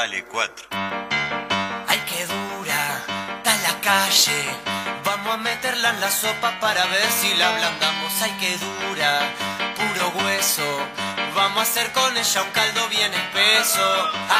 vale 0.00 0.24
4. 0.24 0.68
Ay, 1.86 2.00
qué 2.08 2.24
dura, 2.24 2.82
está 3.36 3.52
la 3.68 3.74
calle. 3.82 4.40
Vamos 5.04 5.34
a 5.34 5.36
meterla 5.36 5.90
en 5.90 6.00
la 6.00 6.10
sopa 6.10 6.58
para 6.58 6.86
ver 6.86 7.08
si 7.20 7.34
la 7.34 7.48
ablandamos. 7.50 8.10
Ay, 8.22 8.34
qué 8.40 8.52
dura, 8.56 9.10
puro 9.78 10.04
hueso. 10.20 10.68
Vamos 11.34 11.58
a 11.58 11.62
hacer 11.68 11.92
con 11.92 12.16
ella 12.16 12.42
un 12.42 12.50
caldo 12.50 12.88
bien 12.88 13.12
espeso. 13.12 13.84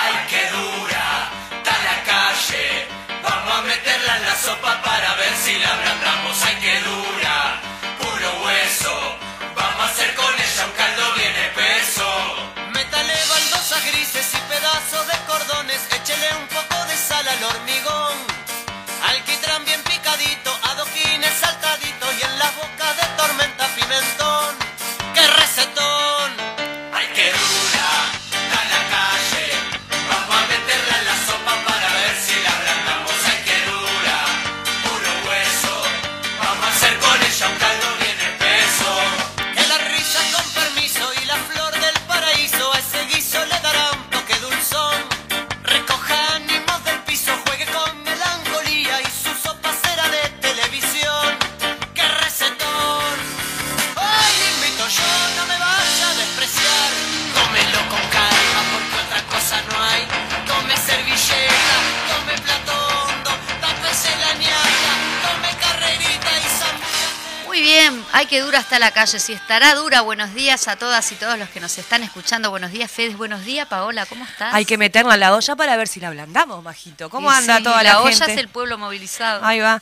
Ay, 0.03 0.15
qué 0.31 0.43
dura, 0.59 1.07
está 1.59 1.75
la 1.91 1.99
calle. 2.13 2.67
Vamos 3.23 3.53
a 3.59 3.63
meterla 3.73 4.17
en 4.17 4.25
la 4.31 4.37
sopa 4.37 4.73
para 4.83 5.15
ver 5.17 5.35
si 5.45 5.59
la 5.59 5.69
ablandamos. 5.77 6.37
Ay, 6.47 6.57
qué 6.65 6.77
dura, 6.91 7.37
puro 8.01 8.29
hueso. 8.45 8.95
Vamos 9.55 9.83
a 9.85 9.91
hacer 9.93 10.15
con 10.15 10.33
ella 10.47 10.63
un 10.69 10.73
caldo 10.83 11.05
bien 11.21 11.30
cordones. 15.31 15.81
Échele 15.97 16.29
un 16.43 16.49
poco 16.49 16.77
de 16.87 16.97
sal 16.97 17.27
al 17.29 17.43
hormigón. 17.45 18.30
Dura 68.51 68.63
está 68.63 68.81
la 68.81 68.91
calle, 68.91 69.21
si 69.21 69.33
estará 69.33 69.77
dura. 69.77 70.01
Buenos 70.01 70.35
días 70.35 70.67
a 70.67 70.75
todas 70.75 71.13
y 71.13 71.15
todos 71.15 71.39
los 71.39 71.49
que 71.51 71.61
nos 71.61 71.79
están 71.79 72.03
escuchando. 72.03 72.51
Buenos 72.51 72.73
días, 72.73 72.91
Fede. 72.91 73.15
Buenos 73.15 73.45
días, 73.45 73.69
Paola, 73.69 74.07
¿cómo 74.07 74.25
estás? 74.25 74.53
Hay 74.53 74.65
que 74.65 74.77
meterla 74.77 75.15
en 75.15 75.21
la 75.21 75.37
olla 75.37 75.55
para 75.55 75.77
ver 75.77 75.87
si 75.87 76.01
la 76.01 76.09
ablandamos, 76.09 76.61
Majito. 76.65 77.09
¿Cómo 77.11 77.31
Y 77.31 77.35
anda 77.37 77.59
sí, 77.59 77.63
toda 77.63 77.77
la, 77.85 77.93
la 77.93 78.01
olla 78.01 78.11
gente? 78.11 78.33
es 78.33 78.39
el 78.41 78.49
pueblo 78.49 78.77
movilizado. 78.77 79.47
Ahí 79.47 79.61
va. 79.61 79.81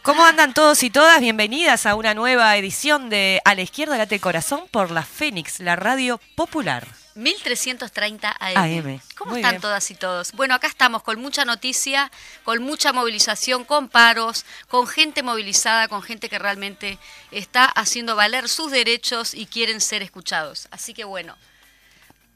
¿Cómo 0.00 0.24
andan 0.24 0.54
todos 0.54 0.82
y 0.82 0.88
todas? 0.88 1.20
Bienvenidas 1.20 1.84
a 1.84 1.94
una 1.94 2.14
nueva 2.14 2.56
edición 2.56 3.10
de 3.10 3.42
A 3.44 3.54
la 3.54 3.60
izquierda 3.60 3.98
late 3.98 4.14
el 4.14 4.20
corazón 4.22 4.62
por 4.70 4.90
la 4.92 5.02
Fénix, 5.02 5.60
la 5.60 5.76
radio 5.76 6.18
popular. 6.36 6.86
1330 7.16 8.36
AM. 8.38 8.56
AM. 8.56 9.00
¿Cómo 9.16 9.32
Muy 9.32 9.40
están 9.40 9.52
bien. 9.52 9.62
todas 9.62 9.90
y 9.90 9.94
todos? 9.94 10.32
Bueno, 10.32 10.54
acá 10.54 10.66
estamos 10.66 11.02
con 11.02 11.20
mucha 11.20 11.44
noticia, 11.44 12.10
con 12.44 12.62
mucha 12.62 12.92
movilización, 12.92 13.64
con 13.64 13.88
paros, 13.88 14.44
con 14.68 14.86
gente 14.86 15.22
movilizada, 15.22 15.88
con 15.88 16.02
gente 16.02 16.28
que 16.28 16.38
realmente 16.38 16.98
está 17.30 17.64
haciendo 17.64 18.16
valer 18.16 18.48
sus 18.48 18.70
derechos 18.70 19.34
y 19.34 19.46
quieren 19.46 19.80
ser 19.80 20.02
escuchados. 20.02 20.68
Así 20.70 20.94
que 20.94 21.04
bueno, 21.04 21.36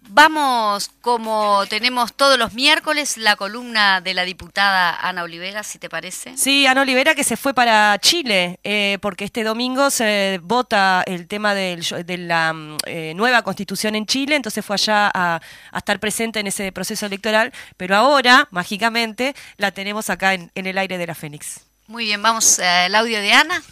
vamos 0.08 0.90
como 1.00 1.64
tenemos 1.68 2.12
todos 2.14 2.38
los 2.38 2.52
miércoles 2.54 3.16
la 3.16 3.36
columna 3.36 4.00
de 4.00 4.14
la 4.14 4.24
diputada 4.24 4.96
Ana 4.96 5.22
Olivera, 5.22 5.62
si 5.62 5.78
te 5.78 5.88
parece. 5.88 6.36
Sí, 6.36 6.66
Ana 6.66 6.82
Olivera 6.82 7.14
que 7.14 7.22
se 7.24 7.36
fue 7.36 7.54
para 7.54 7.96
Chile, 8.00 8.58
eh, 8.64 8.98
porque 9.00 9.24
este 9.24 9.44
domingo 9.44 9.90
se 9.90 10.40
vota 10.42 11.02
el 11.06 11.28
tema 11.28 11.54
del- 11.54 11.84
de 12.04 12.18
la 12.18 12.52
mm, 12.52 12.76
eh, 12.86 13.12
nueva 13.14 13.42
constitución 13.42 13.94
en 13.94 14.06
Chile, 14.06 14.36
entonces 14.36 14.64
fue 14.64 14.74
allá 14.74 15.10
a, 15.14 15.40
a 15.70 15.78
estar 15.78 16.00
presente 16.00 16.40
en 16.40 16.46
ese 16.48 16.72
proceso 16.72 17.06
electoral, 17.06 17.52
pero 17.76 17.96
ahora, 17.96 18.48
mágicamente, 18.50 19.34
la 19.58 19.70
tenemos 19.70 20.10
acá 20.10 20.34
en, 20.34 20.50
en 20.54 20.66
el 20.66 20.76
aire 20.78 20.98
de 20.98 21.06
la 21.06 21.14
Fénix. 21.14 21.60
Muy 21.86 22.04
bien, 22.04 22.22
vamos 22.22 22.58
eh, 22.58 22.64
al 22.66 22.94
audio 22.94 23.20
de 23.20 23.32
Ana. 23.32 23.62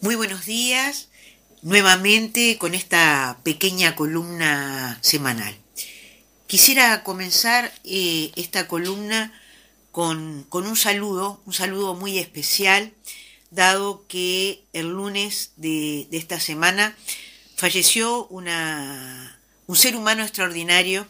Muy 0.00 0.16
buenos 0.16 0.44
días, 0.44 1.08
nuevamente 1.64 2.58
con 2.58 2.74
esta 2.74 3.40
pequeña 3.42 3.96
columna 3.96 4.98
semanal. 5.00 5.56
Quisiera 6.46 7.02
comenzar 7.02 7.72
eh, 7.84 8.30
esta 8.36 8.68
columna 8.68 9.32
con, 9.90 10.44
con 10.50 10.66
un 10.66 10.76
saludo, 10.76 11.40
un 11.46 11.54
saludo 11.54 11.94
muy 11.94 12.18
especial, 12.18 12.92
dado 13.50 14.04
que 14.08 14.62
el 14.74 14.90
lunes 14.90 15.52
de, 15.56 16.06
de 16.10 16.18
esta 16.18 16.38
semana 16.38 16.96
falleció 17.56 18.26
una, 18.26 19.40
un 19.66 19.76
ser 19.76 19.96
humano 19.96 20.22
extraordinario 20.22 21.08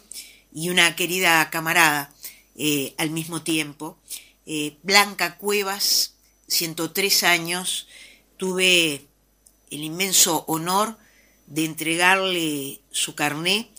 y 0.53 0.69
una 0.69 0.95
querida 0.95 1.51
camarada 1.51 2.15
eh, 2.55 2.95
al 2.97 3.11
mismo 3.11 3.43
tiempo. 3.43 3.99
Eh, 4.47 4.77
Blanca 4.85 5.37
Cuevas, 5.37 6.15
103 6.47 7.25
años, 7.25 7.89
tuve 8.37 9.09
el 9.75 9.83
inmenso 9.83 10.45
honor 10.47 10.97
de 11.47 11.65
entregarle 11.65 12.81
su 12.91 13.15
carné 13.15 13.71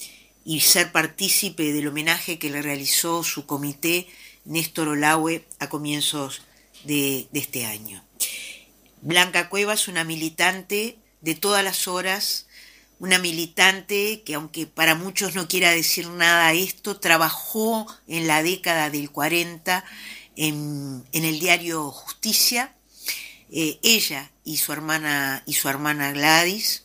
y 0.43 0.59
ser 0.59 0.91
partícipe 0.91 1.73
del 1.73 1.87
homenaje 1.87 2.37
que 2.37 2.49
le 2.49 2.61
realizó 2.61 3.23
su 3.23 3.45
comité 3.45 4.07
Néstor 4.43 4.89
Olaue 4.89 5.47
a 5.59 5.69
comienzos 5.69 6.41
de, 6.83 7.27
este 7.33 7.65
año. 7.65 8.03
Blanca 9.01 9.49
Cuevas, 9.49 9.87
una 9.87 10.03
militante 10.03 10.97
de 11.21 11.35
todas 11.35 11.63
las 11.63 11.87
horas, 11.87 12.45
una 12.99 13.17
militante 13.17 14.21
que 14.23 14.35
aunque 14.35 14.67
para 14.67 14.95
muchos 14.95 15.33
no 15.33 15.47
quiera 15.47 15.71
decir 15.71 16.07
nada 16.09 16.53
esto, 16.53 16.99
trabajó 16.99 17.87
en 18.07 18.27
la 18.27 18.43
década 18.43 18.89
del 18.89 19.11
40 19.11 19.83
en, 20.35 21.03
en 21.11 21.25
el 21.25 21.39
diario 21.39 21.89
Justicia, 21.91 22.75
eh, 23.51 23.79
ella 23.83 24.31
y 24.43 24.57
su 24.57 24.73
hermana 24.73 25.43
y 25.45 25.53
su 25.53 25.69
hermana 25.69 26.11
Gladys, 26.11 26.83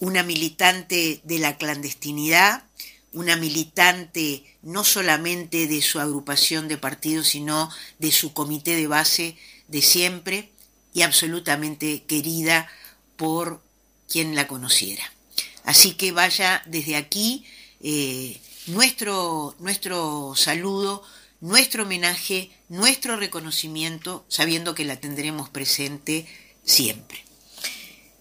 una 0.00 0.22
militante 0.22 1.20
de 1.24 1.38
la 1.38 1.56
clandestinidad, 1.56 2.64
una 3.12 3.36
militante 3.36 4.44
no 4.62 4.84
solamente 4.84 5.66
de 5.66 5.82
su 5.82 6.00
agrupación 6.00 6.68
de 6.68 6.78
partidos, 6.78 7.28
sino 7.28 7.70
de 7.98 8.10
su 8.10 8.32
comité 8.32 8.74
de 8.76 8.86
base 8.86 9.36
de 9.68 9.82
siempre 9.82 10.50
y 10.94 11.02
absolutamente 11.02 12.04
querida 12.04 12.68
por 13.16 13.62
quien 14.08 14.34
la 14.34 14.46
conociera. 14.46 15.04
Así 15.64 15.94
que 15.94 16.12
vaya 16.12 16.62
desde 16.66 16.96
aquí 16.96 17.44
eh, 17.80 18.40
nuestro, 18.66 19.54
nuestro 19.58 20.34
saludo, 20.36 21.02
nuestro 21.42 21.82
homenaje, 21.82 22.50
nuestro 22.68 23.16
reconocimiento, 23.16 24.24
sabiendo 24.28 24.74
que 24.74 24.84
la 24.84 25.00
tendremos 25.00 25.50
presente 25.50 26.26
siempre. 26.64 27.24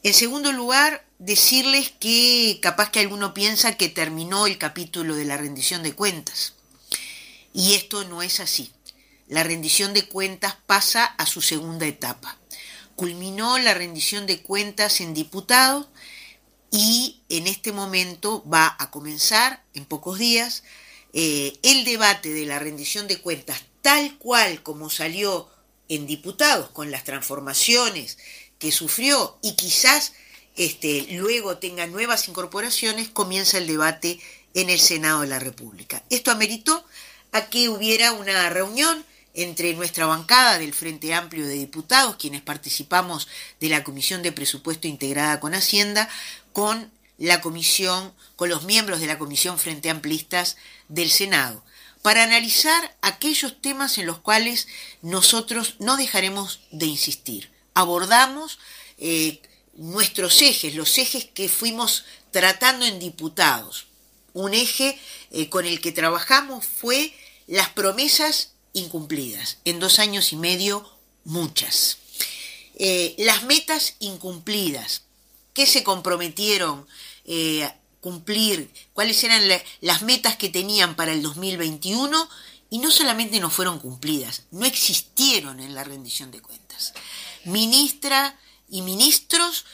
En 0.02 0.16
segundo 0.16 0.52
lugar, 0.52 1.06
decirles 1.20 1.94
que 2.00 2.58
capaz 2.64 2.90
que 2.90 3.00
alguno 3.00 3.36
piensa 3.36 3.78
que 3.78 3.90
terminó 3.90 4.48
el 4.48 4.58
capítulo 4.58 5.16
de 5.16 5.26
la 5.26 5.38
rendición 5.38 5.84
de 5.84 5.94
cuentas. 5.94 6.56
Y 7.54 7.76
esto 7.76 8.04
no 8.06 8.24
es 8.24 8.40
así. 8.40 8.72
La 9.28 9.44
rendición 9.44 9.94
de 9.94 10.08
cuentas 10.08 10.58
pasa 10.66 11.06
a 11.06 11.28
su 11.28 11.42
segunda 11.42 11.86
etapa. 11.86 12.40
Culminó 12.96 13.60
la 13.60 13.76
rendición 13.76 14.26
de 14.26 14.42
cuentas 14.42 15.00
en 15.00 15.14
diputados 15.14 15.88
y 16.72 17.22
en 17.30 17.46
este 17.46 17.72
momento 17.72 18.44
va 18.50 18.76
a 18.80 18.90
comenzar, 18.90 19.64
en 19.76 19.86
pocos 19.86 20.18
días, 20.18 20.64
eh, 21.14 21.54
el 21.64 21.84
debate 21.86 22.30
de 22.30 22.46
la 22.46 22.60
rendición 22.60 23.08
de 23.08 23.20
cuentas 23.20 23.64
tal 23.82 24.18
cual 24.18 24.64
como 24.64 24.90
salió 24.90 25.50
en 25.90 26.08
diputados, 26.08 26.70
con 26.70 26.90
las 26.90 27.04
transformaciones 27.04 28.18
que 28.60 28.72
sufrió 28.72 29.38
y 29.42 29.56
quizás 29.56 30.14
este, 30.56 31.08
luego 31.12 31.58
tenga 31.58 31.88
nuevas 31.88 32.28
incorporaciones, 32.28 33.10
comienza 33.10 33.58
el 33.58 33.68
debate 33.68 34.20
en 34.54 34.70
el 34.70 34.80
Senado 34.80 35.22
de 35.22 35.28
la 35.28 35.40
República. 35.40 36.04
Esto 36.10 36.32
ameritó 36.32 36.86
a 37.32 37.50
que 37.50 37.70
hubiera 37.70 38.14
una 38.14 38.50
reunión 38.50 39.06
entre 39.34 39.74
nuestra 39.74 40.06
bancada 40.06 40.60
del 40.60 40.74
Frente 40.74 41.14
Amplio 41.14 41.48
de 41.48 41.56
Diputados, 41.56 42.18
quienes 42.18 42.42
participamos 42.42 43.28
de 43.60 43.70
la 43.70 43.84
Comisión 43.84 44.22
de 44.22 44.32
Presupuesto 44.32 44.88
integrada 44.88 45.40
con 45.40 45.54
Hacienda, 45.54 46.10
con 46.52 46.92
la 47.22 47.40
comisión, 47.40 48.14
con 48.36 48.50
los 48.50 48.64
miembros 48.64 49.00
de 49.00 49.06
la 49.06 49.20
Comisión 49.20 49.60
Frente 49.60 49.92
Amplistas 49.92 50.58
del 50.88 51.12
Senado, 51.12 51.64
para 52.02 52.24
analizar 52.24 52.98
aquellos 53.02 53.62
temas 53.62 54.00
en 54.00 54.08
los 54.08 54.18
cuales 54.18 54.68
nosotros 55.04 55.76
no 55.78 55.98
dejaremos 55.98 56.62
de 56.72 56.88
insistir. 56.88 57.52
Abordamos 57.76 58.58
eh, 58.98 59.40
nuestros 59.76 60.42
ejes, 60.42 60.74
los 60.74 60.98
ejes 60.98 61.26
que 61.26 61.48
fuimos 61.48 62.06
tratando 62.32 62.88
en 62.88 62.98
diputados, 62.98 63.86
un 64.34 64.56
eje 64.56 64.98
eh, 65.30 65.48
con 65.48 65.68
el 65.68 65.80
que 65.80 65.92
trabajamos 65.92 66.66
fue 66.66 67.14
las 67.46 67.70
promesas 67.70 68.54
incumplidas. 68.74 69.58
En 69.64 69.80
dos 69.80 70.00
años 70.00 70.34
y 70.34 70.38
medio, 70.38 70.90
muchas. 71.24 71.98
Eh, 72.78 73.14
las 73.20 73.44
metas 73.44 73.94
incumplidas. 74.00 75.04
¿Qué 75.54 75.68
se 75.68 75.84
comprometieron 75.84 76.88
eh, 77.34 77.74
cumplir? 78.02 78.70
¿Cuáles 78.92 79.24
eran 79.24 79.42
las 79.80 80.02
metas 80.02 80.36
que 80.36 80.50
tenían 80.50 80.96
para 80.96 81.14
el 81.14 81.22
2021? 81.22 82.30
Y 82.70 82.80
no 82.80 82.92
solamente 82.92 83.40
no 83.40 83.50
fueron 83.50 83.80
cumplidas, 83.80 84.44
no 84.52 84.66
existieron 84.66 85.62
en 85.62 85.74
la 85.74 85.86
rendición 85.86 86.30
de 86.32 86.42
cuentas. 86.42 86.94
Ministra 87.46 88.38
y 88.70 88.82
ministros 88.82 89.66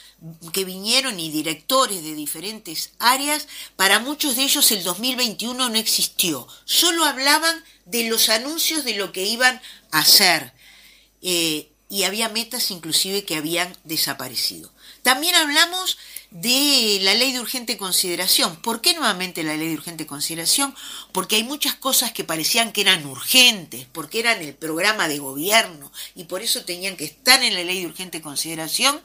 que 0.52 0.64
vinieron 0.64 1.18
y 1.18 1.30
directores 1.30 2.04
de 2.04 2.14
diferentes 2.14 2.92
áreas, 3.00 3.48
para 3.74 3.98
muchos 3.98 4.36
de 4.36 4.44
ellos 4.44 4.70
el 4.70 4.84
2021 4.84 5.68
no 5.68 5.76
existió. 5.76 6.46
Solo 6.64 7.04
hablaban 7.04 7.64
de 7.86 8.04
los 8.04 8.28
anuncios 8.28 8.84
de 8.84 8.94
lo 8.94 9.10
que 9.10 9.24
iban 9.24 9.60
a 9.90 9.98
hacer. 9.98 10.52
Eh, 11.22 11.72
y 11.88 12.04
había 12.04 12.28
metas 12.28 12.70
inclusive 12.70 13.24
que 13.24 13.36
habían 13.36 13.76
desaparecido. 13.82 14.72
También 15.02 15.34
hablamos 15.34 15.98
de 16.30 16.98
la 17.02 17.14
ley 17.14 17.32
de 17.32 17.40
urgente 17.40 17.76
consideración. 17.76 18.56
¿Por 18.56 18.80
qué 18.80 18.94
nuevamente 18.94 19.42
la 19.42 19.56
ley 19.56 19.68
de 19.68 19.74
urgente 19.74 20.06
consideración? 20.06 20.74
Porque 21.12 21.36
hay 21.36 21.44
muchas 21.44 21.74
cosas 21.74 22.12
que 22.12 22.24
parecían 22.24 22.72
que 22.72 22.82
eran 22.82 23.06
urgentes, 23.06 23.86
porque 23.92 24.20
eran 24.20 24.42
el 24.42 24.54
programa 24.54 25.08
de 25.08 25.18
gobierno 25.18 25.90
y 26.14 26.24
por 26.24 26.42
eso 26.42 26.64
tenían 26.64 26.96
que 26.96 27.06
estar 27.06 27.42
en 27.42 27.54
la 27.54 27.64
ley 27.64 27.80
de 27.80 27.86
urgente 27.86 28.20
consideración 28.20 29.00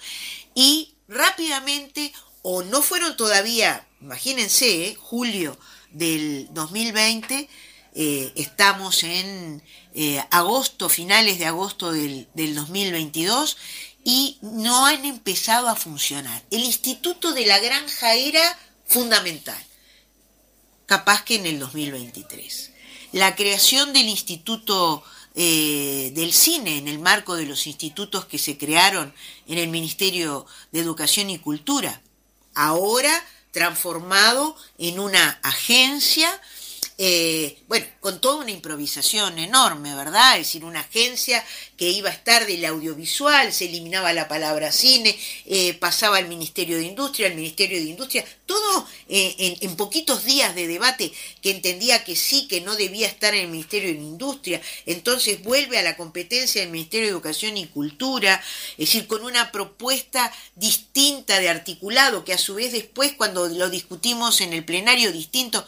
y 0.54 0.94
rápidamente 1.08 2.14
o 2.42 2.62
no 2.62 2.82
fueron 2.82 3.16
todavía, 3.16 3.88
imagínense, 4.02 4.88
¿eh? 4.90 4.96
julio 5.00 5.58
del 5.92 6.50
2020, 6.52 7.48
eh, 7.96 8.32
estamos 8.36 9.04
en 9.04 9.64
eh, 9.94 10.22
agosto, 10.30 10.90
finales 10.90 11.40
de 11.40 11.46
agosto 11.46 11.94
del, 11.94 12.28
del 12.34 12.54
2022, 12.56 13.58
y 14.04 14.38
no 14.42 14.86
han 14.86 15.06
empezado 15.06 15.70
a 15.70 15.76
funcionar. 15.76 16.44
El 16.52 16.64
Instituto 16.64 17.34
de 17.34 17.46
la 17.46 17.60
Granja 17.60 18.16
era 18.16 18.60
fundamental, 18.86 19.62
capaz 20.86 21.24
que 21.24 21.36
en 21.36 21.46
el 21.46 21.60
2023. 21.60 22.72
La 23.14 23.36
creación 23.36 23.94
del 23.94 24.10
Instituto 24.10 25.04
eh, 25.36 26.12
del 26.14 26.32
Cine 26.32 26.78
en 26.78 26.88
el 26.88 27.00
marco 27.00 27.36
de 27.36 27.48
los 27.48 27.66
institutos 27.66 28.26
que 28.26 28.38
se 28.38 28.58
crearon 28.58 29.14
en 29.48 29.58
el 29.58 29.70
Ministerio 29.70 30.46
de 30.72 30.80
Educación 30.80 31.32
y 31.32 31.40
Cultura, 31.40 32.02
ahora 32.54 33.12
transformado 33.52 34.56
en 34.78 35.00
una 35.00 35.40
agencia 35.44 36.30
eh, 37.06 37.58
bueno, 37.68 37.86
con 38.00 38.22
toda 38.22 38.38
una 38.38 38.52
improvisación 38.52 39.38
enorme, 39.38 39.94
¿verdad? 39.94 40.38
Es 40.38 40.48
decir, 40.48 40.64
una 40.64 40.80
agencia 40.80 41.44
que 41.76 41.90
iba 41.90 42.10
a 42.10 42.14
estar 42.14 42.48
del 42.48 42.64
audiovisual, 42.64 43.52
se 43.52 43.66
eliminaba 43.66 44.14
la 44.14 44.30
palabra 44.30 44.72
cine, 44.72 45.14
eh, 45.46 45.74
pasaba 45.74 46.16
al 46.16 46.30
Ministerio 46.30 46.78
de 46.78 46.86
Industria, 46.86 47.28
al 47.28 47.36
Ministerio 47.36 47.78
de 47.78 47.90
Industria, 47.90 48.24
todo 48.46 48.88
eh, 49.10 49.58
en, 49.60 49.76
poquitos 49.76 50.24
días 50.24 50.56
de 50.56 50.66
debate 50.66 51.12
que 51.42 51.52
entendía 51.52 52.06
que 52.06 52.16
sí, 52.16 52.48
que 52.48 52.62
no 52.62 52.74
debía 52.78 53.08
estar 53.08 53.34
en 53.34 53.42
el 53.42 53.52
Ministerio 53.52 53.90
de 53.90 54.00
Industria, 54.00 54.62
entonces 54.86 55.44
vuelve 55.44 55.78
a 55.78 55.84
la 55.84 55.98
competencia 55.98 56.62
del 56.62 56.72
Ministerio 56.72 57.08
de 57.08 57.12
Educación 57.12 57.58
y 57.58 57.68
Cultura, 57.68 58.42
es 58.78 58.88
decir, 58.88 59.08
con 59.08 59.26
una 59.26 59.52
propuesta 59.52 60.32
distinta 60.56 61.42
de 61.42 61.50
articulado, 61.50 62.24
que 62.24 62.32
a 62.32 62.38
su 62.38 62.56
vez 62.56 62.72
después 62.72 63.12
cuando 63.12 63.50
lo 63.50 63.70
discutimos 63.70 64.40
en 64.40 64.54
el 64.54 64.64
plenario 64.64 65.12
distinto, 65.12 65.68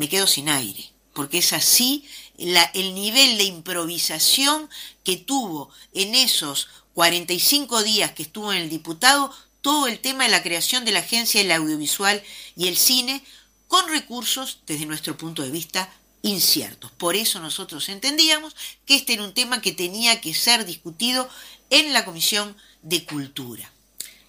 me 0.00 0.08
quedo 0.08 0.26
sin 0.26 0.48
aire, 0.48 0.88
porque 1.12 1.36
es 1.36 1.52
así 1.52 2.06
el 2.38 2.94
nivel 2.94 3.36
de 3.36 3.44
improvisación 3.44 4.70
que 5.04 5.18
tuvo 5.18 5.68
en 5.92 6.14
esos 6.14 6.68
45 6.94 7.82
días 7.82 8.12
que 8.12 8.22
estuvo 8.22 8.50
en 8.50 8.62
el 8.62 8.70
diputado 8.70 9.30
todo 9.60 9.88
el 9.88 9.98
tema 9.98 10.24
de 10.24 10.30
la 10.30 10.42
creación 10.42 10.86
de 10.86 10.92
la 10.92 11.00
agencia 11.00 11.42
del 11.42 11.52
audiovisual 11.52 12.22
y 12.56 12.68
el 12.68 12.78
cine 12.78 13.22
con 13.68 13.86
recursos, 13.90 14.60
desde 14.66 14.86
nuestro 14.86 15.18
punto 15.18 15.42
de 15.42 15.50
vista, 15.50 15.92
inciertos. 16.22 16.90
Por 16.92 17.14
eso 17.14 17.38
nosotros 17.38 17.90
entendíamos 17.90 18.56
que 18.86 18.94
este 18.94 19.12
era 19.12 19.24
un 19.24 19.34
tema 19.34 19.60
que 19.60 19.72
tenía 19.72 20.18
que 20.22 20.32
ser 20.32 20.64
discutido 20.64 21.28
en 21.68 21.92
la 21.92 22.06
Comisión 22.06 22.56
de 22.80 23.04
Cultura. 23.04 23.70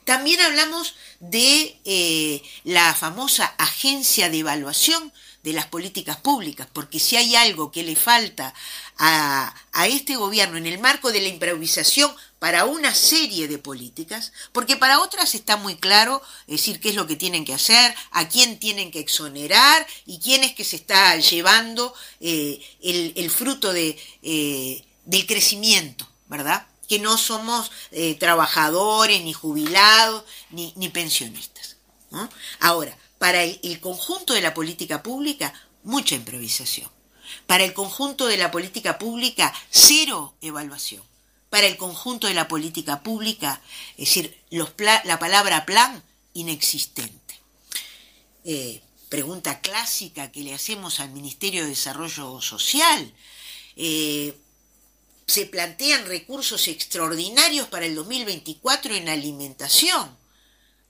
También 0.03 0.41
hablamos 0.41 0.95
de 1.21 1.79
eh, 1.85 2.43
la 2.65 2.93
famosa 2.93 3.45
agencia 3.57 4.29
de 4.29 4.39
evaluación 4.39 5.13
de 5.43 5.53
las 5.53 5.67
políticas 5.67 6.17
públicas, 6.17 6.67
porque 6.71 6.99
si 6.99 7.15
hay 7.15 7.35
algo 7.35 7.71
que 7.71 7.83
le 7.83 7.95
falta 7.95 8.53
a, 8.97 9.53
este 9.87 10.15
gobierno 10.15 10.57
en 10.57 10.67
el 10.67 10.79
marco 10.79 11.11
de 11.11 11.21
la 11.21 11.27
improvisación 11.27 12.13
para 12.37 12.65
una 12.65 12.93
serie 12.93 13.47
de 13.47 13.57
políticas, 13.57 14.31
porque 14.51 14.77
para 14.77 14.99
otras 14.99 15.33
está 15.33 15.57
muy 15.57 15.75
claro 15.75 16.21
decir 16.47 16.79
qué 16.79 16.89
es 16.89 16.95
lo 16.95 17.07
que 17.07 17.15
tienen 17.15 17.43
que 17.43 17.53
hacer, 17.53 17.95
a 18.11 18.27
quién 18.27 18.59
tienen 18.59 18.91
que 18.91 18.99
exonerar 18.99 19.85
y 20.05 20.19
quién 20.19 20.43
es 20.43 20.53
que 20.53 20.63
se 20.63 20.75
está 20.75 21.17
llevando 21.17 21.93
eh, 22.19 22.61
el, 22.81 23.29
fruto 23.31 23.73
de, 23.73 23.99
eh, 24.21 24.85
del 25.05 25.25
crecimiento, 25.25 26.07
¿verdad? 26.27 26.67
Que 26.87 26.99
no 26.99 27.17
somos 27.17 27.71
eh, 27.91 28.15
trabajadores, 28.15 29.21
ni 29.23 29.33
jubilados, 29.33 30.23
ni, 30.51 30.73
ni 30.75 30.89
pensionistas. 30.89 31.77
Ahora, 32.59 32.95
para 33.21 33.43
el, 33.43 33.79
conjunto 33.79 34.33
de 34.33 34.41
la 34.41 34.55
política 34.55 35.03
pública, 35.03 35.53
mucha 35.83 36.15
improvisación. 36.15 36.89
Para 37.45 37.63
el 37.63 37.71
conjunto 37.71 38.25
de 38.25 38.35
la 38.35 38.49
política 38.49 38.97
pública, 38.97 39.53
cero 39.69 40.33
evaluación. 40.41 41.03
Para 41.51 41.67
el 41.67 41.77
conjunto 41.77 42.25
de 42.25 42.33
la 42.33 42.47
política 42.47 43.03
pública, 43.03 43.61
es 43.91 44.07
decir, 44.07 44.41
la 44.49 45.19
palabra 45.19 45.67
plan, 45.67 46.01
inexistente. 46.33 47.39
Eh, 48.43 48.81
pregunta 49.07 49.61
clásica 49.61 50.31
que 50.31 50.41
le 50.41 50.55
hacemos 50.55 50.99
al 50.99 51.11
Ministerio 51.11 51.61
de 51.61 51.69
Desarrollo 51.69 52.41
Social. 52.41 53.13
Eh, 53.75 54.35
se 55.27 55.45
plantean 55.45 56.07
recursos 56.07 56.67
extraordinarios 56.67 57.67
para 57.67 57.85
el 57.85 57.93
2024 57.93 58.95
en 58.95 59.09
alimentación. 59.09 60.17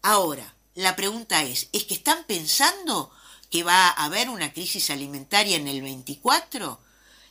Ahora, 0.01 0.55
la 0.75 0.95
pregunta 0.95 1.43
es, 1.43 1.67
¿es 1.73 1.83
que 1.83 1.93
están 1.93 2.23
pensando 2.25 3.11
que 3.49 3.63
va 3.63 3.89
a 3.89 4.05
haber 4.05 4.29
una 4.29 4.53
crisis 4.53 4.89
alimentaria 4.89 5.57
en 5.57 5.67
el 5.67 5.81
24? 5.81 6.79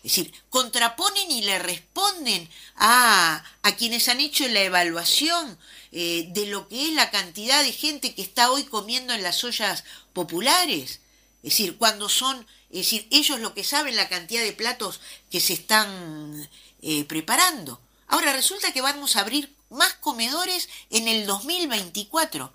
Es 0.03 0.17
decir, 0.17 0.33
contraponen 0.49 1.31
y 1.31 1.43
le 1.43 1.59
responden 1.59 2.49
a, 2.77 3.45
a 3.63 3.77
quienes 3.77 4.09
han 4.09 4.21
hecho 4.21 4.49
la 4.49 4.61
evaluación 4.61 5.59
eh, 5.93 6.29
de 6.31 6.47
lo 6.47 6.69
que 6.69 6.89
es 6.89 6.95
la 6.95 7.11
cantidad 7.11 7.63
de 7.63 7.73
gente 7.73 8.15
que 8.15 8.23
está 8.23 8.51
hoy 8.51 8.65
comiendo 8.65 9.13
en 9.13 9.23
las 9.23 9.45
ollas 9.45 9.85
populares. 10.15 11.01
Es 11.43 11.53
decir, 11.53 11.77
cuando 11.77 12.09
son, 12.09 12.47
es 12.71 12.79
decir, 12.79 13.09
ellos 13.11 13.41
lo 13.41 13.53
que 13.53 13.65
saben 13.65 13.97
la 13.97 14.09
cantidad 14.09 14.43
de 14.43 14.53
platos 14.53 15.01
que 15.31 15.41
se 15.41 15.53
están 15.53 16.49
eh, 16.81 17.05
preparando. 17.05 17.81
Ahora 18.07 18.33
resulta 18.33 18.73
que 18.73 18.81
vamos 18.81 19.17
a 19.17 19.21
abrir 19.21 19.55
más 19.69 19.95
comedores 19.95 20.69
en 20.89 21.09
el 21.09 21.27
2024. 21.27 22.53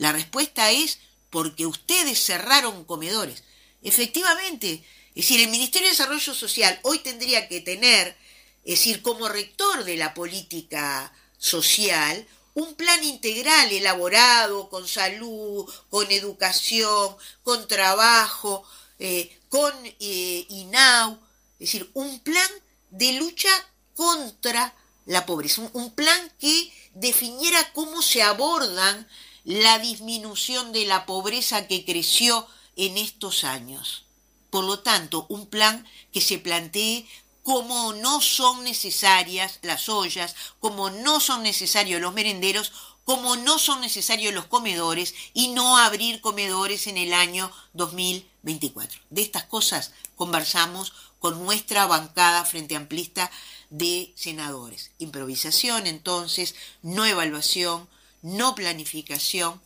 La 0.00 0.12
respuesta 0.12 0.70
es 0.70 0.98
porque 1.28 1.66
ustedes 1.66 2.24
cerraron 2.24 2.86
comedores. 2.86 3.44
Efectivamente, 3.82 4.82
es 5.10 5.14
decir, 5.14 5.42
el 5.42 5.50
Ministerio 5.50 5.88
de 5.88 5.92
Desarrollo 5.92 6.32
Social 6.32 6.80
hoy 6.84 7.00
tendría 7.00 7.48
que 7.48 7.60
tener, 7.60 8.16
es 8.64 8.78
decir, 8.78 9.02
como 9.02 9.28
rector 9.28 9.84
de 9.84 9.98
la 9.98 10.14
política 10.14 11.12
social, 11.36 12.26
un 12.54 12.76
plan 12.76 13.04
integral 13.04 13.70
elaborado 13.70 14.70
con 14.70 14.88
salud, 14.88 15.70
con 15.90 16.10
educación, 16.10 17.14
con 17.42 17.68
trabajo, 17.68 18.64
eh, 18.98 19.38
con 19.50 19.70
eh, 19.84 20.46
INAU, 20.48 21.20
es 21.58 21.72
decir, 21.72 21.90
un 21.92 22.20
plan 22.20 22.50
de 22.88 23.12
lucha 23.12 23.50
contra 23.94 24.74
la 25.04 25.26
pobreza, 25.26 25.60
un 25.74 25.94
plan 25.94 26.32
que 26.40 26.72
definiera 26.94 27.70
cómo 27.74 28.00
se 28.00 28.22
abordan 28.22 29.06
la 29.44 29.78
disminución 29.78 30.72
de 30.72 30.86
la 30.86 31.06
pobreza 31.06 31.66
que 31.66 31.84
creció 31.84 32.46
en 32.76 32.98
estos 32.98 33.44
años. 33.44 34.04
Por 34.50 34.64
lo 34.64 34.80
tanto, 34.80 35.26
un 35.28 35.46
plan 35.46 35.86
que 36.12 36.20
se 36.20 36.38
plantee 36.38 37.06
como 37.42 37.92
no 37.94 38.20
son 38.20 38.64
necesarias 38.64 39.58
las 39.62 39.88
ollas, 39.88 40.34
como 40.60 40.90
no 40.90 41.20
son 41.20 41.42
necesarios 41.42 42.00
los 42.00 42.12
merenderos, 42.12 42.72
como 43.04 43.36
no 43.36 43.58
son 43.58 43.80
necesarios 43.80 44.34
los 44.34 44.46
comedores 44.46 45.14
y 45.34 45.48
no 45.48 45.78
abrir 45.78 46.20
comedores 46.20 46.86
en 46.86 46.96
el 46.96 47.12
año 47.12 47.50
2024. 47.72 49.00
De 49.10 49.22
estas 49.22 49.44
cosas 49.44 49.92
conversamos 50.16 50.92
con 51.18 51.42
nuestra 51.44 51.86
bancada 51.86 52.44
frente 52.44 52.76
amplista 52.76 53.30
de 53.68 54.12
senadores. 54.16 54.90
Improvisación, 54.98 55.86
entonces, 55.86 56.54
no 56.82 57.04
evaluación, 57.04 57.88
no 58.22 58.54
planificación 58.54 59.60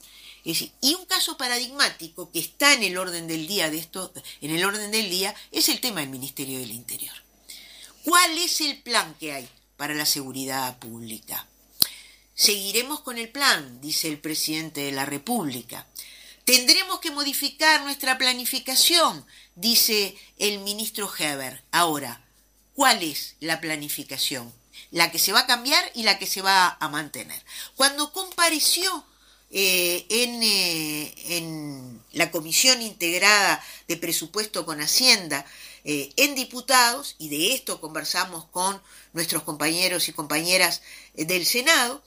y 0.45 0.95
un 0.95 1.07
caso 1.07 1.39
paradigmático 1.39 2.31
que 2.31 2.39
está 2.39 2.75
en 2.75 2.83
el 2.83 2.99
orden 2.99 3.27
del 3.27 3.47
día 3.47 3.71
de 3.71 3.79
esto, 3.79 4.13
en 4.43 4.51
el 4.51 4.63
orden 4.65 4.91
del 4.91 5.09
día, 5.09 5.35
es 5.51 5.71
el 5.71 5.81
tema 5.81 6.01
del 6.01 6.11
Ministerio 6.11 6.59
del 6.59 6.71
Interior. 6.71 7.15
¿Cuál 8.05 8.37
es 8.37 8.61
el 8.61 8.83
plan 8.83 9.17
que 9.19 9.33
hay 9.33 9.49
para 9.79 9.95
la 9.95 10.05
seguridad 10.05 10.79
pública? 10.79 11.47
Seguiremos 12.35 13.01
con 13.01 13.17
el 13.17 13.31
plan, 13.31 13.81
dice 13.81 14.09
el 14.09 14.19
presidente 14.19 14.83
de 14.83 14.93
la 14.93 15.07
República. 15.07 15.87
Tendremos 16.45 17.01
que 17.01 17.11
modificar 17.11 17.83
nuestra 17.83 18.19
planificación, 18.19 19.25
dice 19.55 20.15
el 20.39 20.59
ministro 20.59 21.11
Heber. 21.19 21.63
Ahora, 21.71 22.23
¿cuál 22.75 23.03
es 23.03 23.37
la 23.41 23.63
planificación? 23.63 24.53
La 24.95 25.11
que 25.11 25.19
se 25.19 25.33
va 25.33 25.41
a 25.41 25.47
cambiar 25.47 25.83
y 25.95 26.05
la 26.05 26.19
que 26.21 26.27
se 26.27 26.41
va 26.41 26.77
a 26.79 26.89
mantener. 26.89 27.43
Cuando 27.75 28.13
compareció 28.13 29.05
eh, 29.51 30.07
en, 30.09 30.43
eh, 30.43 31.15
en, 31.37 32.03
la 32.13 32.31
Comisión 32.31 32.81
Integrada 32.81 33.61
de 33.89 33.97
Presupuesto 33.97 34.65
con 34.65 34.81
Hacienda 34.81 35.45
eh, 35.85 36.13
en 36.17 36.37
diputados, 36.37 37.17
y 37.19 37.29
de 37.29 37.55
esto 37.55 37.81
conversamos 37.81 38.45
con 38.47 38.81
nuestros 39.13 39.43
compañeros 39.43 40.09
y 40.09 40.13
compañeras 40.13 40.81
del 41.15 41.45
Senado, 41.45 42.03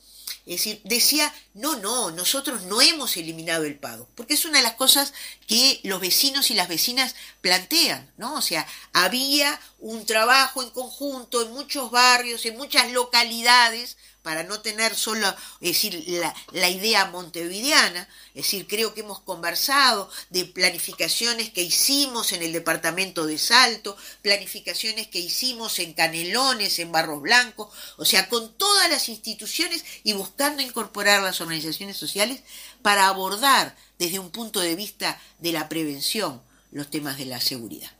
es 0.45 0.63
decir, 0.63 0.81
decía, 0.85 1.33
no, 1.53 1.75
no, 1.77 2.11
nosotros 2.11 2.63
no 2.63 2.81
hemos 2.81 3.17
eliminado 3.17 3.65
el 3.65 3.75
pago, 3.75 4.07
porque 4.15 4.35
es 4.35 4.45
una 4.45 4.59
de 4.59 4.63
las 4.63 4.75
cosas 4.75 5.13
que 5.45 5.81
los 5.83 5.99
vecinos 5.99 6.51
y 6.51 6.53
las 6.53 6.69
vecinas 6.69 7.15
plantean, 7.41 8.11
¿no? 8.17 8.35
O 8.35 8.41
sea, 8.41 8.65
había 8.93 9.59
un 9.79 10.05
trabajo 10.05 10.63
en 10.63 10.69
conjunto 10.71 11.41
en 11.41 11.51
muchos 11.51 11.91
barrios, 11.91 12.45
en 12.45 12.57
muchas 12.57 12.91
localidades, 12.91 13.97
para 14.27 14.43
no 14.43 14.59
tener 14.59 14.93
solo, 14.93 15.33
decir, 15.61 16.03
la, 16.07 16.35
la, 16.51 16.69
idea 16.69 17.05
montevideana, 17.05 18.09
es 18.33 18.43
decir, 18.43 18.67
creo 18.67 18.93
que 18.93 18.99
hemos 18.99 19.21
conversado 19.21 20.09
de 20.31 20.43
planificaciones 20.43 21.49
que 21.51 21.61
hicimos 21.61 22.33
en 22.33 22.43
el 22.43 22.51
departamento 22.51 23.25
de 23.25 23.37
Salto, 23.37 23.95
planificaciones 24.21 25.07
que 25.07 25.19
hicimos 25.19 25.79
en 25.79 25.93
Canelones, 25.93 26.77
en 26.79 26.91
Barros 26.91 27.21
Blancos, 27.21 27.73
o 27.95 28.03
sea, 28.03 28.27
con 28.27 28.53
todas 28.57 28.89
las 28.89 29.07
instituciones 29.07 29.85
y 30.03 30.11
buscando 30.11 30.61
incorporar 30.61 31.23
las 31.23 31.39
organizaciones 31.39 31.95
sociales 31.95 32.41
para 32.81 33.07
abordar 33.07 33.77
desde 33.97 34.19
un 34.19 34.31
punto 34.31 34.59
de 34.59 34.75
vista 34.75 35.21
de 35.39 35.53
la 35.53 35.69
prevención 35.69 36.41
los 36.71 36.89
temas 36.89 37.17
de 37.17 37.27
la 37.27 37.39
seguridad. 37.39 37.96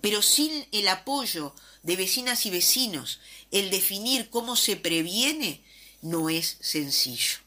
Pero 0.00 0.22
sin 0.22 0.66
el 0.72 0.88
apoyo 0.88 1.54
de 1.82 1.96
vecinas 1.96 2.46
y 2.46 2.50
vecinos, 2.50 3.20
el 3.50 3.70
definir 3.70 4.30
cómo 4.30 4.56
se 4.56 4.76
previene 4.76 5.62
no 6.02 6.28
es 6.28 6.56
sencillo. 6.60 7.38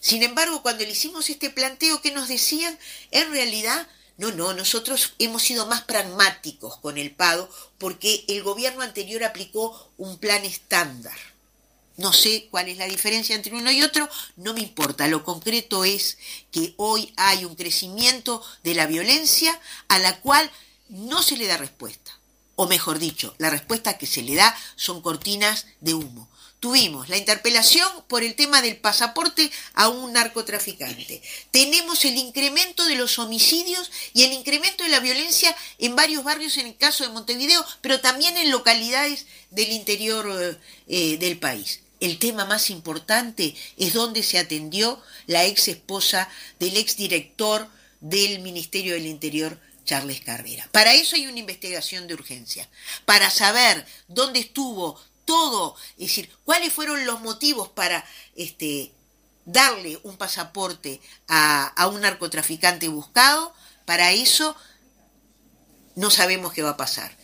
Sin 0.00 0.22
embargo, 0.22 0.62
cuando 0.62 0.84
le 0.84 0.90
hicimos 0.90 1.28
este 1.30 1.50
planteo, 1.50 2.00
¿qué 2.00 2.12
nos 2.12 2.28
decían? 2.28 2.78
En 3.10 3.30
realidad, 3.32 3.88
no, 4.18 4.30
no, 4.30 4.54
nosotros 4.54 5.14
hemos 5.18 5.42
sido 5.42 5.66
más 5.66 5.82
pragmáticos 5.82 6.76
con 6.78 6.96
el 6.96 7.10
pago 7.10 7.48
porque 7.78 8.24
el 8.28 8.42
gobierno 8.42 8.82
anterior 8.82 9.24
aplicó 9.24 9.90
un 9.98 10.18
plan 10.18 10.44
estándar. 10.44 11.16
No 11.96 12.12
sé 12.12 12.48
cuál 12.50 12.68
es 12.68 12.76
la 12.76 12.86
diferencia 12.86 13.34
entre 13.34 13.54
uno 13.54 13.70
y 13.70 13.82
otro, 13.82 14.08
no 14.36 14.52
me 14.52 14.60
importa. 14.60 15.08
Lo 15.08 15.24
concreto 15.24 15.84
es 15.84 16.18
que 16.52 16.74
hoy 16.76 17.12
hay 17.16 17.44
un 17.44 17.56
crecimiento 17.56 18.44
de 18.62 18.74
la 18.74 18.86
violencia 18.86 19.58
a 19.88 19.98
la 19.98 20.20
cual 20.20 20.50
no 20.88 21.22
se 21.22 21.36
le 21.36 21.46
da 21.46 21.56
respuesta 21.56 22.12
o 22.56 22.66
mejor 22.66 22.98
dicho, 22.98 23.34
la 23.38 23.50
respuesta 23.50 23.98
que 23.98 24.06
se 24.06 24.22
le 24.22 24.34
da 24.34 24.56
son 24.74 25.02
cortinas 25.02 25.66
de 25.80 25.94
humo. 25.94 26.28
Tuvimos 26.58 27.10
la 27.10 27.18
interpelación 27.18 27.86
por 28.08 28.22
el 28.22 28.34
tema 28.34 28.62
del 28.62 28.78
pasaporte 28.78 29.52
a 29.74 29.88
un 29.88 30.14
narcotraficante. 30.14 31.22
Tenemos 31.50 32.04
el 32.06 32.16
incremento 32.16 32.86
de 32.86 32.96
los 32.96 33.18
homicidios 33.18 33.90
y 34.14 34.24
el 34.24 34.32
incremento 34.32 34.82
de 34.82 34.88
la 34.88 35.00
violencia 35.00 35.54
en 35.78 35.94
varios 35.94 36.24
barrios 36.24 36.56
en 36.56 36.66
el 36.66 36.76
caso 36.76 37.04
de 37.04 37.12
Montevideo, 37.12 37.64
pero 37.82 38.00
también 38.00 38.38
en 38.38 38.50
localidades 38.50 39.26
del 39.50 39.70
interior 39.70 40.26
eh, 40.40 40.56
eh, 40.88 41.18
del 41.18 41.38
país. 41.38 41.80
El 42.00 42.18
tema 42.18 42.46
más 42.46 42.70
importante 42.70 43.54
es 43.76 43.92
donde 43.92 44.22
se 44.22 44.38
atendió 44.38 45.00
la 45.26 45.44
ex 45.44 45.68
esposa 45.68 46.28
del 46.58 46.78
ex 46.78 46.96
director 46.96 47.68
del 48.00 48.40
Ministerio 48.40 48.94
del 48.94 49.06
Interior, 49.06 49.58
Charles 49.86 50.20
Carrera. 50.20 50.68
Para 50.72 50.92
eso 50.92 51.16
hay 51.16 51.26
una 51.26 51.38
investigación 51.38 52.06
de 52.06 52.14
urgencia, 52.14 52.68
para 53.06 53.30
saber 53.30 53.86
dónde 54.08 54.40
estuvo 54.40 55.00
todo, 55.24 55.76
es 55.96 56.08
decir, 56.08 56.30
cuáles 56.44 56.72
fueron 56.72 57.06
los 57.06 57.20
motivos 57.20 57.68
para 57.68 58.04
este, 58.34 58.92
darle 59.44 59.98
un 60.02 60.16
pasaporte 60.16 61.00
a, 61.28 61.88
un 61.92 62.02
narcotraficante 62.02 62.88
buscado, 62.88 63.54
para 63.86 64.12
eso 64.12 64.54
no 65.94 66.10
sabemos 66.10 66.52
qué 66.52 66.62
va 66.62 66.70
a 66.70 66.76
pasar. 66.76 67.16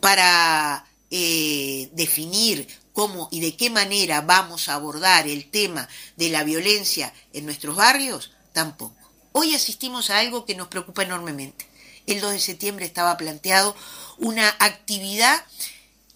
Para 0.00 0.86
eh, 1.10 1.90
definir 1.92 2.66
cómo 2.92 3.28
y 3.30 3.40
de 3.40 3.56
qué 3.56 3.70
manera 3.70 4.20
vamos 4.22 4.68
a 4.68 4.74
abordar 4.74 5.26
el 5.26 5.50
tema 5.50 5.88
de 6.16 6.30
la 6.30 6.42
violencia 6.42 7.12
en 7.32 7.44
nuestros 7.44 7.76
barrios, 7.76 8.32
tampoco. 8.52 8.96
Hoy 9.32 9.54
asistimos 9.54 10.10
a 10.10 10.18
algo 10.18 10.44
que 10.44 10.54
nos 10.54 10.68
preocupa 10.68 11.02
enormemente 11.02 11.71
el 12.06 12.20
2 12.20 12.32
de 12.32 12.40
septiembre 12.40 12.84
estaba 12.84 13.16
planteado 13.16 13.76
una 14.18 14.48
actividad 14.58 15.44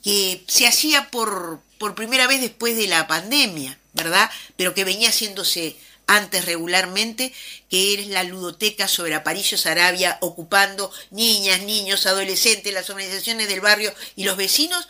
que 0.02 0.44
se 0.46 0.66
hacía 0.66 1.10
por, 1.10 1.60
por 1.78 1.94
primera 1.94 2.26
vez 2.26 2.40
después 2.40 2.76
de 2.76 2.86
la 2.86 3.06
pandemia, 3.06 3.78
¿verdad? 3.92 4.30
Pero 4.56 4.74
que 4.74 4.84
venía 4.84 5.08
haciéndose 5.08 5.76
antes 6.06 6.44
regularmente, 6.44 7.32
que 7.68 7.94
es 7.94 8.06
la 8.08 8.22
ludoteca 8.22 8.86
sobre 8.88 9.14
Aparicio 9.14 9.58
Sarabia, 9.58 10.18
ocupando 10.20 10.92
niñas, 11.10 11.62
niños, 11.62 12.06
adolescentes, 12.06 12.72
las 12.72 12.90
organizaciones 12.90 13.48
del 13.48 13.60
barrio 13.60 13.92
y 14.14 14.24
los 14.24 14.36
vecinos, 14.36 14.86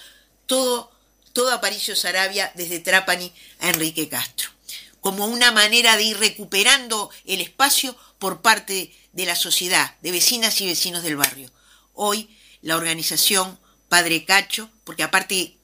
todo, 0.47 0.93
todo 1.33 1.53
Aparicio 1.53 1.97
Sarabia 1.97 2.53
desde 2.55 2.81
Trapani 2.81 3.33
a 3.61 3.71
Enrique 3.71 4.09
Castro, 4.09 4.51
como 5.01 5.27
una 5.27 5.53
manera 5.53 5.97
de 5.97 6.03
ir 6.03 6.19
recuperando 6.19 7.11
el 7.25 7.41
espacio 7.41 7.97
por 8.19 8.43
parte 8.43 8.95
de 9.17 9.25
la 9.25 9.35
sociedad, 9.35 9.97
de 10.03 10.13
vecinas 10.13 10.61
y 10.61 10.67
vecinos 10.67 11.03
del 11.03 11.17
barrio. 11.17 11.51
Hoy 11.95 12.29
la 12.61 12.77
organización 12.77 13.59
Padre 13.89 14.27
Cacho, 14.27 14.71
porque 14.85 15.03
aparte 15.03 15.57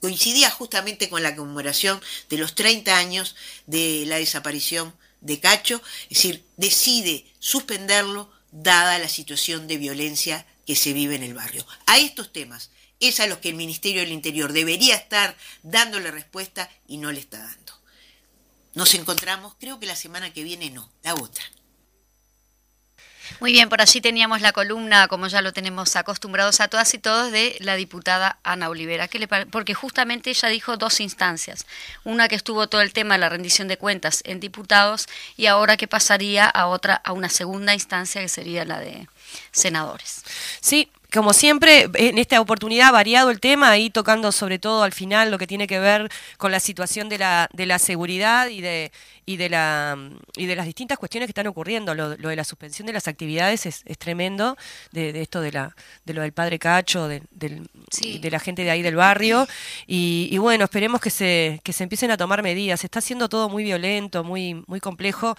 coincidía 0.00 0.50
justamente 0.50 1.08
con 1.08 1.22
la 1.22 1.36
conmemoración 1.36 2.00
de 2.28 2.38
los 2.38 2.56
30 2.56 2.96
años 2.96 3.36
de 3.66 4.04
la 4.06 4.16
desaparición 4.16 4.92
de 5.20 5.38
Cacho, 5.38 5.80
es 6.08 6.18
decir, 6.18 6.44
decide 6.56 7.26
suspenderlo 7.38 8.28
dada 8.50 8.98
la 8.98 9.08
situación 9.08 9.68
de 9.68 9.78
violencia 9.78 10.44
que 10.66 10.74
se 10.74 10.92
vive 10.92 11.14
en 11.14 11.22
el 11.22 11.34
barrio. 11.34 11.64
A 11.86 11.98
estos 11.98 12.32
temas 12.32 12.70
es 12.98 13.20
a 13.20 13.28
los 13.28 13.38
que 13.38 13.50
el 13.50 13.54
Ministerio 13.54 14.00
del 14.00 14.10
Interior 14.10 14.52
debería 14.52 14.96
estar 14.96 15.36
dándole 15.62 16.10
respuesta 16.10 16.68
y 16.88 16.96
no 16.96 17.12
le 17.12 17.20
está 17.20 17.38
dando. 17.38 17.72
Nos 18.74 18.94
encontramos, 18.94 19.54
creo 19.60 19.78
que 19.78 19.86
la 19.86 19.94
semana 19.94 20.32
que 20.32 20.42
viene 20.42 20.70
no, 20.70 20.90
la 21.04 21.14
otra. 21.14 21.44
Muy 23.38 23.52
bien, 23.52 23.68
por 23.68 23.80
allí 23.80 24.00
teníamos 24.00 24.40
la 24.40 24.52
columna, 24.52 25.08
como 25.08 25.28
ya 25.28 25.40
lo 25.40 25.52
tenemos 25.52 25.96
acostumbrados 25.96 26.60
a 26.60 26.68
todas 26.68 26.92
y 26.94 26.98
todos, 26.98 27.30
de 27.30 27.56
la 27.60 27.76
diputada 27.76 28.38
Ana 28.42 28.68
Olivera, 28.68 29.08
que 29.08 29.18
le 29.18 29.28
porque 29.28 29.74
justamente 29.74 30.30
ella 30.30 30.48
dijo 30.48 30.76
dos 30.76 31.00
instancias. 31.00 31.66
Una 32.04 32.28
que 32.28 32.34
estuvo 32.34 32.68
todo 32.68 32.80
el 32.80 32.92
tema 32.92 33.14
de 33.14 33.20
la 33.20 33.28
rendición 33.28 33.68
de 33.68 33.78
cuentas 33.78 34.22
en 34.24 34.40
diputados 34.40 35.06
y 35.36 35.46
ahora 35.46 35.76
que 35.76 35.86
pasaría 35.86 36.46
a 36.46 36.66
otra, 36.66 36.94
a 36.94 37.12
una 37.12 37.28
segunda 37.28 37.74
instancia 37.74 38.20
que 38.20 38.28
sería 38.28 38.64
la 38.64 38.80
de 38.80 39.06
senadores. 39.52 40.22
Sí, 40.60 40.90
como 41.12 41.32
siempre, 41.32 41.88
en 41.94 42.18
esta 42.18 42.40
oportunidad 42.40 42.92
variado 42.92 43.30
el 43.30 43.40
tema, 43.40 43.70
ahí 43.70 43.90
tocando 43.90 44.32
sobre 44.32 44.58
todo 44.58 44.82
al 44.82 44.92
final 44.92 45.30
lo 45.30 45.38
que 45.38 45.46
tiene 45.46 45.66
que 45.66 45.78
ver 45.78 46.10
con 46.36 46.52
la 46.52 46.60
situación 46.60 47.08
de 47.08 47.18
la, 47.18 47.48
de 47.52 47.66
la 47.66 47.78
seguridad 47.78 48.48
y 48.48 48.60
de, 48.60 48.92
y 49.26 49.36
de, 49.36 49.48
la, 49.48 49.96
y 50.36 50.46
de 50.46 50.56
las 50.56 50.66
distintas 50.66 50.98
cuestiones 50.98 51.26
que 51.26 51.30
están 51.30 51.46
ocurriendo. 51.46 51.94
Lo, 51.94 52.16
de 52.16 52.36
la 52.36 52.44
suspensión 52.44 52.86
de 52.86 52.92
las 52.92 53.08
actividades 53.08 53.66
es, 53.66 53.84
tremendo, 53.98 54.56
de, 54.92 55.20
esto 55.20 55.40
de, 55.40 55.52
la, 55.52 55.74
de 56.04 56.14
lo 56.14 56.22
del 56.22 56.32
padre 56.32 56.58
Cacho, 56.58 57.08
de, 57.08 57.22
de 57.30 58.30
la 58.30 58.40
gente 58.40 58.64
de 58.64 58.70
ahí 58.70 58.82
del 58.82 58.96
barrio. 58.96 59.46
Y, 59.86 60.28
y, 60.30 60.38
bueno, 60.38 60.64
esperemos 60.64 61.00
que 61.00 61.10
se, 61.10 61.60
que 61.62 61.72
se 61.72 61.84
empiecen 61.84 62.10
a 62.10 62.16
tomar 62.16 62.42
medidas. 62.42 62.84
Está 62.84 63.00
siendo 63.00 63.28
todo 63.28 63.48
muy 63.48 63.64
violento, 63.64 64.24
muy, 64.24 64.62
muy 64.66 64.80
complejo. 64.80 65.36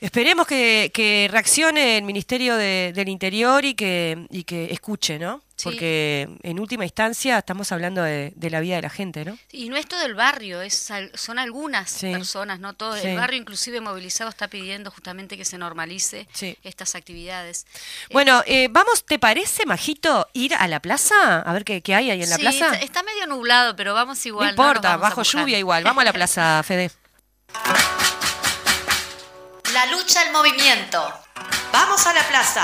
Esperemos 0.00 0.46
que, 0.46 1.28
reaccione 1.30 1.98
el 1.98 2.04
Ministerio 2.04 2.56
del 2.56 3.08
Interior 3.08 3.64
y 3.64 3.74
que, 3.74 4.26
y 4.30 4.44
que 4.44 4.72
escuche, 4.72 5.18
¿no? 5.18 5.42
Porque 5.62 6.28
en 6.42 6.58
última 6.58 6.84
instancia 6.84 7.38
estamos 7.38 7.70
hablando 7.70 8.02
de, 8.02 8.32
la 8.50 8.60
vida 8.60 8.76
de 8.76 8.82
la 8.82 8.90
gente, 8.90 9.24
¿no? 9.24 9.38
Y 9.52 9.68
no 9.68 9.76
es 9.76 9.86
todo 9.86 10.04
el 10.04 10.14
barrio, 10.14 10.60
es, 10.60 10.92
son 11.14 11.38
algunas 11.38 12.00
personas, 12.00 12.58
no 12.58 12.74
todo. 12.74 12.96
El 12.96 13.16
barrio 13.16 13.38
inclusive 13.40 13.80
movilizado 13.80 14.30
está 14.30 14.48
pidiendo 14.48 14.90
justamente 14.90 15.36
que 15.36 15.44
se 15.44 15.56
normalice 15.56 16.26
estas 16.62 16.94
actividades. 16.94 17.66
Bueno, 18.12 18.42
eh, 18.46 18.68
vamos, 18.70 19.04
¿te 19.04 19.18
parece, 19.18 19.64
Majito, 19.64 20.28
ir 20.32 20.54
a 20.54 20.66
la 20.66 20.80
plaza? 20.80 21.40
A 21.40 21.52
ver 21.52 21.64
qué, 21.64 21.94
hay 21.94 22.10
ahí 22.10 22.22
en 22.22 22.30
la 22.30 22.38
plaza. 22.38 22.72
Está, 22.72 22.78
está, 22.84 23.02
medio 23.02 23.26
nublado, 23.26 23.76
pero 23.76 23.94
vamos 23.94 24.24
igual. 24.26 24.54
No 24.56 24.62
importa, 24.62 24.96
bajo 24.96 25.22
lluvia 25.22 25.58
igual. 25.58 25.84
Vamos 25.84 26.02
a 26.02 26.04
la 26.04 26.12
plaza, 26.12 26.62
Fede. 26.66 26.90
La 29.74 29.86
lucha 29.86 30.20
al 30.20 30.30
movimiento. 30.30 31.02
Vamos 31.72 32.06
a 32.06 32.14
la 32.14 32.22
plaza. 32.28 32.62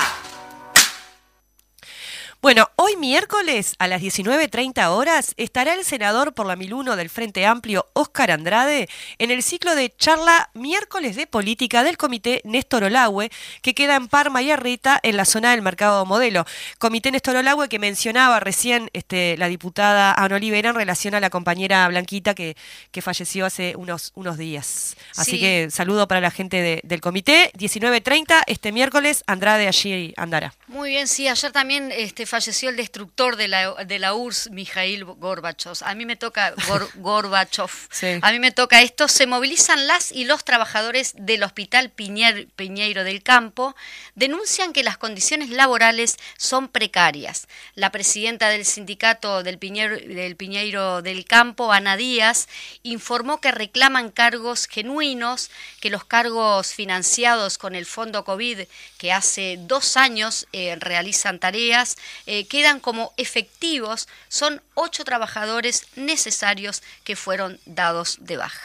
Bueno, 2.43 2.71
hoy 2.77 2.97
miércoles 2.97 3.75
a 3.79 3.87
las 3.87 4.01
19.30 4.01 4.89
horas 4.89 5.35
estará 5.37 5.75
el 5.75 5.85
senador 5.85 6.33
por 6.33 6.47
la 6.47 6.57
1001 6.57 6.97
del 6.97 7.11
Frente 7.11 7.45
Amplio, 7.45 7.87
Óscar 7.93 8.31
Andrade, 8.31 8.89
en 9.19 9.31
el 9.31 9.43
ciclo 9.43 9.75
de 9.75 9.95
charla 9.95 10.49
miércoles 10.55 11.17
de 11.17 11.27
política 11.27 11.83
del 11.85 11.99
comité 11.99 12.41
Néstor 12.45 12.85
Olagüe, 12.85 13.29
que 13.61 13.75
queda 13.75 13.95
en 13.97 14.09
Parma 14.09 14.41
y 14.41 14.51
Arrita, 14.51 14.99
en 15.03 15.19
la 15.19 15.27
zona 15.27 15.51
del 15.51 15.61
mercado 15.61 16.07
modelo. 16.07 16.47
Comité 16.79 17.11
Néstor 17.11 17.37
Olagüe 17.37 17.69
que 17.69 17.79
mencionaba 17.79 18.41
recién 18.41 18.89
este, 18.95 19.37
la 19.37 19.49
diputada 19.49 20.15
Ana 20.15 20.37
Olivera 20.37 20.71
en 20.71 20.77
relación 20.77 21.15
a 21.15 21.21
la 21.21 21.29
compañera 21.29 21.87
Blanquita 21.89 22.35
que, 22.35 22.57
que 22.91 23.03
falleció 23.03 23.45
hace 23.45 23.77
unos, 23.77 24.13
unos 24.15 24.39
días. 24.39 24.97
Así 25.15 25.33
Sí. 25.33 25.41
que 25.41 25.69
saludo 25.71 26.09
para 26.09 26.23
la 26.23 26.31
gente 26.31 26.63
de- 26.63 26.81
del 26.85 27.03
comité. 27.03 27.53
19.30 27.59 28.43
este 28.47 28.73
miércoles, 28.73 29.25
Andrade 29.27 29.69
allí 29.69 30.15
andará. 30.17 30.55
Muy 30.69 30.89
bien, 30.89 31.07
sí, 31.07 31.29
ayer 31.29 31.53
también 31.53 31.93
este, 31.93 32.30
falleció 32.31 32.71
el 32.71 32.77
destructor 32.77 33.37
de 33.37 33.49
la, 33.49 33.75
de 33.85 33.99
la 33.99 34.15
URSS, 34.15 34.51
Mikhail 34.51 35.05
Gorbachev. 35.05 35.75
A 35.83 35.95
mí 35.95 36.07
me 36.07 36.17
toca, 36.17 36.55
Gor- 36.55 36.89
Gorbachev, 36.95 37.71
Sí. 37.91 38.19
a 38.23 38.33
mí 38.33 38.39
me 38.39 38.53
toca 38.53 38.81
esto. 38.83 39.09
Se 39.09 39.27
movilizan 39.27 39.87
las 39.87 40.13
y 40.13 40.25
los 40.25 40.45
trabajadores 40.45 41.13
del 41.17 41.43
Hospital 41.43 41.93
Piñer- 41.95 42.49
Piñeiro 42.57 43.05
del 43.05 43.23
Campo, 43.23 43.75
denuncian 44.15 44.73
que 44.73 44.85
las 44.85 44.97
condiciones 44.97 45.51
laborales 45.51 46.17
son 46.39 46.69
precarias. 46.69 47.49
La 47.75 47.91
presidenta 47.91 48.49
del 48.49 48.65
sindicato 48.65 49.43
del 49.43 49.59
Piñeiro, 49.59 49.97
del 49.97 50.37
Piñeiro 50.37 51.03
del 51.03 51.25
Campo, 51.25 51.73
Ana 51.73 51.97
Díaz, 51.97 52.49
informó 52.85 53.41
que 53.41 53.51
reclaman 53.51 54.11
cargos 54.11 54.67
genuinos, 54.69 55.51
que 55.81 55.91
los 55.91 56.05
cargos 56.05 56.73
financiados 56.75 57.59
con 57.59 57.75
el 57.75 57.87
fondo 57.87 58.25
COVID, 58.25 58.61
que 58.99 59.13
hace 59.13 59.57
dos 59.59 59.97
años 59.97 60.47
eh, 60.53 60.77
realizan 60.79 61.39
tareas, 61.41 61.97
eh, 62.27 62.47
quedan 62.47 62.81
como 62.81 63.13
efectivos. 63.17 64.09
Son 64.29 64.63
ocho 64.75 65.05
trabajadores 65.05 65.87
necesarios 65.97 66.83
que 67.05 67.17
fueron 67.17 67.61
dados 67.67 68.19
de 68.21 68.37
baja. 68.37 68.61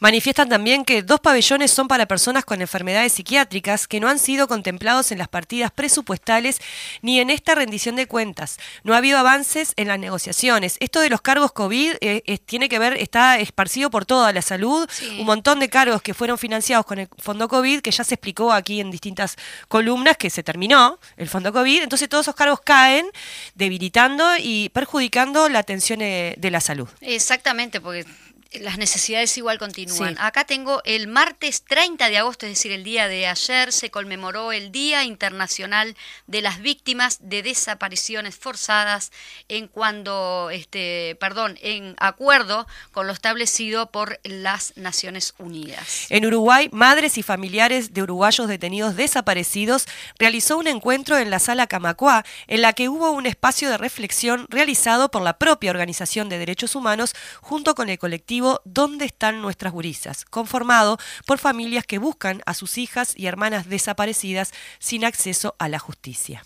Manifiestan 0.00 0.48
también 0.48 0.84
que 0.84 1.02
dos 1.02 1.18
pabellones 1.20 1.72
son 1.72 1.88
para 1.88 2.06
personas 2.06 2.44
con 2.44 2.60
enfermedades 2.60 3.12
psiquiátricas 3.12 3.88
que 3.88 3.98
no 3.98 4.08
han 4.08 4.18
sido 4.18 4.46
contemplados 4.46 5.10
en 5.10 5.18
las 5.18 5.28
partidas 5.28 5.72
presupuestales 5.72 6.60
ni 7.02 7.18
en 7.18 7.30
esta 7.30 7.54
rendición 7.54 7.96
de 7.96 8.06
cuentas. 8.06 8.58
No 8.84 8.94
ha 8.94 8.98
habido 8.98 9.18
avances 9.18 9.72
en 9.76 9.88
las 9.88 9.98
negociaciones. 9.98 10.76
Esto 10.78 11.00
de 11.00 11.10
los 11.10 11.20
cargos 11.20 11.52
COVID 11.52 11.94
eh, 12.00 12.38
tiene 12.46 12.68
que 12.68 12.78
ver, 12.78 12.94
está 12.94 13.38
esparcido 13.38 13.90
por 13.90 14.06
toda 14.06 14.32
la 14.32 14.42
salud. 14.42 14.88
Sí. 14.90 15.18
Un 15.18 15.26
montón 15.26 15.58
de 15.58 15.68
cargos 15.68 16.00
que 16.00 16.14
fueron 16.14 16.38
financiados 16.38 16.86
con 16.86 16.98
el 17.00 17.08
fondo 17.18 17.48
COVID, 17.48 17.80
que 17.80 17.90
ya 17.90 18.04
se 18.04 18.14
explicó 18.14 18.52
aquí 18.52 18.80
en 18.80 18.90
distintas 18.90 19.36
columnas 19.66 20.16
que 20.16 20.30
se 20.30 20.42
terminó 20.42 20.98
el 21.16 21.28
fondo 21.28 21.52
COVID. 21.52 21.82
Entonces 21.82 22.08
todos 22.08 22.24
esos 22.24 22.36
cargos 22.36 22.60
caen, 22.60 23.06
debilitando 23.54 24.24
y 24.38 24.68
perjudicando 24.68 25.48
la 25.48 25.58
atención 25.58 26.02
eh, 26.02 26.34
de 26.38 26.50
la 26.50 26.60
salud. 26.60 26.88
Exactamente, 27.00 27.80
porque 27.80 28.06
las 28.52 28.78
necesidades 28.78 29.36
igual 29.36 29.58
continúan. 29.58 30.14
Sí. 30.14 30.20
Acá 30.20 30.44
tengo 30.44 30.80
el 30.84 31.06
martes 31.06 31.62
30 31.64 32.08
de 32.08 32.16
agosto, 32.16 32.46
es 32.46 32.52
decir, 32.52 32.72
el 32.72 32.82
día 32.82 33.06
de 33.06 33.26
ayer, 33.26 33.72
se 33.72 33.90
conmemoró 33.90 34.52
el 34.52 34.72
Día 34.72 35.04
Internacional 35.04 35.96
de 36.26 36.40
las 36.40 36.60
Víctimas 36.60 37.18
de 37.20 37.42
Desapariciones 37.42 38.36
Forzadas 38.36 39.12
en 39.48 39.68
cuando, 39.68 40.48
este, 40.50 41.16
perdón, 41.20 41.58
en 41.60 41.94
acuerdo 41.98 42.66
con 42.90 43.06
lo 43.06 43.12
establecido 43.12 43.90
por 43.90 44.18
las 44.24 44.74
Naciones 44.76 45.34
Unidas. 45.38 46.06
En 46.08 46.24
Uruguay, 46.24 46.70
madres 46.72 47.18
y 47.18 47.22
familiares 47.22 47.92
de 47.92 48.02
uruguayos 48.02 48.48
detenidos 48.48 48.96
desaparecidos 48.96 49.86
realizó 50.18 50.56
un 50.56 50.68
encuentro 50.68 51.18
en 51.18 51.30
la 51.30 51.38
sala 51.38 51.66
Camacuá, 51.66 52.24
en 52.46 52.62
la 52.62 52.72
que 52.72 52.88
hubo 52.88 53.10
un 53.10 53.26
espacio 53.26 53.68
de 53.68 53.76
reflexión 53.76 54.46
realizado 54.48 55.10
por 55.10 55.20
la 55.20 55.38
propia 55.38 55.70
Organización 55.70 56.30
de 56.30 56.38
Derechos 56.38 56.74
Humanos 56.74 57.14
junto 57.42 57.74
con 57.74 57.90
el 57.90 57.98
colectivo 57.98 58.37
¿Dónde 58.64 59.04
están 59.04 59.42
nuestras 59.42 59.72
gurisas?, 59.72 60.24
conformado 60.24 60.98
por 61.26 61.38
familias 61.38 61.86
que 61.86 61.98
buscan 61.98 62.42
a 62.46 62.54
sus 62.54 62.78
hijas 62.78 63.12
y 63.16 63.26
hermanas 63.26 63.68
desaparecidas 63.68 64.52
sin 64.78 65.04
acceso 65.04 65.54
a 65.58 65.68
la 65.68 65.78
justicia. 65.78 66.44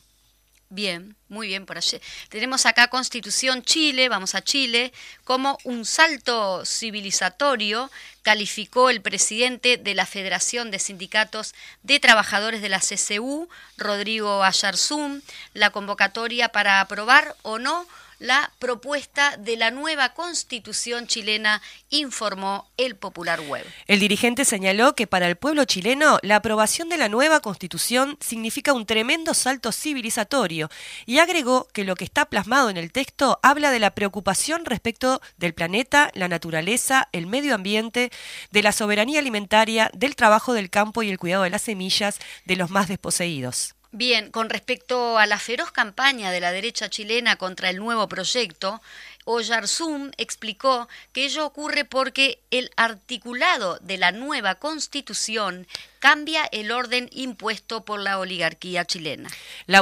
Bien, 0.74 1.16
muy 1.28 1.48
bien 1.48 1.66
por 1.66 1.76
allí. 1.76 2.00
Tenemos 2.30 2.64
acá 2.64 2.88
Constitución 2.88 3.62
Chile, 3.62 4.08
vamos 4.08 4.34
a 4.34 4.42
Chile, 4.42 4.94
como 5.22 5.58
un 5.64 5.84
salto 5.84 6.64
civilizatorio 6.64 7.90
calificó 8.22 8.88
el 8.88 9.02
presidente 9.02 9.76
de 9.76 9.94
la 9.94 10.06
Federación 10.06 10.70
de 10.70 10.78
Sindicatos 10.78 11.54
de 11.82 12.00
Trabajadores 12.00 12.62
de 12.62 12.70
la 12.70 12.80
CCU, 12.80 13.50
Rodrigo 13.76 14.42
Ayarzún, 14.44 15.22
la 15.52 15.68
convocatoria 15.68 16.48
para 16.48 16.80
aprobar 16.80 17.36
o 17.42 17.58
no 17.58 17.86
la 18.22 18.52
propuesta 18.60 19.36
de 19.36 19.56
la 19.56 19.72
nueva 19.72 20.14
Constitución 20.14 21.08
chilena, 21.08 21.60
informó 21.90 22.70
el 22.76 22.94
Popular 22.94 23.40
Web. 23.40 23.66
El 23.88 23.98
dirigente 23.98 24.44
señaló 24.44 24.94
que 24.94 25.08
para 25.08 25.26
el 25.26 25.34
pueblo 25.34 25.64
chileno 25.64 26.20
la 26.22 26.36
aprobación 26.36 26.88
de 26.88 26.98
la 26.98 27.08
nueva 27.08 27.40
constitución 27.40 28.16
significa 28.20 28.74
un 28.74 28.86
tremendo 28.86 29.34
salto 29.34 29.72
civilizatorio 29.72 30.70
y 31.04 31.18
agregó 31.18 31.66
que 31.72 31.82
lo 31.82 31.96
que 31.96 32.04
está 32.04 32.26
plasmado 32.26 32.70
en 32.70 32.76
el 32.76 32.92
texto 32.92 33.40
habla 33.42 33.72
de 33.72 33.80
la 33.80 33.90
preocupación 33.90 34.64
respecto 34.66 35.20
del 35.36 35.52
planeta, 35.52 36.12
la 36.14 36.28
naturaleza, 36.28 37.08
el 37.10 37.26
medio 37.26 37.56
ambiente, 37.56 38.12
de 38.52 38.62
la 38.62 38.70
soberanía 38.70 39.18
alimentaria, 39.18 39.90
del 39.94 40.14
trabajo 40.14 40.52
del 40.52 40.70
campo 40.70 41.02
y 41.02 41.10
el 41.10 41.18
cuidado 41.18 41.42
de 41.42 41.50
las 41.50 41.62
semillas 41.62 42.20
de 42.44 42.54
los 42.54 42.70
más 42.70 42.86
desposeídos. 42.86 43.74
Bien, 43.94 44.30
con 44.30 44.48
respecto 44.48 45.18
a 45.18 45.26
la 45.26 45.38
feroz 45.38 45.70
campaña 45.70 46.30
de 46.30 46.40
la 46.40 46.50
derecha 46.50 46.88
chilena 46.88 47.36
contra 47.36 47.68
el 47.68 47.76
nuevo 47.76 48.08
proyecto, 48.08 48.80
Oyarzún 49.24 50.12
explicó 50.16 50.88
que 51.12 51.24
ello 51.24 51.46
ocurre 51.46 51.84
porque 51.84 52.40
el 52.50 52.70
articulado 52.76 53.78
de 53.80 53.98
la 53.98 54.12
nueva 54.12 54.56
constitución 54.56 55.66
cambia 56.02 56.44
el 56.50 56.72
orden 56.72 57.08
impuesto 57.12 57.84
por 57.84 58.00
la 58.00 58.18
oligarquía 58.18 58.84
chilena. 58.84 59.30
La, 59.66 59.80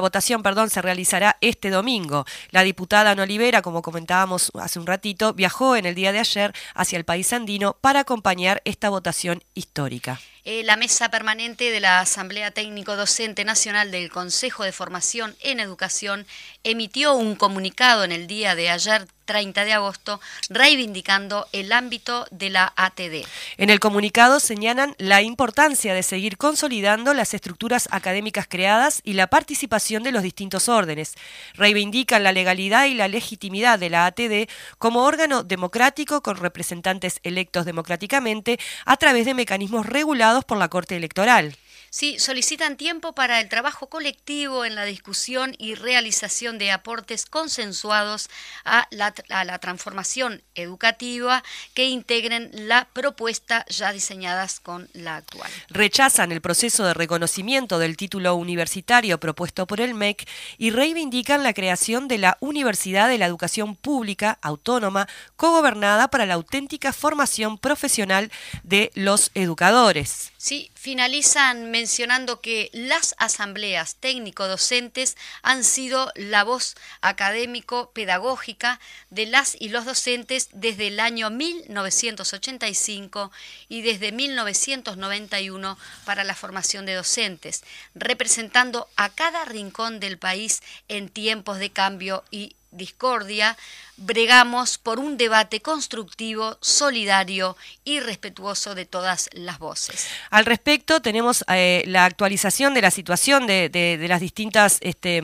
votación 0.00 0.42
perdón, 0.42 0.70
se 0.70 0.80
realizará 0.80 1.36
este 1.42 1.68
domingo. 1.68 2.24
La 2.50 2.62
diputada 2.62 3.10
Ana 3.10 3.24
Olivera, 3.24 3.60
como 3.60 3.82
comentábamos 3.82 4.50
hace 4.58 4.78
un 4.78 4.86
ratito, 4.86 5.34
viajó 5.34 5.76
en 5.76 5.84
el 5.84 5.94
día 5.94 6.12
de 6.12 6.20
ayer 6.20 6.54
hacia 6.74 6.96
el 6.96 7.04
país 7.04 7.32
andino 7.34 7.76
para 7.82 8.00
acompañar 8.00 8.62
esta 8.64 8.88
votación 8.88 9.44
histórica. 9.54 10.18
Eh, 10.44 10.62
la 10.64 10.76
mesa 10.76 11.10
permanente 11.10 11.70
de 11.70 11.80
la 11.80 12.00
Asamblea 12.00 12.50
Técnico 12.50 12.96
Docente 12.96 13.44
Nacional 13.44 13.90
del 13.90 14.10
Consejo 14.10 14.64
de 14.64 14.72
Formación 14.72 15.36
en 15.40 15.60
Educación 15.60 16.26
emitió 16.64 17.14
un 17.14 17.36
comunicado 17.36 18.04
en 18.04 18.12
el 18.12 18.26
día 18.26 18.54
de 18.54 18.70
ayer, 18.70 19.06
30 19.24 19.64
de 19.64 19.72
agosto, 19.72 20.20
reivindicando 20.48 21.46
el 21.52 21.72
ámbito 21.72 22.26
de 22.30 22.50
la 22.50 22.72
ATD. 22.76 23.24
En 23.58 23.70
el 23.70 23.78
comunicado 23.78 24.40
señalan 24.40 24.94
la 24.98 25.22
importancia 25.22 25.94
de 25.94 26.02
seguir 26.02 26.36
consolidando 26.36 27.14
las 27.14 27.32
estructuras 27.32 27.88
académicas 27.92 28.46
creadas 28.48 29.00
y 29.04 29.12
la 29.12 29.28
participación 29.28 30.02
de 30.02 30.12
los 30.12 30.22
distintos 30.22 30.68
órdenes. 30.68 31.14
Reivindican 31.54 32.24
la 32.24 32.32
legalidad 32.32 32.86
y 32.86 32.94
la 32.94 33.08
legitimidad 33.08 33.78
de 33.78 33.90
la 33.90 34.06
ATD 34.06 34.48
como 34.78 35.04
órgano 35.04 35.44
democrático 35.44 36.22
con 36.22 36.36
representantes 36.36 37.20
electos 37.22 37.64
democráticamente 37.64 38.58
a 38.84 38.96
través 38.96 39.26
de 39.26 39.34
mecanismos 39.34 39.86
regulados 39.86 40.44
por 40.44 40.58
la 40.58 40.68
Corte 40.68 40.96
Electoral. 40.96 41.56
Sí, 41.92 42.20
solicitan 42.20 42.76
tiempo 42.76 43.16
para 43.16 43.40
el 43.40 43.48
trabajo 43.48 43.88
colectivo 43.88 44.64
en 44.64 44.76
la 44.76 44.84
discusión 44.84 45.56
y 45.58 45.74
realización 45.74 46.56
de 46.56 46.70
aportes 46.70 47.26
consensuados 47.26 48.30
a 48.64 48.86
la, 48.92 49.58
transformación 49.58 50.40
educativa 50.54 51.42
que 51.74 51.88
integren 51.88 52.48
la 52.52 52.88
propuesta 52.92 53.66
ya 53.68 53.92
diseñadas 53.92 54.60
con 54.60 54.88
la 54.92 55.16
actual. 55.16 55.50
Rechazan 55.68 56.30
el 56.30 56.40
proceso 56.40 56.84
de 56.84 56.94
reconocimiento 56.94 57.80
del 57.80 57.96
título 57.96 58.36
universitario 58.36 59.18
propuesto 59.18 59.66
por 59.66 59.80
el 59.80 59.94
MEC 59.94 60.28
y 60.58 60.70
reivindican 60.70 61.42
la 61.42 61.54
creación 61.54 62.06
de 62.06 62.18
la 62.18 62.38
Universidad 62.38 63.08
de 63.08 63.18
la 63.18 63.26
Educación 63.26 63.74
Pública 63.74 64.38
Autónoma, 64.42 65.08
cogobernada 65.34 66.06
para 66.06 66.24
la 66.24 66.34
auténtica 66.34 66.92
formación 66.92 67.58
profesional 67.58 68.30
de 68.62 68.92
los 68.94 69.32
educadores. 69.34 70.29
Sí, 70.42 70.70
finalizan 70.74 71.70
mencionando 71.70 72.40
que 72.40 72.70
las 72.72 73.14
asambleas 73.18 73.96
técnico-docentes 73.96 75.18
han 75.42 75.64
sido 75.64 76.10
la 76.14 76.44
voz 76.44 76.76
académico-pedagógica 77.02 78.80
de 79.10 79.26
las 79.26 79.54
y 79.60 79.68
los 79.68 79.84
docentes 79.84 80.48
desde 80.54 80.86
el 80.86 80.98
año 80.98 81.28
1985 81.28 83.30
y 83.68 83.82
desde 83.82 84.12
1991 84.12 85.76
para 86.06 86.24
la 86.24 86.34
formación 86.34 86.86
de 86.86 86.94
docentes, 86.94 87.62
representando 87.94 88.88
a 88.96 89.10
cada 89.10 89.44
rincón 89.44 90.00
del 90.00 90.16
país 90.16 90.62
en 90.88 91.10
tiempos 91.10 91.58
de 91.58 91.68
cambio 91.68 92.24
y 92.30 92.56
discordia, 92.70 93.56
bregamos 94.00 94.78
por 94.78 94.98
un 94.98 95.16
debate 95.18 95.60
constructivo, 95.60 96.56
solidario 96.60 97.56
y 97.84 98.00
respetuoso 98.00 98.74
de 98.74 98.86
todas 98.86 99.28
las 99.32 99.58
voces. 99.58 100.08
Al 100.30 100.46
respecto, 100.46 101.02
tenemos 101.02 101.44
eh, 101.48 101.82
la 101.86 102.06
actualización 102.06 102.72
de 102.72 102.82
la 102.82 102.90
situación 102.90 103.46
de, 103.46 103.68
de, 103.68 104.08
las 104.08 104.20
distintas 104.20 104.78
este, 104.80 105.22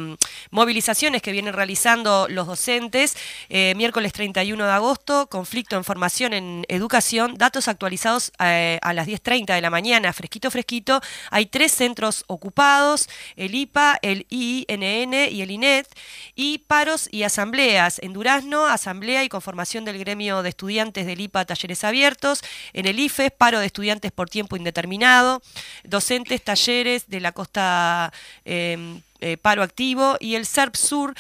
movilizaciones 0.51 1.23
que 1.23 1.33
vienen 1.33 1.55
realizando 1.55 2.27
los 2.29 2.47
docentes. 2.47 3.17
Eh, 3.49 3.75
miércoles 3.77 4.13
31 4.13 4.67
de 4.67 4.73
agosto, 4.73 5.27
conflicto 5.29 5.77
en 5.77 5.85
formación 5.85 6.35
en 6.35 6.65
educación, 6.69 7.35
datos 7.37 7.69
actualizados 7.69 8.31
eh, 8.39 8.79
a 8.83 8.93
las 8.93 9.09
10.30 9.09 9.55
de 9.55 9.61
la 9.63 9.71
mañana, 9.71 10.13
fresquito, 10.13 10.51
fresquito. 10.51 11.01
Hay 11.31 11.47
tres 11.47 11.73
centros 11.73 12.25
ocupados, 12.27 13.09
el 13.37 13.55
IPA, 13.55 13.99
el 14.03 14.27
INN 14.29 15.15
y 15.15 15.41
el 15.41 15.51
INET, 15.51 15.89
y 16.35 16.59
paros 16.59 17.09
y 17.11 17.23
asambleas. 17.37 17.99
En 18.03 18.15
Durazno, 18.15 18.67
asamblea 18.67 19.23
y 19.23 19.29
conformación 19.29 19.85
del 19.85 19.99
gremio 19.99 20.43
de 20.43 20.49
estudiantes 20.49 21.05
del 21.05 21.21
IPA 21.21 21.45
Talleres 21.45 21.85
Abiertos, 21.85 22.41
en 22.73 22.87
el 22.87 22.99
IFES, 22.99 23.31
paro 23.31 23.61
de 23.61 23.67
estudiantes 23.67 24.11
por 24.11 24.31
tiempo 24.31 24.57
indeterminado, 24.57 25.43
docentes, 25.85 26.43
talleres 26.43 27.09
de 27.09 27.21
la 27.21 27.33
costa 27.33 28.11
eh, 28.47 29.01
eh, 29.21 29.37
paro 29.37 29.63
activo 29.63 30.17
y 30.21 30.35
el 30.35 30.47
SERP 30.47 30.77
Sur. 30.77 31.15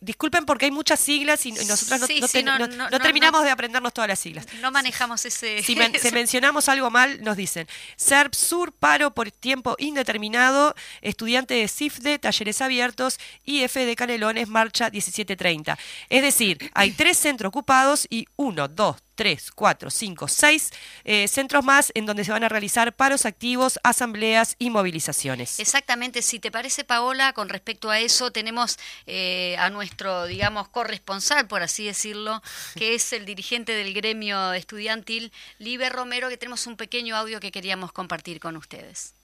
disculpen 0.00 0.44
porque 0.46 0.66
hay 0.66 0.70
muchas 0.70 1.00
siglas 1.00 1.44
y 1.46 1.52
nosotros 1.52 2.00
no, 2.00 2.98
terminamos 3.00 3.44
de 3.44 3.50
aprendernos 3.50 3.92
todas 3.92 4.08
las 4.08 4.18
siglas. 4.18 4.46
No 4.60 4.70
manejamos 4.70 5.24
ese. 5.24 5.62
Si, 5.64 6.10
mencionamos 6.12 6.68
algo 6.68 6.90
mal, 6.90 7.22
nos 7.22 7.36
dicen. 7.36 7.66
SERP 7.96 8.34
Sur, 8.34 8.72
paro 8.72 9.12
por 9.12 9.30
tiempo 9.30 9.76
indeterminado, 9.78 10.74
estudiante 11.00 11.54
de 11.54 11.68
CIFDE, 11.68 12.18
talleres 12.18 12.60
abiertos, 12.60 13.18
IF 13.44 13.74
de 13.74 13.96
Canelones, 13.96 14.48
marcha 14.48 14.90
1730. 14.90 15.78
Es 16.08 16.22
decir, 16.22 16.70
hay 16.74 16.92
tres 16.92 17.18
centros 17.18 17.48
ocupados 17.48 18.06
y 18.10 18.26
uno, 18.36 18.68
dos, 18.68 18.96
tres, 19.14 19.50
cuatro, 19.50 19.90
cinco, 19.90 20.28
seis 20.28 20.70
eh, 21.04 21.28
centros 21.28 21.64
más 21.64 21.92
en 21.94 22.06
donde 22.06 22.24
se 22.24 22.32
van 22.32 22.44
a 22.44 22.48
realizar 22.48 22.94
paros 22.94 23.26
activos, 23.26 23.78
asambleas 23.82 24.56
y 24.58 24.70
movilizaciones. 24.70 25.60
Exactamente, 25.60 26.22
si 26.22 26.38
te 26.38 26.50
parece 26.50 26.84
Paola, 26.84 27.32
con 27.32 27.48
respecto 27.48 27.90
a 27.90 27.98
eso 27.98 28.30
tenemos 28.30 28.78
eh, 29.06 29.56
a 29.58 29.70
nuestro, 29.70 30.26
digamos, 30.26 30.68
corresponsal, 30.68 31.46
por 31.46 31.62
así 31.62 31.86
decirlo, 31.86 32.42
que 32.74 32.94
es 32.94 33.12
el 33.12 33.24
dirigente 33.24 33.72
del 33.72 33.94
gremio 33.94 34.52
estudiantil, 34.52 35.32
Liber 35.58 35.92
Romero, 35.92 36.28
que 36.28 36.36
tenemos 36.36 36.66
un 36.66 36.76
pequeño 36.76 37.16
audio 37.16 37.40
que 37.40 37.52
queríamos 37.52 37.92
compartir 37.92 38.40
con 38.40 38.56
ustedes. 38.56 39.14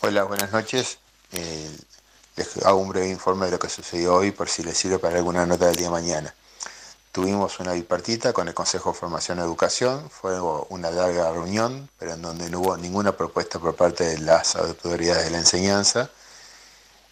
Hola, 0.00 0.24
buenas 0.24 0.52
noches. 0.52 0.98
Eh, 1.32 1.70
les 2.36 2.56
hago 2.64 2.78
un 2.78 2.88
breve 2.88 3.08
informe 3.08 3.46
de 3.46 3.52
lo 3.52 3.58
que 3.58 3.68
sucedió 3.68 4.14
hoy 4.14 4.30
por 4.30 4.48
si 4.48 4.62
les 4.62 4.76
sirve 4.76 4.98
para 4.98 5.16
alguna 5.16 5.46
nota 5.46 5.66
del 5.66 5.76
día 5.76 5.86
de 5.86 5.92
mañana. 5.92 6.34
Tuvimos 7.16 7.60
una 7.60 7.72
bipartita 7.72 8.34
con 8.34 8.46
el 8.46 8.52
Consejo 8.52 8.92
de 8.92 8.98
Formación 8.98 9.38
y 9.38 9.40
Educación, 9.40 10.10
fue 10.10 10.38
una 10.68 10.90
larga 10.90 11.32
reunión, 11.32 11.88
pero 11.98 12.12
en 12.12 12.20
donde 12.20 12.50
no 12.50 12.60
hubo 12.60 12.76
ninguna 12.76 13.16
propuesta 13.16 13.58
por 13.58 13.74
parte 13.74 14.04
de 14.04 14.18
las 14.18 14.54
autoridades 14.54 15.24
de 15.24 15.30
la 15.30 15.38
enseñanza. 15.38 16.10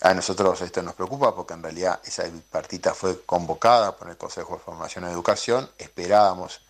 A 0.02 0.12
nosotros 0.12 0.60
esto 0.60 0.82
nos 0.82 0.92
preocupa 0.92 1.34
porque 1.34 1.54
en 1.54 1.62
realidad 1.62 2.00
esa 2.04 2.24
bipartita 2.24 2.92
fue 2.92 3.22
convocada 3.24 3.96
por 3.96 4.10
el 4.10 4.18
Consejo 4.18 4.56
de 4.56 4.60
Formación 4.60 5.04
y 5.04 5.10
Educación. 5.10 5.70
Esperábamos 5.78 6.60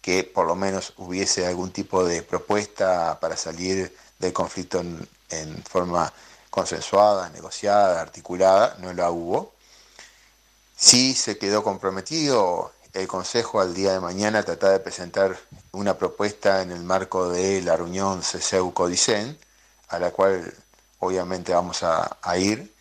que 0.00 0.22
por 0.22 0.46
lo 0.46 0.54
menos 0.54 0.94
hubiese 0.98 1.48
algún 1.48 1.72
tipo 1.72 2.04
de 2.04 2.22
propuesta 2.22 3.18
para 3.18 3.36
salir 3.36 3.92
del 4.20 4.32
conflicto 4.32 4.78
en, 4.78 5.08
en 5.30 5.60
forma 5.64 6.12
consensuada, 6.50 7.30
negociada, 7.30 8.00
articulada. 8.00 8.76
No 8.78 8.92
la 8.92 9.10
hubo. 9.10 9.54
Sí 10.76 11.14
se 11.14 11.38
quedó 11.38 11.62
comprometido. 11.62 12.72
El 12.92 13.08
Consejo 13.08 13.60
al 13.60 13.74
día 13.74 13.92
de 13.92 14.00
mañana 14.00 14.40
a 14.40 14.42
tratar 14.44 14.70
de 14.70 14.78
presentar 14.78 15.36
una 15.72 15.98
propuesta 15.98 16.62
en 16.62 16.70
el 16.70 16.84
marco 16.84 17.28
de 17.28 17.60
la 17.62 17.76
reunión 17.76 18.22
CESEU-CODICEN, 18.22 19.36
a 19.88 19.98
la 19.98 20.12
cual 20.12 20.54
obviamente 21.00 21.52
vamos 21.52 21.82
a, 21.82 22.38
ir, 22.38 22.72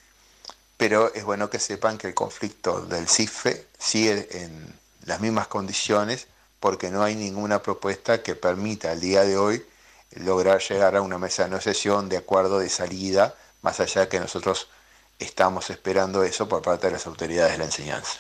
pero 0.78 1.14
es 1.14 1.24
bueno 1.24 1.50
que 1.50 1.60
sepan 1.60 1.98
que 1.98 2.08
el 2.08 2.14
conflicto 2.14 2.82
del 2.82 3.08
CIFE 3.08 3.68
sigue 3.78 4.28
en 4.32 4.80
las 5.06 5.20
mismas 5.20 5.48
condiciones 5.48 6.28
porque 6.60 6.90
no 6.90 7.04
hay 7.04 7.16
ninguna 7.16 7.62
propuesta 7.62 8.24
que 8.24 8.36
permita 8.36 8.92
al 8.92 9.02
día 9.02 9.24
de 9.24 9.38
hoy 9.38 9.66
lograr 10.12 10.62
llegar 10.62 10.96
a 10.96 11.02
una 11.02 11.18
mesa 11.18 11.44
de 11.44 11.50
negociación 11.50 12.08
de 12.08 12.18
acuerdo 12.18 12.60
de 12.60 12.70
salida, 12.70 13.36
más 13.62 13.80
allá 13.80 14.08
que 14.08 14.20
nosotros 14.20 14.70
estamos 15.20 15.70
esperando 15.70 16.24
eso 16.24 16.48
por 16.48 16.62
parte 16.62 16.88
de 16.88 16.94
las 16.94 17.08
autoridades 17.08 17.54
de 17.54 17.58
la 17.60 17.66
enseñanza. 17.66 18.20